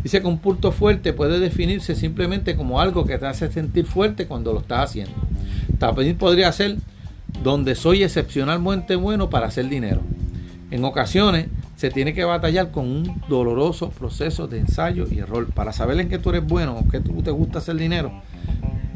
Dice 0.02 0.20
que 0.20 0.26
un 0.26 0.38
punto 0.38 0.70
fuerte 0.72 1.12
puede 1.12 1.38
definirse 1.38 1.94
simplemente 1.94 2.56
como 2.56 2.80
algo 2.80 3.04
que 3.06 3.18
te 3.18 3.26
hace 3.26 3.50
sentir 3.50 3.86
fuerte 3.86 4.26
cuando 4.26 4.52
lo 4.52 4.60
estás 4.60 4.90
haciendo. 4.90 5.14
También 5.78 6.16
podría 6.18 6.52
ser 6.52 6.76
donde 7.42 7.74
soy 7.74 8.02
excepcionalmente 8.02 8.96
bueno 8.96 9.30
para 9.30 9.46
hacer 9.46 9.68
dinero. 9.68 10.02
En 10.70 10.84
ocasiones 10.84 11.46
se 11.76 11.90
tiene 11.90 12.14
que 12.14 12.24
batallar 12.24 12.70
con 12.70 12.86
un 12.86 13.22
doloroso 13.28 13.90
proceso 13.90 14.46
de 14.46 14.58
ensayo 14.58 15.06
y 15.10 15.18
error 15.18 15.46
para 15.52 15.72
saber 15.72 15.98
en 16.00 16.08
qué 16.08 16.18
tú 16.18 16.30
eres 16.30 16.46
bueno 16.46 16.76
o 16.76 16.88
qué 16.88 17.00
tú 17.00 17.22
te 17.22 17.30
gusta 17.30 17.58
hacer 17.58 17.76
dinero. 17.76 18.12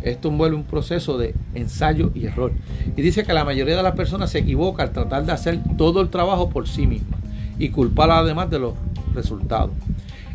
Esto 0.02 0.28
envuelve 0.28 0.56
un 0.56 0.64
proceso 0.64 1.18
de 1.18 1.34
ensayo 1.54 2.12
y 2.14 2.26
error. 2.26 2.52
Y 2.96 3.02
dice 3.02 3.24
que 3.24 3.32
la 3.32 3.44
mayoría 3.44 3.76
de 3.76 3.82
las 3.82 3.96
personas 3.96 4.30
se 4.30 4.38
equivoca 4.38 4.82
al 4.82 4.92
tratar 4.92 5.24
de 5.24 5.32
hacer 5.32 5.60
todo 5.76 6.00
el 6.00 6.10
trabajo 6.10 6.50
por 6.50 6.68
sí 6.68 6.86
misma 6.86 7.16
y 7.58 7.70
culpar 7.70 8.10
además 8.10 8.50
de 8.50 8.58
los 8.58 8.74
resultados. 9.14 9.70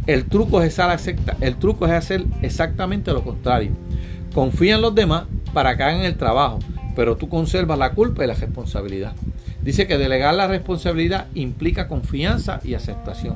El 0.07 0.25
truco, 0.25 0.61
es 0.61 0.79
hacer, 0.79 1.17
el 1.41 1.55
truco 1.57 1.85
es 1.85 1.91
hacer 1.91 2.25
exactamente 2.41 3.13
lo 3.13 3.23
contrario. 3.23 3.71
Confía 4.33 4.75
en 4.75 4.81
los 4.81 4.95
demás 4.95 5.25
para 5.53 5.77
que 5.77 5.83
hagan 5.83 6.01
el 6.01 6.17
trabajo, 6.17 6.59
pero 6.95 7.17
tú 7.17 7.29
conservas 7.29 7.77
la 7.77 7.91
culpa 7.91 8.23
y 8.23 8.27
la 8.27 8.33
responsabilidad. 8.33 9.13
Dice 9.61 9.85
que 9.85 9.99
delegar 9.99 10.33
la 10.33 10.47
responsabilidad 10.47 11.27
implica 11.35 11.87
confianza 11.87 12.59
y 12.63 12.73
aceptación. 12.73 13.35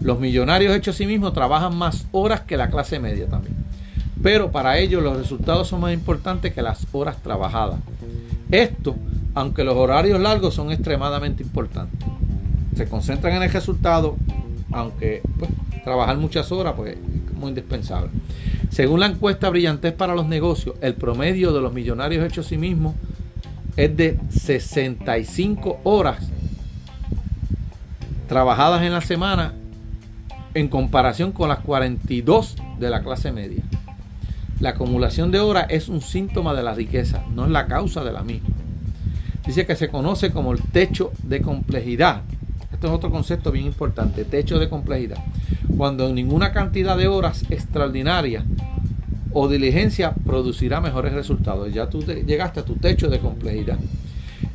Los 0.00 0.20
millonarios 0.20 0.74
hechos 0.76 0.94
a 0.94 0.98
sí 0.98 1.06
mismos 1.06 1.32
trabajan 1.32 1.76
más 1.76 2.06
horas 2.12 2.42
que 2.42 2.56
la 2.56 2.70
clase 2.70 3.00
media 3.00 3.26
también. 3.26 3.56
Pero 4.22 4.52
para 4.52 4.78
ellos 4.78 5.02
los 5.02 5.16
resultados 5.16 5.66
son 5.66 5.80
más 5.80 5.92
importantes 5.92 6.54
que 6.54 6.62
las 6.62 6.86
horas 6.92 7.20
trabajadas. 7.22 7.80
Esto, 8.52 8.94
aunque 9.34 9.64
los 9.64 9.74
horarios 9.74 10.20
largos 10.20 10.54
son 10.54 10.70
extremadamente 10.70 11.42
importantes 11.42 12.08
se 12.78 12.88
concentran 12.88 13.34
en 13.34 13.42
el 13.42 13.50
resultado, 13.50 14.16
aunque 14.70 15.20
pues, 15.36 15.50
trabajar 15.82 16.16
muchas 16.16 16.52
horas 16.52 16.74
pues, 16.76 16.96
es 16.96 17.34
muy 17.34 17.48
indispensable. 17.48 18.10
Según 18.70 19.00
la 19.00 19.06
encuesta 19.06 19.50
Brillantez 19.50 19.92
para 19.94 20.14
los 20.14 20.26
negocios, 20.26 20.76
el 20.80 20.94
promedio 20.94 21.52
de 21.52 21.60
los 21.60 21.72
millonarios 21.72 22.24
hechos 22.24 22.46
a 22.46 22.48
sí 22.50 22.56
mismos 22.56 22.94
es 23.76 23.96
de 23.96 24.16
65 24.30 25.80
horas 25.82 26.30
trabajadas 28.28 28.82
en 28.82 28.92
la 28.92 29.00
semana 29.00 29.54
en 30.54 30.68
comparación 30.68 31.32
con 31.32 31.48
las 31.48 31.58
42 31.58 32.56
de 32.78 32.90
la 32.90 33.02
clase 33.02 33.32
media. 33.32 33.64
La 34.60 34.70
acumulación 34.70 35.32
de 35.32 35.40
horas 35.40 35.66
es 35.68 35.88
un 35.88 36.00
síntoma 36.00 36.54
de 36.54 36.62
la 36.62 36.74
riqueza, 36.74 37.24
no 37.34 37.44
es 37.44 37.50
la 37.50 37.66
causa 37.66 38.04
de 38.04 38.12
la 38.12 38.22
misma. 38.22 38.50
Dice 39.44 39.66
que 39.66 39.74
se 39.74 39.88
conoce 39.88 40.30
como 40.30 40.52
el 40.52 40.62
techo 40.62 41.10
de 41.24 41.42
complejidad 41.42 42.22
esto 42.78 42.86
es 42.86 42.92
otro 42.92 43.10
concepto 43.10 43.50
bien 43.50 43.66
importante, 43.66 44.24
techo 44.24 44.60
de 44.60 44.68
complejidad. 44.68 45.18
Cuando 45.76 46.12
ninguna 46.12 46.52
cantidad 46.52 46.96
de 46.96 47.08
horas 47.08 47.44
extraordinarias 47.50 48.44
o 49.32 49.48
diligencia 49.48 50.14
producirá 50.24 50.80
mejores 50.80 51.12
resultados. 51.12 51.74
Ya 51.74 51.90
tú 51.90 52.02
llegaste 52.02 52.60
a 52.60 52.64
tu 52.64 52.76
techo 52.76 53.10
de 53.10 53.18
complejidad. 53.18 53.78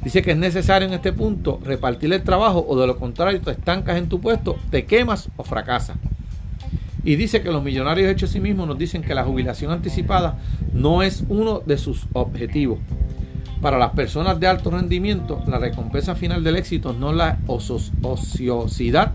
Dice 0.05 0.21
que 0.21 0.31
es 0.31 0.37
necesario 0.37 0.87
en 0.87 0.93
este 0.93 1.11
punto 1.11 1.59
repartir 1.65 2.13
el 2.13 2.23
trabajo 2.23 2.65
o 2.65 2.79
de 2.79 2.87
lo 2.87 2.95
contrario 2.95 3.41
te 3.41 3.51
estancas 3.51 3.97
en 3.97 4.07
tu 4.07 4.21
puesto, 4.21 4.55
te 4.69 4.85
quemas 4.85 5.27
o 5.35 5.43
fracasas. 5.43 5.97
Y 7.03 7.17
dice 7.17 7.41
que 7.41 7.51
los 7.51 7.61
millonarios 7.61 8.09
hechos 8.09 8.29
a 8.29 8.33
sí 8.33 8.39
mismos 8.39 8.69
nos 8.69 8.77
dicen 8.77 9.01
que 9.01 9.13
la 9.13 9.25
jubilación 9.25 9.73
anticipada 9.73 10.39
no 10.71 11.03
es 11.03 11.25
uno 11.27 11.59
de 11.59 11.77
sus 11.77 12.07
objetivos. 12.13 12.79
Para 13.63 13.77
las 13.77 13.91
personas 13.91 14.41
de 14.41 14.47
alto 14.47 14.71
rendimiento, 14.71 15.41
la 15.47 15.57
recompensa 15.57 16.15
final 16.15 16.43
del 16.43 16.57
éxito 16.57 16.91
no 16.91 17.11
es 17.11 17.15
la 17.15 17.37
ociosidad 17.47 19.13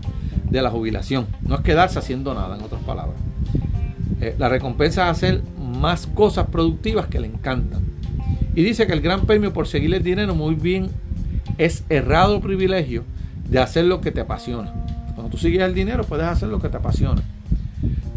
de 0.49 0.63
la 0.63 0.71
jubilación, 0.71 1.27
no 1.43 1.57
es 1.57 1.61
quedarse 1.61 1.99
haciendo 1.99 2.33
nada, 2.33 2.57
en 2.57 2.63
otras 2.63 2.81
palabras. 2.81 3.15
Eh, 4.19 4.35
la 4.39 4.49
recompensa 4.49 5.03
es 5.03 5.09
hacer 5.11 5.43
más 5.59 6.07
cosas 6.07 6.47
productivas 6.47 7.05
que 7.05 7.19
le 7.19 7.27
encantan. 7.27 7.83
Y 8.55 8.63
dice 8.63 8.87
que 8.87 8.93
el 8.93 9.01
gran 9.01 9.27
premio 9.27 9.53
por 9.53 9.67
seguir 9.67 9.93
el 9.93 10.01
dinero 10.01 10.33
muy 10.33 10.55
bien 10.55 10.89
es 11.59 11.83
errado 11.87 12.41
privilegio 12.41 13.03
de 13.47 13.59
hacer 13.59 13.85
lo 13.85 14.01
que 14.01 14.09
te 14.09 14.21
apasiona. 14.21 14.73
Cuando 15.13 15.29
tú 15.29 15.37
sigues 15.37 15.61
el 15.61 15.75
dinero 15.75 16.05
puedes 16.05 16.25
hacer 16.25 16.49
lo 16.49 16.59
que 16.59 16.69
te 16.69 16.77
apasiona. 16.77 17.21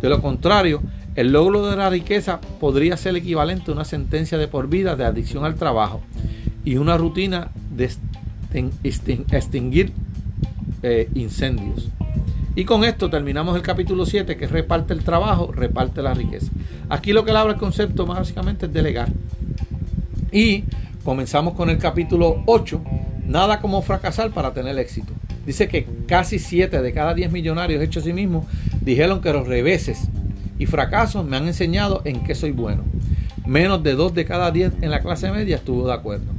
De 0.00 0.08
lo 0.08 0.22
contrario, 0.22 0.80
el 1.14 1.32
logro 1.32 1.66
de 1.66 1.76
la 1.76 1.90
riqueza 1.90 2.40
podría 2.60 2.96
ser 2.96 3.16
equivalente 3.16 3.70
a 3.70 3.74
una 3.74 3.84
sentencia 3.84 4.38
de 4.38 4.48
por 4.48 4.68
vida 4.68 4.96
de 4.96 5.04
adicción 5.04 5.44
al 5.44 5.56
trabajo 5.56 6.00
y 6.64 6.76
una 6.76 6.96
rutina 6.96 7.50
de 7.70 7.90
extinguir 9.32 9.92
eh, 10.82 11.08
incendios. 11.14 11.88
Y 12.54 12.64
con 12.64 12.84
esto 12.84 13.08
terminamos 13.08 13.56
el 13.56 13.62
capítulo 13.62 14.04
7 14.04 14.36
que 14.36 14.46
reparte 14.46 14.92
el 14.92 15.04
trabajo, 15.04 15.52
reparte 15.52 16.02
la 16.02 16.12
riqueza. 16.14 16.50
Aquí 16.88 17.12
lo 17.12 17.24
que 17.24 17.32
le 17.32 17.38
habla 17.38 17.54
el 17.54 17.58
concepto 17.58 18.04
básicamente 18.04 18.66
es 18.66 18.72
delegar. 18.72 19.08
Y 20.30 20.64
comenzamos 21.04 21.54
con 21.54 21.70
el 21.70 21.78
capítulo 21.78 22.42
8, 22.46 22.82
nada 23.26 23.60
como 23.60 23.80
fracasar 23.82 24.30
para 24.30 24.52
tener 24.52 24.78
éxito. 24.78 25.12
Dice 25.46 25.66
que 25.66 25.86
casi 26.06 26.38
7 26.38 26.82
de 26.82 26.92
cada 26.92 27.14
10 27.14 27.32
millonarios 27.32 27.82
hechos 27.82 28.04
a 28.04 28.06
sí 28.06 28.12
mismos 28.12 28.46
dijeron 28.80 29.20
que 29.20 29.32
los 29.32 29.46
reveses 29.46 30.08
y 30.62 30.66
fracasos 30.66 31.26
me 31.26 31.36
han 31.36 31.48
enseñado 31.48 32.02
en 32.04 32.22
qué 32.22 32.36
soy 32.36 32.52
bueno. 32.52 32.84
Menos 33.44 33.82
de 33.82 33.94
2 33.94 34.14
de 34.14 34.24
cada 34.24 34.52
10 34.52 34.74
en 34.80 34.92
la 34.92 35.00
clase 35.00 35.32
media 35.32 35.56
estuvo 35.56 35.88
de 35.88 35.92
acuerdo. 35.92 36.30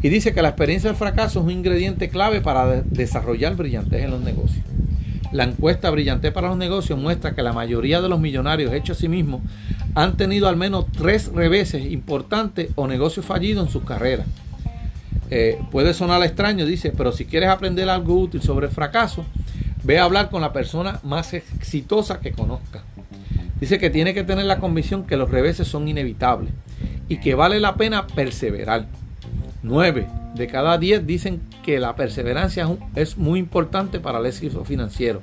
Y 0.00 0.08
dice 0.10 0.32
que 0.32 0.42
la 0.42 0.50
experiencia 0.50 0.88
del 0.88 0.96
fracaso 0.96 1.40
es 1.40 1.44
un 1.44 1.50
ingrediente 1.50 2.08
clave 2.08 2.40
para 2.40 2.82
desarrollar 2.82 3.56
brillantez 3.56 4.04
en 4.04 4.12
los 4.12 4.20
negocios. 4.20 4.64
La 5.32 5.44
encuesta 5.44 5.90
Brillantez 5.90 6.30
para 6.30 6.48
los 6.48 6.58
negocios 6.58 6.98
muestra 6.98 7.34
que 7.34 7.42
la 7.42 7.54
mayoría 7.54 8.00
de 8.00 8.08
los 8.08 8.20
millonarios 8.20 8.72
hechos 8.74 8.98
a 8.98 9.00
sí 9.00 9.08
mismos 9.08 9.40
han 9.94 10.16
tenido 10.16 10.46
al 10.46 10.56
menos 10.56 10.84
tres 10.92 11.32
reveses 11.32 11.90
importantes 11.90 12.68
o 12.76 12.86
negocios 12.86 13.26
fallidos 13.26 13.66
en 13.66 13.72
sus 13.72 13.82
carreras. 13.82 14.26
Eh, 15.30 15.58
puede 15.70 15.94
sonar 15.94 16.22
extraño, 16.22 16.66
dice, 16.66 16.92
pero 16.94 17.10
si 17.10 17.24
quieres 17.24 17.48
aprender 17.48 17.88
algo 17.88 18.20
útil 18.20 18.42
sobre 18.42 18.66
el 18.66 18.72
fracaso, 18.72 19.24
ve 19.82 19.98
a 19.98 20.04
hablar 20.04 20.28
con 20.28 20.42
la 20.42 20.52
persona 20.52 21.00
más 21.02 21.32
exitosa 21.32 22.20
que 22.20 22.32
conozca. 22.32 22.84
Dice 23.62 23.78
que 23.78 23.90
tiene 23.90 24.12
que 24.12 24.24
tener 24.24 24.46
la 24.46 24.58
convicción 24.58 25.04
que 25.04 25.16
los 25.16 25.30
reveses 25.30 25.68
son 25.68 25.86
inevitables 25.86 26.50
y 27.08 27.20
que 27.20 27.36
vale 27.36 27.60
la 27.60 27.76
pena 27.76 28.08
perseverar. 28.08 28.88
9 29.62 30.08
de 30.34 30.46
cada 30.48 30.78
10 30.78 31.06
dicen 31.06 31.40
que 31.62 31.78
la 31.78 31.94
perseverancia 31.94 32.68
es 32.96 33.16
muy 33.16 33.38
importante 33.38 34.00
para 34.00 34.18
el 34.18 34.26
éxito 34.26 34.64
financiero. 34.64 35.20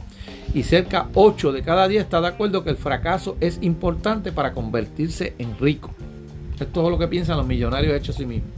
Y 0.53 0.63
cerca 0.63 1.09
8 1.15 1.51
de 1.51 1.63
cada 1.63 1.89
10 1.89 2.01
está 2.01 2.21
de 2.21 2.27
acuerdo 2.27 2.63
que 2.63 2.69
el 2.69 2.77
fracaso 2.77 3.35
es 3.41 3.59
importante 3.61 4.31
para 4.31 4.53
convertirse 4.53 5.33
en 5.37 5.59
rico. 5.59 5.93
Esto 6.61 6.85
es 6.85 6.91
lo 6.91 6.97
que 6.97 7.09
piensan 7.09 7.35
los 7.35 7.45
millonarios 7.45 7.93
hechos 7.93 8.15
a 8.15 8.19
sí 8.19 8.25
mismos. 8.25 8.53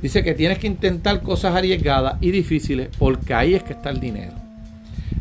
Dice 0.00 0.24
que 0.24 0.32
tienes 0.32 0.58
que 0.58 0.66
intentar 0.66 1.20
cosas 1.20 1.54
arriesgadas 1.54 2.14
y 2.22 2.30
difíciles 2.30 2.88
porque 2.98 3.34
ahí 3.34 3.52
es 3.52 3.64
que 3.64 3.74
está 3.74 3.90
el 3.90 4.00
dinero. 4.00 4.43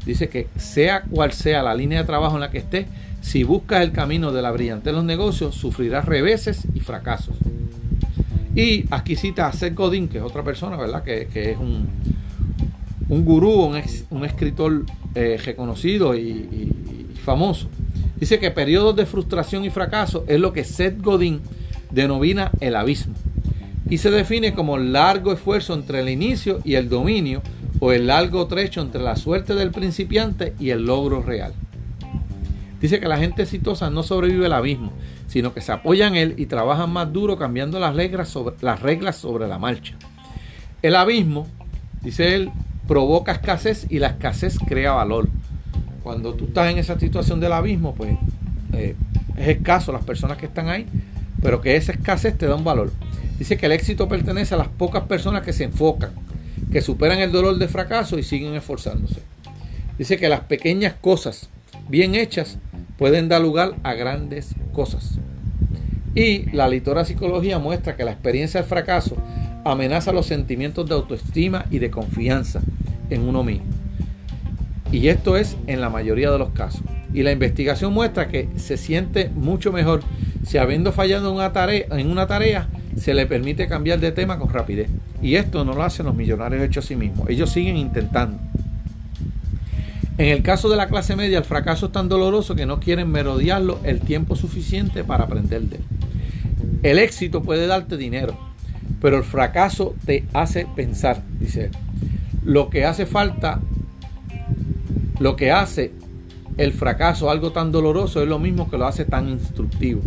Dice 0.05 0.29
que 0.29 0.47
sea 0.57 1.03
cual 1.03 1.31
sea 1.31 1.63
la 1.63 1.75
línea 1.75 1.99
de 1.99 2.05
trabajo 2.05 2.35
en 2.35 2.41
la 2.41 2.51
que 2.51 2.57
estés, 2.57 2.87
si 3.21 3.43
buscas 3.43 3.81
el 3.81 3.93
camino 3.93 4.31
de 4.31 4.41
la 4.41 4.51
brillantez 4.51 4.89
en 4.89 4.97
los 4.97 5.05
negocios, 5.05 5.55
sufrirás 5.55 6.05
reveses 6.05 6.63
y 6.75 6.81
fracasos. 6.81 7.35
Y 8.55 8.85
aquí 8.91 9.15
cita 9.15 9.47
a 9.47 9.53
Seth 9.53 9.73
Godin, 9.73 10.07
que 10.07 10.17
es 10.17 10.23
otra 10.23 10.43
persona, 10.43 10.75
¿verdad? 10.77 11.03
Que, 11.03 11.27
es 11.33 11.57
un, 11.57 11.87
un 13.09 13.25
gurú, 13.25 13.63
un, 14.09 14.25
escritor 14.25 14.85
eh, 15.15 15.39
reconocido 15.43 16.15
y, 16.15 16.69
famoso. 17.23 17.69
Dice 18.17 18.37
que 18.39 18.51
periodos 18.51 18.95
de 18.97 19.05
frustración 19.05 19.63
y 19.63 19.69
fracaso 19.69 20.25
es 20.27 20.39
lo 20.39 20.51
que 20.51 20.65
Seth 20.65 21.01
Godin 21.01 21.39
denomina 21.89 22.51
el 22.59 22.75
abismo. 22.75 23.15
Y 23.89 23.97
se 23.99 24.11
define 24.11 24.53
como 24.53 24.77
largo 24.77 25.31
esfuerzo 25.31 25.73
entre 25.73 26.01
el 26.01 26.09
inicio 26.09 26.59
y 26.65 26.75
el 26.75 26.89
dominio 26.89 27.41
o 27.84 27.91
el 27.91 28.07
largo 28.07 28.47
trecho 28.47 28.79
entre 28.79 29.01
la 29.01 29.17
suerte 29.17 29.55
del 29.55 29.69
principiante 29.69 30.53
y 30.57 30.69
el 30.69 30.86
logro 30.86 31.21
real. 31.21 31.53
Dice 32.79 33.01
que 33.01 33.09
la 33.09 33.17
gente 33.17 33.41
exitosa 33.41 33.89
no 33.89 34.03
sobrevive 34.03 34.45
al 34.45 34.53
abismo, 34.53 34.93
sino 35.27 35.53
que 35.53 35.59
se 35.59 35.73
apoya 35.73 36.07
en 36.07 36.15
él 36.15 36.36
y 36.38 36.45
trabajan 36.45 36.93
más 36.93 37.11
duro 37.11 37.38
cambiando 37.38 37.81
las 37.81 37.93
reglas 37.93 38.29
sobre, 38.29 38.55
las 38.61 38.81
reglas 38.81 39.17
sobre 39.17 39.49
la 39.49 39.59
marcha. 39.59 39.95
El 40.81 40.95
abismo, 40.95 41.45
dice 42.01 42.36
él, 42.36 42.51
provoca 42.88 43.34
escasez 43.34 43.86
y 43.89 43.99
la 43.99 44.07
escasez 44.07 44.57
crea 44.65 44.93
valor. 44.93 45.27
Cuando 46.03 46.36
tú 46.36 46.45
estás 46.45 46.71
en 46.71 46.77
esa 46.77 46.97
situación 46.97 47.41
del 47.41 47.51
abismo, 47.51 47.95
pues 47.95 48.15
eh, 48.71 48.95
es 49.36 49.47
escaso 49.49 49.91
las 49.91 50.05
personas 50.05 50.38
que 50.38 50.45
están 50.45 50.69
ahí, 50.69 50.88
pero 51.41 51.59
que 51.59 51.75
esa 51.75 51.91
escasez 51.91 52.38
te 52.38 52.47
da 52.47 52.55
un 52.55 52.63
valor. 52.63 52.93
Dice 53.38 53.57
que 53.57 53.65
el 53.65 53.73
éxito 53.73 54.07
pertenece 54.07 54.53
a 54.55 54.57
las 54.57 54.69
pocas 54.69 55.03
personas 55.03 55.41
que 55.41 55.51
se 55.51 55.65
enfocan, 55.65 56.11
que 56.72 56.82
superan 56.82 57.20
el 57.20 57.32
dolor 57.32 57.57
de 57.57 57.68
fracaso 57.68 58.18
y 58.18 58.24
siguen 58.24 58.55
esforzándose. 58.55 59.22
Dice 59.97 60.18
que 60.18 60.30
las 60.30 60.41
pequeñas 60.41 60.93
cosas 60.99 61.49
bien 61.89 62.16
hechas 62.16 62.57
pueden 62.97 63.30
dar 63.30 63.41
lugar 63.41 63.76
a 63.84 63.93
grandes 63.93 64.55
cosas. 64.74 65.20
Y 66.16 66.49
la 66.51 66.68
litora 66.68 67.05
psicología 67.05 67.59
muestra 67.59 67.95
que 67.95 68.05
la 68.05 68.11
experiencia 68.11 68.59
del 68.59 68.70
fracaso 68.70 69.18
amenaza 69.66 70.11
los 70.11 70.26
sentimientos 70.26 70.88
de 70.88 70.95
autoestima 70.95 71.66
y 71.72 71.80
de 71.80 71.89
confianza 71.89 72.61
en 73.09 73.28
uno 73.28 73.43
mismo. 73.43 73.66
Y 74.91 75.07
esto 75.07 75.38
es 75.38 75.57
en 75.68 75.82
la 75.82 75.89
mayoría 75.89 76.30
de 76.32 76.38
los 76.38 76.49
casos. 76.49 76.82
Y 77.14 77.24
la 77.24 77.32
investigación 77.32 77.93
muestra 77.93 78.28
que 78.28 78.49
se 78.57 78.78
siente 78.78 79.30
mucho 79.30 79.72
mejor 79.72 80.01
si 80.45 80.57
habiendo 80.57 80.91
fallado 80.91 81.30
en 81.30 81.36
una 81.36 81.53
tarea, 81.53 81.86
en 81.91 82.09
una 82.09 82.28
tarea 82.28 82.68
se 82.97 83.13
le 83.13 83.25
permite 83.25 83.67
cambiar 83.67 83.99
de 83.99 84.11
tema 84.11 84.37
con 84.37 84.49
rapidez. 84.49 84.89
Y 85.21 85.35
esto 85.35 85.65
no 85.65 85.73
lo 85.73 85.83
hacen 85.83 86.05
los 86.05 86.15
millonarios 86.15 86.63
hechos 86.63 86.85
a 86.85 86.87
sí 86.87 86.95
mismos. 86.95 87.29
Ellos 87.29 87.49
siguen 87.49 87.77
intentando. 87.77 88.37
En 90.17 90.27
el 90.27 90.43
caso 90.43 90.69
de 90.69 90.77
la 90.77 90.87
clase 90.87 91.15
media, 91.15 91.39
el 91.39 91.43
fracaso 91.43 91.87
es 91.87 91.91
tan 91.91 92.07
doloroso 92.07 92.55
que 92.55 92.67
no 92.67 92.79
quieren 92.79 93.09
merodearlo 93.11 93.79
el 93.83 93.99
tiempo 93.99 94.35
suficiente 94.35 95.03
para 95.03 95.23
aprender 95.23 95.61
de 95.63 95.77
él. 95.77 95.83
El 96.83 96.99
éxito 96.99 97.41
puede 97.41 97.65
darte 97.65 97.97
dinero, 97.97 98.37
pero 99.01 99.17
el 99.17 99.23
fracaso 99.23 99.95
te 100.05 100.25
hace 100.33 100.67
pensar, 100.75 101.23
dice 101.39 101.65
él. 101.65 101.71
Lo 102.43 102.69
que 102.69 102.85
hace 102.85 103.05
falta, 103.07 103.59
lo 105.19 105.35
que 105.35 105.51
hace 105.51 105.93
el 106.57 106.73
fracaso 106.73 107.31
algo 107.31 107.51
tan 107.51 107.71
doloroso 107.71 108.21
es 108.21 108.27
lo 108.27 108.37
mismo 108.37 108.69
que 108.69 108.77
lo 108.77 108.85
hace 108.85 109.05
tan 109.05 109.29
instructivo. 109.29 110.01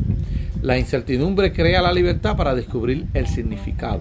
La 0.63 0.79
incertidumbre 0.79 1.53
crea 1.53 1.83
la 1.83 1.93
libertad 1.93 2.37
para 2.37 2.55
descubrir 2.55 3.07
el 3.15 3.27
significado. 3.27 4.01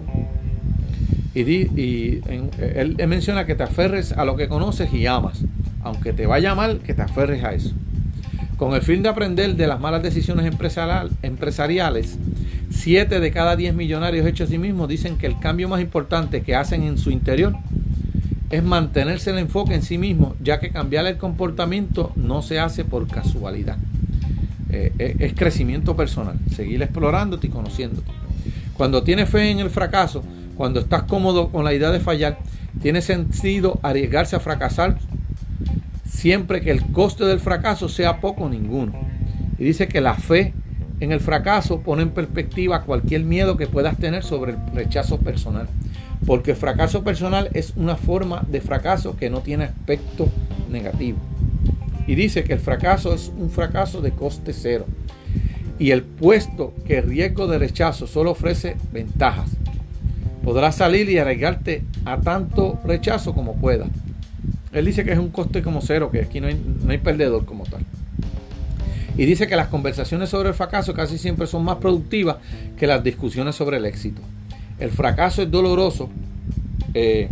Y, 1.34 2.20
él 2.58 2.96
menciona 3.06 3.44
que 3.44 3.54
te 3.54 3.62
aferres 3.62 4.12
a 4.12 4.24
lo 4.24 4.36
que 4.36 4.48
conoces 4.48 4.92
y 4.94 5.06
amas 5.06 5.44
aunque 5.86 6.12
te 6.12 6.26
vaya 6.26 6.54
mal, 6.54 6.80
que 6.80 6.94
te 6.94 7.02
aferres 7.02 7.44
a 7.44 7.52
eso. 7.52 7.70
Con 8.56 8.74
el 8.74 8.82
fin 8.82 9.02
de 9.02 9.08
aprender 9.08 9.54
de 9.54 9.68
las 9.68 9.80
malas 9.80 10.02
decisiones 10.02 10.52
empresariales, 11.22 12.18
7 12.70 13.20
de 13.20 13.30
cada 13.30 13.54
10 13.54 13.74
millonarios 13.74 14.26
hechos 14.26 14.48
a 14.48 14.50
sí 14.50 14.58
mismos 14.58 14.88
dicen 14.88 15.16
que 15.16 15.26
el 15.26 15.38
cambio 15.38 15.68
más 15.68 15.80
importante 15.80 16.42
que 16.42 16.56
hacen 16.56 16.82
en 16.82 16.98
su 16.98 17.10
interior 17.10 17.54
es 18.50 18.64
mantenerse 18.64 19.30
el 19.30 19.38
enfoque 19.38 19.74
en 19.74 19.82
sí 19.82 19.96
mismo, 19.96 20.34
ya 20.42 20.58
que 20.58 20.70
cambiar 20.70 21.06
el 21.06 21.18
comportamiento 21.18 22.12
no 22.16 22.42
se 22.42 22.58
hace 22.58 22.84
por 22.84 23.06
casualidad. 23.06 23.76
Eh, 24.76 24.92
eh, 24.98 25.16
es 25.20 25.32
crecimiento 25.32 25.96
personal, 25.96 26.36
seguir 26.54 26.82
explorándote 26.82 27.46
y 27.46 27.50
conociéndote. 27.50 28.10
Cuando 28.74 29.02
tienes 29.02 29.30
fe 29.30 29.50
en 29.50 29.60
el 29.60 29.70
fracaso, 29.70 30.22
cuando 30.54 30.80
estás 30.80 31.04
cómodo 31.04 31.48
con 31.48 31.64
la 31.64 31.72
idea 31.72 31.90
de 31.90 31.98
fallar, 31.98 32.38
tiene 32.82 33.00
sentido 33.00 33.80
arriesgarse 33.82 34.36
a 34.36 34.40
fracasar 34.40 34.98
siempre 36.06 36.60
que 36.60 36.72
el 36.72 36.84
coste 36.92 37.24
del 37.24 37.40
fracaso 37.40 37.88
sea 37.88 38.20
poco 38.20 38.44
o 38.44 38.48
ninguno. 38.50 38.92
Y 39.58 39.64
dice 39.64 39.88
que 39.88 40.02
la 40.02 40.14
fe 40.14 40.52
en 41.00 41.10
el 41.10 41.20
fracaso 41.20 41.80
pone 41.80 42.02
en 42.02 42.10
perspectiva 42.10 42.82
cualquier 42.82 43.24
miedo 43.24 43.56
que 43.56 43.66
puedas 43.66 43.96
tener 43.96 44.24
sobre 44.24 44.52
el 44.52 44.58
rechazo 44.74 45.18
personal. 45.18 45.68
Porque 46.26 46.50
el 46.50 46.56
fracaso 46.58 47.02
personal 47.02 47.48
es 47.54 47.72
una 47.76 47.96
forma 47.96 48.44
de 48.46 48.60
fracaso 48.60 49.16
que 49.16 49.30
no 49.30 49.40
tiene 49.40 49.64
aspecto 49.64 50.28
negativo. 50.70 51.18
Y 52.06 52.14
dice 52.14 52.44
que 52.44 52.52
el 52.52 52.60
fracaso 52.60 53.14
es 53.14 53.32
un 53.36 53.50
fracaso 53.50 54.00
de 54.00 54.12
coste 54.12 54.52
cero. 54.52 54.86
Y 55.78 55.90
el 55.90 56.02
puesto 56.02 56.74
que 56.86 57.00
riesgo 57.00 57.46
de 57.46 57.58
rechazo 57.58 58.06
solo 58.06 58.30
ofrece 58.30 58.76
ventajas. 58.92 59.50
Podrás 60.42 60.76
salir 60.76 61.10
y 61.10 61.18
arriesgarte 61.18 61.82
a 62.04 62.20
tanto 62.20 62.78
rechazo 62.84 63.34
como 63.34 63.56
puedas. 63.56 63.88
Él 64.72 64.84
dice 64.84 65.04
que 65.04 65.12
es 65.12 65.18
un 65.18 65.30
coste 65.30 65.62
como 65.62 65.80
cero, 65.80 66.10
que 66.10 66.20
aquí 66.20 66.40
no 66.40 66.46
hay, 66.46 66.60
no 66.82 66.90
hay 66.90 66.98
perdedor 66.98 67.44
como 67.44 67.64
tal. 67.64 67.84
Y 69.16 69.24
dice 69.24 69.46
que 69.46 69.56
las 69.56 69.68
conversaciones 69.68 70.28
sobre 70.28 70.50
el 70.50 70.54
fracaso 70.54 70.92
casi 70.92 71.18
siempre 71.18 71.46
son 71.46 71.64
más 71.64 71.76
productivas 71.76 72.36
que 72.76 72.86
las 72.86 73.02
discusiones 73.02 73.54
sobre 73.54 73.78
el 73.78 73.86
éxito. 73.86 74.20
El 74.78 74.90
fracaso 74.90 75.42
es 75.42 75.50
doloroso, 75.50 76.10
eh, 76.92 77.28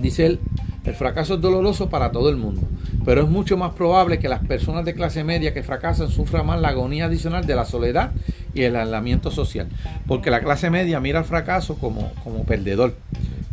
dice 0.00 0.26
él, 0.26 0.40
el 0.84 0.94
fracaso 0.94 1.34
es 1.34 1.40
doloroso 1.40 1.88
para 1.88 2.12
todo 2.12 2.28
el 2.28 2.36
mundo, 2.36 2.62
pero 3.04 3.22
es 3.22 3.28
mucho 3.28 3.56
más 3.56 3.74
probable 3.74 4.18
que 4.18 4.28
las 4.28 4.44
personas 4.44 4.84
de 4.84 4.94
clase 4.94 5.24
media 5.24 5.54
que 5.54 5.62
fracasan 5.62 6.10
sufran 6.10 6.46
más 6.46 6.60
la 6.60 6.68
agonía 6.68 7.06
adicional 7.06 7.46
de 7.46 7.54
la 7.54 7.64
soledad 7.64 8.12
y 8.54 8.62
el 8.62 8.76
aislamiento 8.76 9.30
social, 9.30 9.68
porque 10.06 10.30
la 10.30 10.40
clase 10.40 10.70
media 10.70 11.00
mira 11.00 11.20
el 11.20 11.24
fracaso 11.24 11.76
como, 11.76 12.12
como 12.22 12.44
perdedor 12.44 12.94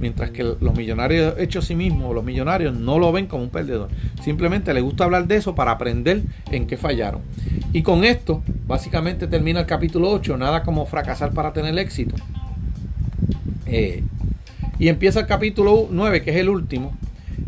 mientras 0.01 0.31
que 0.31 0.43
los 0.43 0.75
millonarios 0.75 1.35
hechos 1.37 1.63
a 1.63 1.67
sí 1.67 1.75
mismos, 1.75 2.13
los 2.13 2.23
millonarios 2.23 2.75
no 2.75 2.97
lo 2.97 3.11
ven 3.11 3.27
como 3.27 3.43
un 3.43 3.49
perdedor. 3.49 3.89
Simplemente 4.21 4.73
les 4.73 4.83
gusta 4.83 5.03
hablar 5.03 5.27
de 5.27 5.35
eso 5.35 5.53
para 5.53 5.71
aprender 5.71 6.23
en 6.51 6.65
qué 6.65 6.75
fallaron. 6.75 7.21
Y 7.71 7.83
con 7.83 8.03
esto, 8.03 8.43
básicamente 8.65 9.27
termina 9.27 9.61
el 9.61 9.67
capítulo 9.67 10.09
8, 10.09 10.37
nada 10.37 10.63
como 10.63 10.87
fracasar 10.87 11.33
para 11.33 11.53
tener 11.53 11.77
éxito. 11.77 12.15
Eh, 13.67 14.03
y 14.79 14.87
empieza 14.87 15.19
el 15.19 15.27
capítulo 15.27 15.87
9, 15.91 16.23
que 16.23 16.31
es 16.31 16.37
el 16.37 16.49
último, 16.49 16.97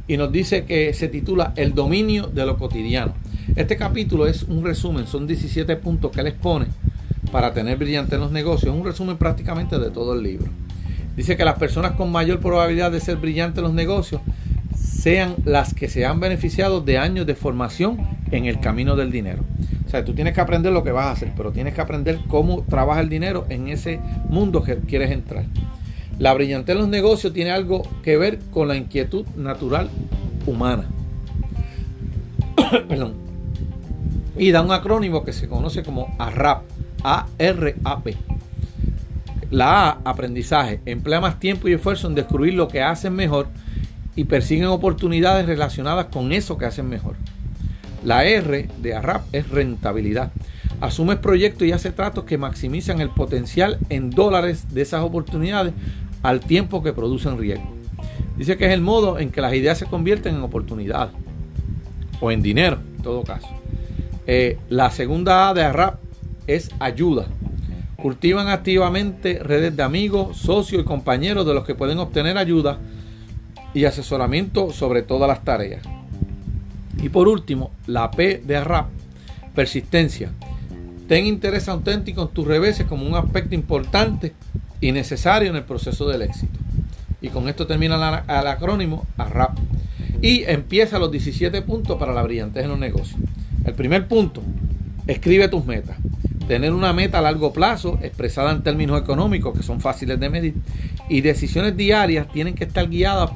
y 0.07 0.17
nos 0.17 0.31
dice 0.31 0.65
que 0.65 0.93
se 0.93 1.07
titula 1.07 1.53
El 1.55 1.73
dominio 1.73 2.27
de 2.27 2.45
lo 2.45 2.57
cotidiano. 2.57 3.13
Este 3.55 3.77
capítulo 3.77 4.27
es 4.27 4.43
un 4.43 4.63
resumen, 4.63 5.07
son 5.07 5.27
17 5.27 5.75
puntos 5.77 6.11
que 6.11 6.21
él 6.21 6.27
expone 6.27 6.65
para 7.31 7.53
tener 7.53 7.77
brillante 7.77 8.15
en 8.15 8.21
los 8.21 8.31
negocios, 8.31 8.75
un 8.75 8.85
resumen 8.85 9.17
prácticamente 9.17 9.79
de 9.79 9.91
todo 9.91 10.13
el 10.13 10.23
libro. 10.23 10.51
Dice 11.15 11.37
que 11.37 11.45
las 11.45 11.57
personas 11.57 11.91
con 11.93 12.11
mayor 12.11 12.39
probabilidad 12.39 12.91
de 12.91 12.99
ser 12.99 13.17
brillantes 13.17 13.59
en 13.59 13.63
los 13.63 13.73
negocios 13.73 14.21
sean 14.75 15.35
las 15.45 15.73
que 15.73 15.87
se 15.87 16.05
han 16.05 16.19
beneficiado 16.19 16.81
de 16.81 16.97
años 16.97 17.25
de 17.25 17.35
formación 17.35 17.97
en 18.31 18.45
el 18.45 18.59
camino 18.59 18.95
del 18.95 19.11
dinero. 19.11 19.43
O 19.85 19.89
sea, 19.89 20.03
tú 20.03 20.13
tienes 20.13 20.33
que 20.33 20.41
aprender 20.41 20.73
lo 20.73 20.83
que 20.83 20.91
vas 20.91 21.05
a 21.05 21.11
hacer, 21.11 21.33
pero 21.37 21.51
tienes 21.51 21.75
que 21.75 21.81
aprender 21.81 22.19
cómo 22.27 22.63
trabaja 22.63 23.01
el 23.01 23.09
dinero 23.09 23.45
en 23.49 23.67
ese 23.67 23.99
mundo 24.29 24.63
que 24.63 24.77
quieres 24.77 25.11
entrar. 25.11 25.45
La 26.19 26.33
brillantez 26.33 26.73
en 26.73 26.79
los 26.79 26.89
negocios 26.89 27.33
tiene 27.33 27.51
algo 27.51 27.83
que 28.03 28.17
ver 28.17 28.39
con 28.51 28.67
la 28.67 28.75
inquietud 28.75 29.25
natural 29.35 29.89
humana. 30.45 30.85
Perdón. 32.87 33.13
Y 34.37 34.51
da 34.51 34.61
un 34.61 34.71
acrónimo 34.71 35.23
que 35.23 35.33
se 35.33 35.47
conoce 35.47 35.83
como 35.83 36.15
ARAP, 36.17 36.63
A-R-A-P. 37.03 38.15
La 39.51 39.89
A, 39.89 39.99
aprendizaje, 40.03 40.81
emplea 40.85 41.21
más 41.21 41.39
tiempo 41.39 41.67
y 41.67 41.73
esfuerzo 41.73 42.07
en 42.07 42.15
descubrir 42.15 42.55
lo 42.55 42.67
que 42.67 42.81
hacen 42.81 43.13
mejor 43.13 43.47
y 44.15 44.23
persiguen 44.23 44.65
oportunidades 44.65 45.45
relacionadas 45.45 46.07
con 46.07 46.31
eso 46.31 46.57
que 46.57 46.65
hacen 46.65 46.89
mejor. 46.89 47.15
La 48.03 48.25
R 48.25 48.67
de 48.79 48.95
ARAP 48.95 49.23
es 49.31 49.49
rentabilidad. 49.49 50.31
Asumes 50.83 51.15
proyectos 51.15 51.65
y 51.65 51.71
hace 51.71 51.91
tratos 51.93 52.25
que 52.25 52.37
maximizan 52.37 52.99
el 52.99 53.09
potencial 53.09 53.77
en 53.87 54.09
dólares 54.09 54.73
de 54.73 54.81
esas 54.81 55.01
oportunidades 55.01 55.73
al 56.23 56.41
tiempo 56.41 56.83
que 56.83 56.91
producen 56.91 57.37
riesgo. 57.37 57.71
Dice 58.35 58.57
que 58.57 58.65
es 58.65 58.73
el 58.73 58.81
modo 58.81 59.17
en 59.17 59.31
que 59.31 59.39
las 59.39 59.53
ideas 59.53 59.77
se 59.77 59.85
convierten 59.85 60.35
en 60.35 60.41
oportunidades 60.41 61.13
o 62.19 62.31
en 62.31 62.41
dinero, 62.41 62.79
en 62.97 63.01
todo 63.01 63.23
caso. 63.23 63.47
Eh, 64.27 64.57
la 64.67 64.91
segunda 64.91 65.47
A 65.47 65.53
de 65.53 65.63
ARAP 65.63 66.01
es 66.47 66.69
ayuda. 66.79 67.27
Cultivan 67.95 68.49
activamente 68.49 69.39
redes 69.41 69.77
de 69.77 69.83
amigos, 69.83 70.35
socios 70.35 70.81
y 70.81 70.85
compañeros 70.85 71.45
de 71.45 71.53
los 71.53 71.63
que 71.63 71.75
pueden 71.75 71.99
obtener 71.99 72.37
ayuda 72.37 72.77
y 73.73 73.85
asesoramiento 73.85 74.73
sobre 74.73 75.01
todas 75.01 75.29
las 75.29 75.45
tareas. 75.45 75.81
Y 77.01 77.07
por 77.07 77.29
último, 77.29 77.71
la 77.87 78.11
P 78.11 78.41
de 78.43 78.61
RAP, 78.61 78.87
persistencia. 79.55 80.33
Ten 81.13 81.27
interés 81.27 81.69
auténtico 81.69 82.23
en 82.23 82.27
tus 82.29 82.47
reveses 82.47 82.87
como 82.87 83.05
un 83.05 83.13
aspecto 83.13 83.53
importante 83.53 84.33
y 84.81 84.91
necesario 84.91 85.51
en 85.51 85.55
el 85.55 85.61
proceso 85.61 86.07
del 86.07 86.23
éxito. 86.23 86.57
Y 87.21 87.27
con 87.27 87.47
esto 87.47 87.67
termina 87.67 88.23
el 88.27 88.47
acrónimo 88.47 89.05
ARAP. 89.19 89.59
Y 90.23 90.43
empieza 90.45 90.97
los 90.97 91.11
17 91.11 91.61
puntos 91.61 91.99
para 91.99 92.13
la 92.13 92.23
brillantez 92.23 92.63
en 92.63 92.71
los 92.71 92.79
negocios. 92.79 93.19
El 93.63 93.75
primer 93.75 94.07
punto, 94.07 94.41
escribe 95.05 95.49
tus 95.49 95.63
metas. 95.63 95.97
Tener 96.47 96.73
una 96.73 96.93
meta 96.93 97.19
a 97.19 97.21
largo 97.21 97.53
plazo, 97.53 97.99
expresada 98.01 98.51
en 98.51 98.63
términos 98.63 98.99
económicos 98.99 99.55
que 99.55 99.61
son 99.61 99.81
fáciles 99.81 100.19
de 100.19 100.31
medir, 100.31 100.55
y 101.09 101.21
decisiones 101.21 101.77
diarias 101.77 102.27
tienen 102.33 102.55
que 102.55 102.63
estar 102.63 102.89
guiadas 102.89 103.29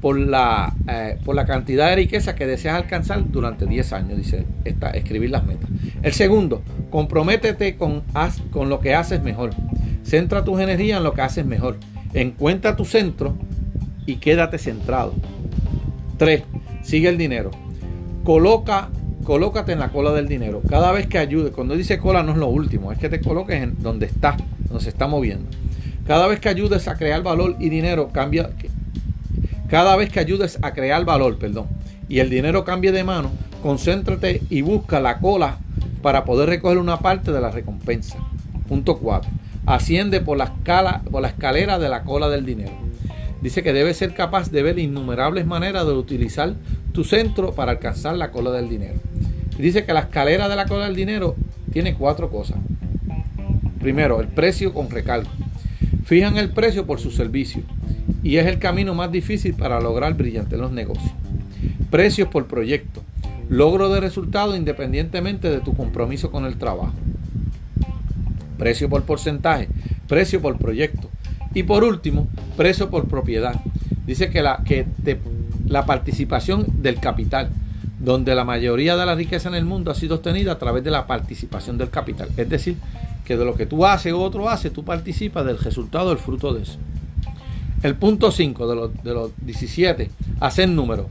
por 0.00 0.18
la, 0.18 0.74
eh, 0.88 1.18
por 1.24 1.34
la 1.34 1.44
cantidad 1.44 1.90
de 1.90 1.96
riqueza 1.96 2.34
que 2.34 2.46
deseas 2.46 2.76
alcanzar 2.76 3.30
durante 3.30 3.66
10 3.66 3.92
años, 3.92 4.16
dice 4.16 4.46
esta, 4.64 4.90
escribir 4.90 5.30
las 5.30 5.44
metas. 5.44 5.68
El 6.02 6.12
segundo, 6.12 6.62
comprométete 6.90 7.76
con, 7.76 8.02
con 8.50 8.68
lo 8.68 8.80
que 8.80 8.94
haces 8.94 9.22
mejor. 9.22 9.50
Centra 10.02 10.44
tus 10.44 10.58
energías 10.60 10.98
en 10.98 11.04
lo 11.04 11.12
que 11.12 11.22
haces 11.22 11.44
mejor. 11.44 11.76
Encuentra 12.14 12.76
tu 12.76 12.84
centro 12.84 13.36
y 14.06 14.16
quédate 14.16 14.58
centrado. 14.58 15.14
3. 16.16 16.42
Sigue 16.82 17.08
el 17.08 17.18
dinero. 17.18 17.50
Coloca, 18.24 18.88
colócate 19.24 19.72
en 19.72 19.80
la 19.80 19.90
cola 19.90 20.12
del 20.12 20.28
dinero. 20.28 20.62
Cada 20.68 20.92
vez 20.92 21.06
que 21.06 21.18
ayude, 21.18 21.50
cuando 21.50 21.76
dice 21.76 21.98
cola 21.98 22.22
no 22.22 22.32
es 22.32 22.38
lo 22.38 22.48
último, 22.48 22.90
es 22.90 22.98
que 22.98 23.10
te 23.10 23.20
coloques 23.20 23.62
en 23.62 23.82
donde 23.82 24.06
está, 24.06 24.36
donde 24.68 24.82
se 24.82 24.90
está 24.90 25.06
moviendo. 25.06 25.46
Cada 26.06 26.26
vez 26.26 26.40
que 26.40 26.48
ayudes 26.48 26.88
a 26.88 26.96
crear 26.96 27.22
valor 27.22 27.56
y 27.60 27.68
dinero, 27.68 28.08
cambia, 28.12 28.50
cada 29.70 29.94
vez 29.94 30.10
que 30.10 30.18
ayudes 30.18 30.58
a 30.62 30.72
crear 30.72 31.04
valor, 31.04 31.38
perdón, 31.38 31.68
y 32.08 32.18
el 32.18 32.28
dinero 32.28 32.64
cambie 32.64 32.90
de 32.90 33.04
mano, 33.04 33.30
concéntrate 33.62 34.42
y 34.50 34.62
busca 34.62 34.98
la 34.98 35.18
cola 35.18 35.58
para 36.02 36.24
poder 36.24 36.48
recoger 36.48 36.78
una 36.78 36.98
parte 36.98 37.30
de 37.30 37.40
la 37.40 37.52
recompensa. 37.52 38.18
Punto 38.68 38.98
4. 38.98 39.30
Asciende 39.66 40.20
por 40.20 40.36
la, 40.36 40.44
escala, 40.44 41.02
por 41.08 41.22
la 41.22 41.28
escalera 41.28 41.78
de 41.78 41.88
la 41.88 42.02
cola 42.02 42.28
del 42.28 42.44
dinero. 42.44 42.72
Dice 43.42 43.62
que 43.62 43.72
debes 43.72 43.96
ser 43.96 44.12
capaz 44.12 44.50
de 44.50 44.62
ver 44.64 44.78
innumerables 44.80 45.46
maneras 45.46 45.86
de 45.86 45.92
utilizar 45.92 46.54
tu 46.92 47.04
centro 47.04 47.52
para 47.52 47.72
alcanzar 47.72 48.16
la 48.16 48.32
cola 48.32 48.50
del 48.50 48.68
dinero. 48.68 48.98
dice 49.56 49.84
que 49.84 49.92
la 49.92 50.00
escalera 50.00 50.48
de 50.48 50.56
la 50.56 50.66
cola 50.66 50.86
del 50.86 50.96
dinero 50.96 51.36
tiene 51.72 51.94
cuatro 51.94 52.28
cosas. 52.28 52.58
Primero, 53.78 54.20
el 54.20 54.26
precio 54.26 54.74
con 54.74 54.90
recargo. 54.90 55.30
Fijan 56.04 56.38
el 56.38 56.50
precio 56.50 56.86
por 56.86 56.98
su 56.98 57.12
servicio 57.12 57.62
y 58.22 58.36
es 58.36 58.46
el 58.46 58.58
camino 58.58 58.94
más 58.94 59.10
difícil 59.10 59.54
para 59.54 59.80
lograr 59.80 60.14
brillante 60.14 60.56
en 60.56 60.60
los 60.60 60.72
negocios. 60.72 61.12
Precios 61.90 62.28
por 62.28 62.46
proyecto. 62.46 63.02
Logro 63.48 63.88
de 63.88 64.00
resultado 64.00 64.54
independientemente 64.54 65.50
de 65.50 65.60
tu 65.60 65.74
compromiso 65.74 66.30
con 66.30 66.44
el 66.44 66.56
trabajo. 66.56 66.92
Precio 68.58 68.88
por 68.88 69.02
porcentaje. 69.02 69.68
Precio 70.06 70.40
por 70.40 70.58
proyecto. 70.58 71.08
Y 71.54 71.64
por 71.64 71.82
último, 71.82 72.28
precio 72.56 72.90
por 72.90 73.08
propiedad. 73.08 73.60
Dice 74.06 74.30
que 74.30 74.42
la, 74.42 74.62
que 74.64 74.86
la 75.66 75.86
participación 75.86 76.66
del 76.82 77.00
capital, 77.00 77.50
donde 77.98 78.34
la 78.34 78.44
mayoría 78.44 78.96
de 78.96 79.06
la 79.06 79.14
riqueza 79.14 79.48
en 79.48 79.54
el 79.54 79.64
mundo 79.64 79.90
ha 79.90 79.94
sido 79.94 80.16
obtenida 80.16 80.52
a 80.52 80.58
través 80.58 80.84
de 80.84 80.90
la 80.90 81.06
participación 81.06 81.76
del 81.76 81.90
capital. 81.90 82.28
Es 82.36 82.48
decir, 82.48 82.76
que 83.24 83.36
de 83.36 83.44
lo 83.44 83.54
que 83.54 83.66
tú 83.66 83.84
haces 83.84 84.12
o 84.12 84.20
otro 84.20 84.48
hace, 84.48 84.70
tú 84.70 84.84
participas 84.84 85.44
del 85.44 85.58
resultado, 85.58 86.10
del 86.10 86.18
fruto 86.18 86.52
de 86.52 86.62
eso. 86.62 86.78
El 87.82 87.96
punto 87.96 88.30
5 88.30 88.68
de 88.68 88.76
los, 88.76 89.02
de 89.02 89.14
los 89.14 89.30
17, 89.38 90.10
hacer 90.40 90.68
números. 90.68 91.06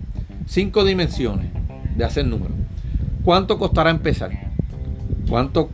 Cinco 0.46 0.84
dimensiones 0.84 1.48
de 1.96 2.04
hacer 2.04 2.26
números. 2.26 2.56
¿Cuánto 3.24 3.58
costará 3.58 3.90
empezar? 3.90 4.32
¿Cuánto, 5.28 5.70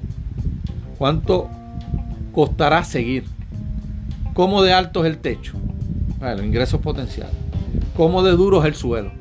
cuánto 0.97 1.49
costará 2.31 2.83
seguir? 2.83 3.25
¿Cómo 4.33 4.63
de 4.63 4.73
alto 4.73 5.05
es 5.05 5.11
el 5.11 5.17
techo? 5.19 5.53
Bueno, 6.19 6.37
los 6.37 6.45
ingresos 6.45 6.81
potenciales. 6.81 7.35
¿Cómo 7.95 8.23
de 8.23 8.31
duro 8.31 8.61
es 8.61 8.65
el 8.65 8.75
suelo? 8.75 9.11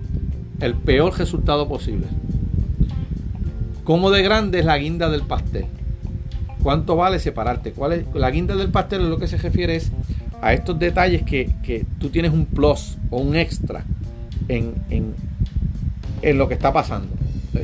El 0.60 0.74
peor 0.74 1.16
resultado 1.18 1.68
posible. 1.68 2.06
¿Cómo 3.84 4.10
de 4.10 4.22
grande 4.22 4.60
es 4.60 4.64
la 4.64 4.78
guinda 4.78 5.10
del 5.10 5.22
pastel? 5.22 5.66
¿Cuánto 6.62 6.96
vale 6.96 7.18
separarte? 7.18 7.72
¿Cuál 7.72 7.92
es, 7.92 8.04
la 8.14 8.30
guinda 8.30 8.56
del 8.56 8.70
pastel 8.70 9.02
es 9.02 9.08
lo 9.08 9.18
que 9.18 9.26
se 9.26 9.36
refiere 9.36 9.76
es 9.76 9.92
a 10.40 10.52
estos 10.52 10.78
detalles 10.78 11.22
que, 11.22 11.86
tú 11.98 12.10
tienes 12.10 12.32
un 12.32 12.46
plus 12.46 12.98
o 13.10 13.18
un 13.18 13.36
extra 13.36 13.84
en, 14.48 14.74
en, 14.90 16.38
lo 16.38 16.48
que 16.48 16.54
está 16.54 16.72
pasando. 16.72 17.08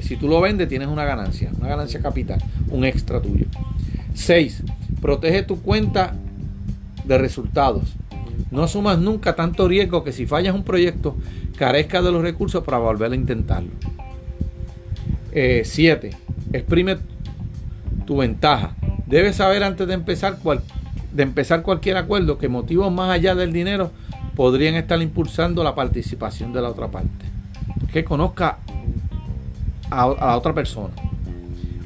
si 0.02 0.16
tú 0.16 0.28
lo 0.28 0.40
vendes, 0.40 0.68
tienes 0.68 0.88
una 0.88 1.04
ganancia, 1.04 1.50
una 1.58 1.68
ganancia 1.68 2.00
capital, 2.00 2.42
un 2.68 2.84
extra 2.84 3.20
tuyo. 3.20 3.46
6. 4.14 4.62
Protege 5.00 5.42
tu 5.42 5.62
cuenta 5.62 6.14
de 7.04 7.18
resultados. 7.18 7.94
No 8.50 8.62
asumas 8.62 8.98
nunca 8.98 9.36
tanto 9.36 9.68
riesgo 9.68 10.04
que 10.04 10.12
si 10.12 10.26
fallas 10.26 10.54
un 10.54 10.64
proyecto, 10.64 11.16
carezca 11.56 12.02
de 12.02 12.12
los 12.12 12.22
recursos 12.22 12.64
para 12.64 12.78
volver 12.78 13.12
a 13.12 13.14
intentarlo. 13.14 13.70
7. 15.32 16.08
Eh, 16.08 16.16
exprime 16.52 16.96
tu 18.06 18.18
ventaja. 18.18 18.74
Debes 19.06 19.36
saber 19.36 19.62
antes 19.62 19.86
de 19.86 19.94
empezar 19.94 20.38
cuál 20.42 20.62
de 21.12 21.22
empezar 21.22 21.62
cualquier 21.62 21.96
acuerdo 21.96 22.38
que 22.38 22.48
motivos 22.48 22.92
más 22.92 23.11
allá 23.11 23.34
del 23.34 23.52
dinero 23.52 23.90
podrían 24.36 24.74
estar 24.74 25.00
impulsando 25.02 25.64
la 25.64 25.74
participación 25.74 26.52
de 26.52 26.62
la 26.62 26.70
otra 26.70 26.88
parte. 26.88 27.26
Que 27.92 28.04
conozca 28.04 28.58
a, 29.90 30.02
a 30.02 30.36
otra 30.36 30.54
persona. 30.54 30.94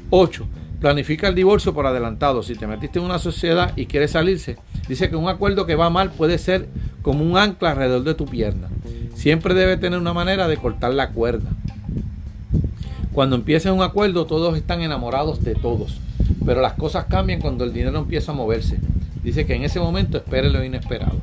8. 0.09 0.47
Planifica 0.79 1.27
el 1.27 1.35
divorcio 1.35 1.73
por 1.73 1.87
adelantado. 1.87 2.43
Si 2.43 2.55
te 2.55 2.67
metiste 2.67 2.99
en 2.99 3.05
una 3.05 3.19
sociedad 3.19 3.73
y 3.75 3.87
quieres 3.87 4.11
salirse, 4.11 4.57
dice 4.87 5.09
que 5.09 5.15
un 5.15 5.27
acuerdo 5.27 5.65
que 5.65 5.75
va 5.75 5.89
mal 5.89 6.11
puede 6.11 6.37
ser 6.37 6.67
como 7.01 7.23
un 7.23 7.37
ancla 7.37 7.71
alrededor 7.71 8.03
de 8.03 8.13
tu 8.13 8.25
pierna. 8.25 8.67
Siempre 9.15 9.53
debe 9.53 9.77
tener 9.77 9.99
una 9.99 10.13
manera 10.13 10.47
de 10.47 10.57
cortar 10.57 10.93
la 10.93 11.09
cuerda. 11.09 11.49
Cuando 13.13 13.37
empieza 13.37 13.71
un 13.71 13.81
acuerdo, 13.81 14.25
todos 14.25 14.57
están 14.57 14.81
enamorados 14.81 15.43
de 15.43 15.55
todos. 15.55 15.99
Pero 16.45 16.61
las 16.61 16.73
cosas 16.73 17.05
cambian 17.05 17.39
cuando 17.39 17.63
el 17.63 17.73
dinero 17.73 17.97
empieza 17.97 18.33
a 18.33 18.35
moverse. 18.35 18.77
Dice 19.25 19.47
que 19.47 19.55
en 19.55 19.63
ese 19.63 19.79
momento 19.79 20.17
espere 20.17 20.51
lo 20.51 20.63
inesperado. 20.63 21.17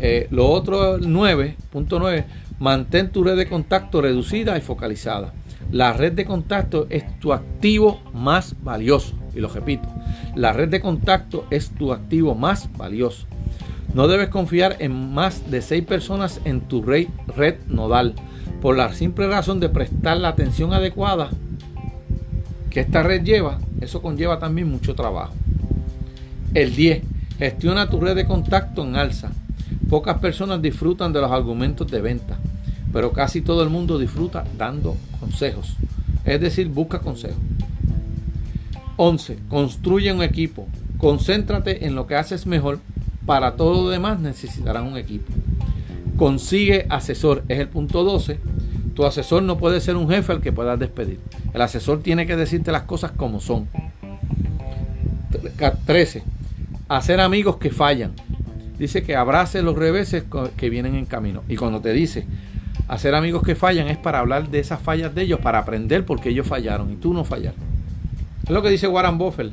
Eh, 0.00 0.28
lo 0.30 0.50
otro 0.50 0.98
9.9, 0.98 2.24
mantén 2.58 3.08
tu 3.08 3.24
red 3.24 3.38
de 3.38 3.48
contacto 3.48 4.02
reducida 4.02 4.58
y 4.58 4.60
focalizada. 4.60 5.32
La 5.72 5.94
red 5.94 6.12
de 6.12 6.26
contacto 6.26 6.86
es 6.90 7.18
tu 7.18 7.32
activo 7.32 8.02
más 8.12 8.54
valioso. 8.62 9.14
Y 9.34 9.40
lo 9.40 9.48
repito, 9.48 9.88
la 10.34 10.52
red 10.52 10.68
de 10.68 10.82
contacto 10.82 11.46
es 11.50 11.70
tu 11.70 11.94
activo 11.94 12.34
más 12.34 12.68
valioso. 12.76 13.26
No 13.94 14.08
debes 14.08 14.28
confiar 14.28 14.76
en 14.80 15.14
más 15.14 15.50
de 15.50 15.62
seis 15.62 15.84
personas 15.86 16.42
en 16.44 16.60
tu 16.60 16.82
red, 16.82 17.06
red 17.34 17.56
nodal, 17.66 18.14
por 18.60 18.76
la 18.76 18.92
simple 18.92 19.26
razón 19.26 19.58
de 19.58 19.70
prestar 19.70 20.18
la 20.18 20.28
atención 20.28 20.74
adecuada 20.74 21.30
que 22.68 22.80
esta 22.80 23.02
red 23.02 23.22
lleva. 23.22 23.58
Eso 23.80 24.02
conlleva 24.02 24.38
también 24.38 24.68
mucho 24.68 24.94
trabajo. 24.94 25.32
El 26.56 26.74
10. 26.74 27.02
Gestiona 27.38 27.90
tu 27.90 28.00
red 28.00 28.16
de 28.16 28.24
contacto 28.24 28.82
en 28.82 28.96
alza. 28.96 29.30
Pocas 29.90 30.20
personas 30.20 30.62
disfrutan 30.62 31.12
de 31.12 31.20
los 31.20 31.30
argumentos 31.30 31.86
de 31.86 32.00
venta, 32.00 32.38
pero 32.94 33.12
casi 33.12 33.42
todo 33.42 33.62
el 33.62 33.68
mundo 33.68 33.98
disfruta 33.98 34.42
dando 34.56 34.96
consejos. 35.20 35.76
Es 36.24 36.40
decir, 36.40 36.68
busca 36.68 37.00
consejos. 37.00 37.36
11. 38.96 39.38
Construye 39.50 40.10
un 40.14 40.22
equipo. 40.22 40.66
Concéntrate 40.96 41.84
en 41.84 41.94
lo 41.94 42.06
que 42.06 42.16
haces 42.16 42.46
mejor. 42.46 42.78
Para 43.26 43.56
todo 43.56 43.82
lo 43.82 43.90
demás 43.90 44.18
necesitarás 44.18 44.82
un 44.82 44.96
equipo. 44.96 45.30
Consigue 46.16 46.86
asesor. 46.88 47.44
Es 47.48 47.58
el 47.58 47.68
punto 47.68 48.02
12. 48.02 48.40
Tu 48.94 49.04
asesor 49.04 49.42
no 49.42 49.58
puede 49.58 49.82
ser 49.82 49.96
un 49.96 50.08
jefe 50.08 50.32
al 50.32 50.40
que 50.40 50.52
puedas 50.52 50.78
despedir. 50.78 51.20
El 51.52 51.60
asesor 51.60 52.00
tiene 52.02 52.26
que 52.26 52.34
decirte 52.34 52.72
las 52.72 52.84
cosas 52.84 53.10
como 53.10 53.40
son. 53.40 53.68
13 55.84 56.35
hacer 56.88 57.20
amigos 57.20 57.56
que 57.56 57.70
fallan. 57.70 58.12
Dice 58.78 59.02
que 59.02 59.16
abrace 59.16 59.62
los 59.62 59.76
reveses 59.76 60.24
que 60.56 60.70
vienen 60.70 60.94
en 60.94 61.06
camino. 61.06 61.42
Y 61.48 61.56
cuando 61.56 61.80
te 61.80 61.92
dice 61.92 62.26
hacer 62.88 63.14
amigos 63.14 63.42
que 63.42 63.54
fallan 63.54 63.88
es 63.88 63.96
para 63.96 64.20
hablar 64.20 64.48
de 64.48 64.60
esas 64.60 64.80
fallas 64.80 65.14
de 65.14 65.22
ellos, 65.22 65.40
para 65.40 65.58
aprender 65.58 66.04
porque 66.04 66.28
ellos 66.28 66.46
fallaron 66.46 66.92
y 66.92 66.96
tú 66.96 67.12
no 67.12 67.24
fallaron. 67.24 67.58
Es 68.44 68.50
lo 68.50 68.62
que 68.62 68.70
dice 68.70 68.86
Warren 68.86 69.18
Buffett. 69.18 69.52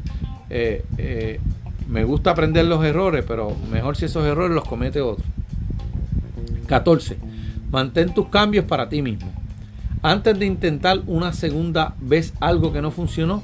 Eh, 0.50 0.86
eh, 0.98 1.40
me 1.88 2.04
gusta 2.04 2.32
aprender 2.32 2.66
los 2.66 2.84
errores, 2.86 3.26
pero 3.28 3.56
mejor 3.72 3.96
si 3.96 4.06
esos 4.06 4.26
errores 4.26 4.54
los 4.54 4.66
comete 4.66 5.02
otro. 5.02 5.26
14. 6.68 7.18
Mantén 7.72 8.14
tus 8.14 8.28
cambios 8.30 8.66
para 8.66 8.88
ti 8.88 9.02
mismo. 9.02 9.32
Antes 10.02 10.38
de 10.38 10.46
intentar 10.46 11.02
una 11.08 11.34
segunda 11.34 11.96
vez 12.00 12.34
algo 12.40 12.72
que 12.72 12.82
no 12.82 12.92
funcionó, 12.92 13.42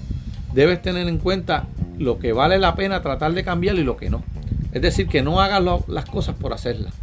debes 0.54 0.82
tener 0.82 1.08
en 1.08 1.18
cuenta 1.18 1.68
lo 2.00 2.18
que 2.18 2.34
vale 2.34 2.58
la 2.58 2.76
pena 2.76 3.02
tratar 3.02 3.34
de 3.34 3.44
cambiar 3.44 3.76
y 3.76 3.84
lo 3.84 3.98
que 3.98 4.10
no. 4.10 4.24
Es 4.72 4.82
decir, 4.82 5.08
que 5.08 5.22
no 5.22 5.42
hagas 5.42 5.64
las 5.88 6.06
cosas 6.06 6.36
por 6.36 6.54
hacerlas. 6.54 6.94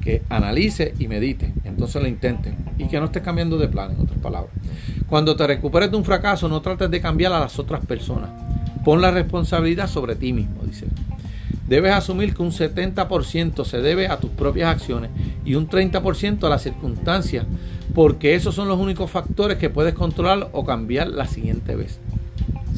Que 0.00 0.22
analice 0.28 0.94
y 0.98 1.06
medite. 1.06 1.52
Entonces 1.64 2.02
lo 2.02 2.08
intenten. 2.08 2.56
Y 2.78 2.88
que 2.88 2.98
no 2.98 3.06
estés 3.06 3.22
cambiando 3.22 3.58
de 3.58 3.68
plan 3.68 3.92
en 3.92 4.00
otro. 4.00 4.16
palabras. 4.16 4.52
Cuando 5.08 5.36
te 5.36 5.46
recuperes 5.46 5.90
de 5.90 5.96
un 5.96 6.04
fracaso, 6.04 6.48
no 6.48 6.62
trates 6.62 6.90
de 6.90 7.00
cambiar 7.00 7.32
a 7.32 7.40
las 7.40 7.58
otras 7.58 7.84
personas. 7.84 8.30
Pon 8.84 9.00
la 9.00 9.10
responsabilidad 9.10 9.88
sobre 9.88 10.16
ti 10.16 10.32
mismo, 10.32 10.62
dice. 10.64 10.86
Debes 11.68 11.92
asumir 11.92 12.34
que 12.34 12.42
un 12.42 12.50
70% 12.50 13.64
se 13.64 13.80
debe 13.80 14.08
a 14.08 14.18
tus 14.18 14.30
propias 14.30 14.74
acciones 14.74 15.10
y 15.44 15.54
un 15.54 15.68
30% 15.68 16.44
a 16.44 16.48
las 16.48 16.62
circunstancias, 16.62 17.46
porque 17.94 18.34
esos 18.34 18.54
son 18.54 18.68
los 18.68 18.78
únicos 18.78 19.10
factores 19.10 19.58
que 19.58 19.70
puedes 19.70 19.94
controlar 19.94 20.48
o 20.52 20.64
cambiar 20.64 21.08
la 21.08 21.26
siguiente 21.26 21.76
vez. 21.76 22.00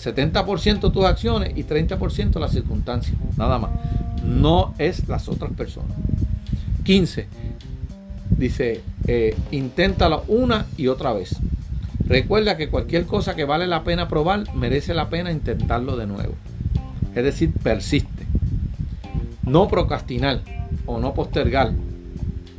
70% 0.05 0.93
tus 0.93 1.05
acciones 1.05 1.53
y 1.57 1.65
30% 1.65 2.39
las 2.39 2.53
circunstancias, 2.53 3.17
nada 3.37 3.59
más. 3.59 3.71
No 4.25 4.75
es 4.79 5.09
las 5.09 5.29
otras 5.29 5.53
personas. 5.53 5.97
15. 6.85 7.27
Dice, 8.31 8.83
eh, 9.07 9.37
inténtalo 9.51 10.25
una 10.29 10.67
y 10.77 10.89
otra 10.89 11.13
vez. 11.13 11.37
Recuerda 12.07 12.57
que 12.57 12.69
cualquier 12.69 13.07
cosa 13.07 13.35
que 13.35 13.45
vale 13.45 13.67
la 13.67 13.85
pena 13.85 14.09
probar 14.09 14.55
merece 14.55 14.93
la 14.93 15.09
pena 15.09 15.33
intentarlo 15.33 15.97
de 15.97 16.07
nuevo. 16.07 16.35
Es 17.15 17.25
decir, 17.25 17.53
persiste. 17.63 18.27
No 19.43 19.69
procrastinar 19.69 20.41
o 20.87 20.99
no 20.99 21.15
postergar 21.15 21.73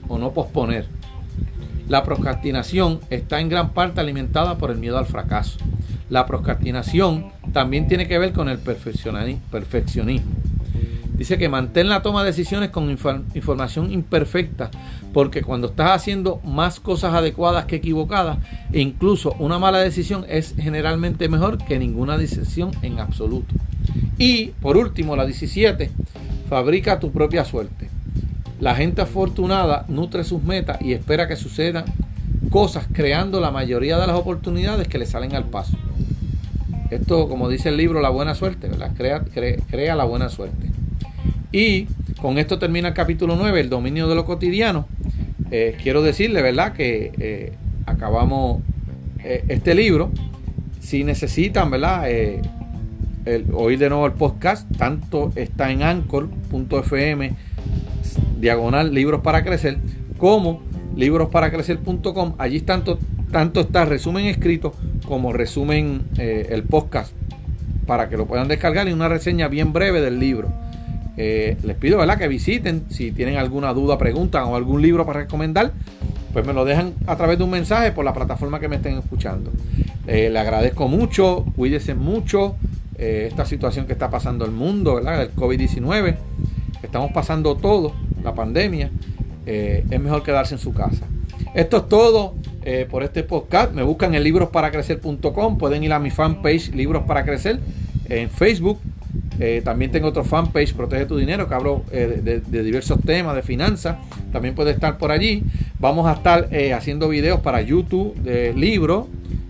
o 0.08 0.18
no 0.18 0.32
posponer. 0.32 0.88
La 1.88 2.04
procrastinación 2.04 3.00
está 3.12 3.39
en 3.39 3.50
gran 3.50 3.74
parte 3.74 4.00
alimentada 4.00 4.58
por 4.58 4.72
el 4.72 4.78
miedo 4.78 4.98
al 4.98 5.06
fracaso. 5.06 5.60
La 6.10 6.26
procrastinación 6.26 7.32
también 7.51 7.88
tiene 7.88 8.08
que 8.08 8.20
ver 8.20 8.32
con 8.32 8.47
el 8.47 8.60
perfeccionismo. 8.60 10.32
Dice 11.18 11.38
que 11.38 11.47
mantén 11.47 11.88
la 11.88 12.01
toma 12.01 12.24
de 12.24 12.32
decisiones 12.32 12.70
con 12.70 12.89
información 12.89 13.91
imperfecta, 13.91 14.70
porque 15.14 15.41
cuando 15.41 15.68
estás 15.68 15.91
haciendo 15.91 16.41
más 16.43 16.82
cosas 16.82 17.14
adecuadas 17.14 17.66
que 17.66 17.78
equivocadas, 17.78 18.38
e 18.74 18.82
incluso 18.82 19.34
una 19.39 19.58
mala 19.58 19.80
decisión 19.80 20.26
es 20.28 20.56
generalmente 20.58 21.30
mejor 21.30 21.58
que 21.58 21.80
ninguna 21.80 22.18
decisión 22.18 22.72
en 22.82 22.99
absoluto. 22.99 23.56
Y 24.18 24.47
por 24.62 24.76
último, 24.76 25.16
la 25.16 25.26
17, 25.26 25.89
fabrica 26.49 26.99
tu 26.99 27.12
propia 27.12 27.45
suerte. 27.45 27.89
La 28.60 28.76
gente 28.76 29.01
afortunada 29.01 29.86
nutre 29.88 30.26
sus 30.26 30.43
metas 30.43 30.82
y 30.82 30.91
espera 30.91 31.30
que 31.30 31.38
sucedan 31.38 31.86
cosas 32.49 32.88
creando 32.91 33.39
la 33.39 33.51
mayoría 33.51 33.97
de 33.97 34.08
las 34.08 34.18
oportunidades 34.18 34.88
que 34.88 34.97
le 34.97 35.06
salen 35.06 35.34
al 35.34 35.45
paso. 35.45 35.78
Esto, 36.92 37.28
como 37.28 37.50
dice 37.50 37.70
el 37.70 37.78
libro, 37.78 38.02
la 38.02 38.10
buena 38.10 38.36
suerte, 38.36 38.68
¿verdad? 38.68 38.92
Crea, 38.96 39.24
crea 39.70 39.96
la 39.96 40.04
buena 40.04 40.30
suerte. 40.30 40.70
Y 41.52 41.88
con 42.22 42.38
esto 42.38 42.60
termina 42.60 42.90
el 42.90 42.94
capítulo 42.94 43.36
9, 43.36 43.60
el 43.60 43.70
dominio 43.70 44.08
de 44.08 44.16
lo 44.16 44.26
cotidiano. 44.26 44.88
Eh, 45.52 45.78
quiero 45.82 46.02
decirle, 46.02 46.42
¿verdad? 46.42 46.74
Que 46.74 47.12
eh, 47.18 47.54
acabamos 47.86 48.62
eh, 49.24 49.44
este 49.48 49.74
libro. 49.74 50.12
Si 50.80 51.04
necesitan, 51.04 51.72
¿verdad? 51.72 52.10
El, 52.10 53.46
oír 53.54 53.80
de 53.80 53.90
nuevo 53.90 54.06
el 54.06 54.14
podcast, 54.14 54.70
tanto 54.78 55.32
está 55.36 55.72
en 55.72 55.82
anchor.fm, 55.82 57.32
diagonal 58.40 58.94
libros 58.94 59.22
para 59.22 59.44
crecer, 59.44 59.80
como 60.18 60.62
librosparacrecer.com. 60.96 62.36
Allí 62.38 62.62
tanto, 62.62 63.00
tanto 63.32 63.62
está 63.62 63.86
resumen 63.86 64.26
escrito 64.26 64.74
como 65.08 65.34
resumen 65.34 66.03
el 66.18 66.64
podcast 66.64 67.14
para 67.86 68.10
que 68.10 68.18
lo 68.18 68.26
puedan 68.26 68.47
descargar 68.47 68.88
y 68.88 68.93
una 68.93 69.08
reseña 69.08 69.47
bien 69.47 69.74
breve 69.74 70.01
del 70.01 70.20
libro. 70.20 70.49
Eh, 71.18 71.58
les 71.64 71.78
pido 71.78 71.97
¿verdad? 71.97 72.18
que 72.18 72.28
visiten. 72.28 72.86
Si 72.89 73.12
tienen 73.12 73.38
alguna 73.38 73.74
duda, 73.74 73.97
pregunta 73.97 74.45
o 74.45 74.56
algún 74.56 74.82
libro 74.82 75.06
para 75.06 75.22
recomendar, 75.22 75.72
pues 76.34 76.45
me 76.45 76.53
lo 76.53 76.66
dejan 76.66 76.93
a 77.08 77.16
través 77.16 77.38
de 77.38 77.43
un 77.43 77.51
mensaje 77.51 77.91
por 77.91 78.03
la 78.03 78.14
plataforma 78.14 78.60
que 78.60 78.68
me 78.68 78.78
estén 78.78 78.97
escuchando. 78.97 79.51
Eh, 80.08 80.30
le 80.30 80.39
agradezco 80.39 80.88
mucho, 80.88 81.45
cuídense 81.56 81.95
mucho. 81.95 82.56
Eh, 82.97 83.28
esta 83.30 83.45
situación 83.45 83.86
que 83.86 83.93
está 83.93 84.10
pasando 84.10 84.45
el 84.45 84.51
mundo, 84.51 84.95
¿verdad? 84.95 85.22
El 85.22 85.36
COVID-19. 85.36 86.16
Estamos 86.82 87.12
pasando 87.12 87.56
todo, 87.56 87.93
la 88.24 88.34
pandemia. 88.34 88.91
es 89.45 89.99
mejor 89.99 90.24
quedarse 90.24 90.56
en 90.56 90.60
su 90.60 90.74
casa. 90.74 91.06
Esto 91.53 91.78
es 91.78 91.89
todo 91.89 92.34
por 92.89 93.03
este 93.03 93.24
podcast. 93.24 93.74
Me 93.74 93.84
buscan 93.84 94.16
en 94.16 94.24
librosparacrecer.com. 94.24 95.57
Pueden 95.57 95.84
ir 95.84 95.93
a 95.93 95.99
mi 95.99 96.09
fanpage 96.09 96.74
Libros 96.74 97.03
para 97.03 97.24
Crecer 97.24 97.59
en 98.09 98.30
Facebook 98.30 98.80
eh, 99.39 99.61
también 99.63 99.91
tengo 99.91 100.07
otro 100.07 100.24
fanpage, 100.24 100.74
Protege 100.74 101.05
tu 101.05 101.18
Dinero, 101.18 101.47
que 101.47 101.55
hablo 101.55 101.84
eh, 101.91 102.22
de, 102.24 102.63
diversos 102.63 102.99
temas, 103.01 103.36
de 103.36 103.41
finanzas. 103.41 103.97
También 104.32 104.55
puede 104.55 104.72
estar 104.72 104.97
por 104.97 105.11
allí. 105.11 105.43
Vamos 105.80 106.07
a 106.07 106.13
estar 106.13 106.47
eh, 106.51 106.74
haciendo 106.74 107.09
videos 107.09 107.41
para 107.41 107.61
YouTube 107.61 108.16
de 108.16 108.53
libros, 108.53 109.07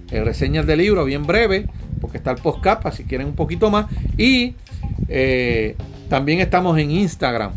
reseñas 0.09 0.65
de 0.65 0.77
libros 0.77 1.05
bien 1.05 1.25
breve, 1.25 1.67
porque 2.01 2.17
está 2.17 2.31
el 2.31 2.37
postcap, 2.37 2.91
si 2.91 3.03
quieren 3.03 3.27
un 3.27 3.35
poquito 3.35 3.69
más. 3.69 3.87
Y 4.17 4.55
también 6.09 6.39
estamos 6.39 6.77
en 6.79 6.91
Instagram, 6.91 7.51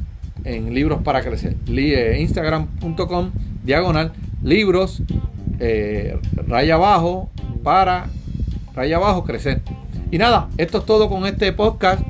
en 0.45 0.75
Libros 0.75 1.03
para 1.03 1.23
Crecer. 1.23 1.57
Instagram.com, 1.69 3.31
diagonal, 3.65 4.13
libros, 4.43 5.03
raya 6.47 6.75
abajo, 6.75 7.31
para, 7.63 8.09
raya 8.75 8.97
abajo, 8.97 9.25
crecer. 9.25 9.63
Y 10.11 10.19
nada, 10.19 10.49
esto 10.57 10.79
es 10.79 10.87
todo 10.87 11.09
con 11.09 11.27
este 11.27 11.53
podcast. 11.53 12.03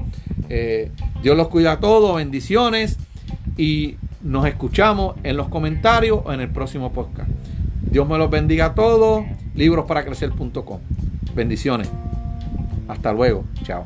Eh, 0.49 0.91
Dios 1.23 1.37
los 1.37 1.49
cuida 1.49 1.73
a 1.73 1.81
todos, 1.81 2.17
bendiciones 2.17 2.99
y 3.57 3.97
nos 4.23 4.47
escuchamos 4.47 5.17
en 5.23 5.37
los 5.37 5.49
comentarios 5.49 6.21
o 6.25 6.33
en 6.33 6.41
el 6.41 6.49
próximo 6.49 6.93
podcast. 6.93 7.29
Dios 7.91 8.09
me 8.09 8.19
los 8.19 8.31
bendiga 8.31 8.67
a 8.67 8.75
todos. 8.75 9.25
Libros 9.55 9.87
para 9.87 10.05
crecer.com. 10.05 10.81
Bendiciones. 11.35 11.91
Hasta 12.87 13.13
luego. 13.13 13.45
Chao. 13.65 13.85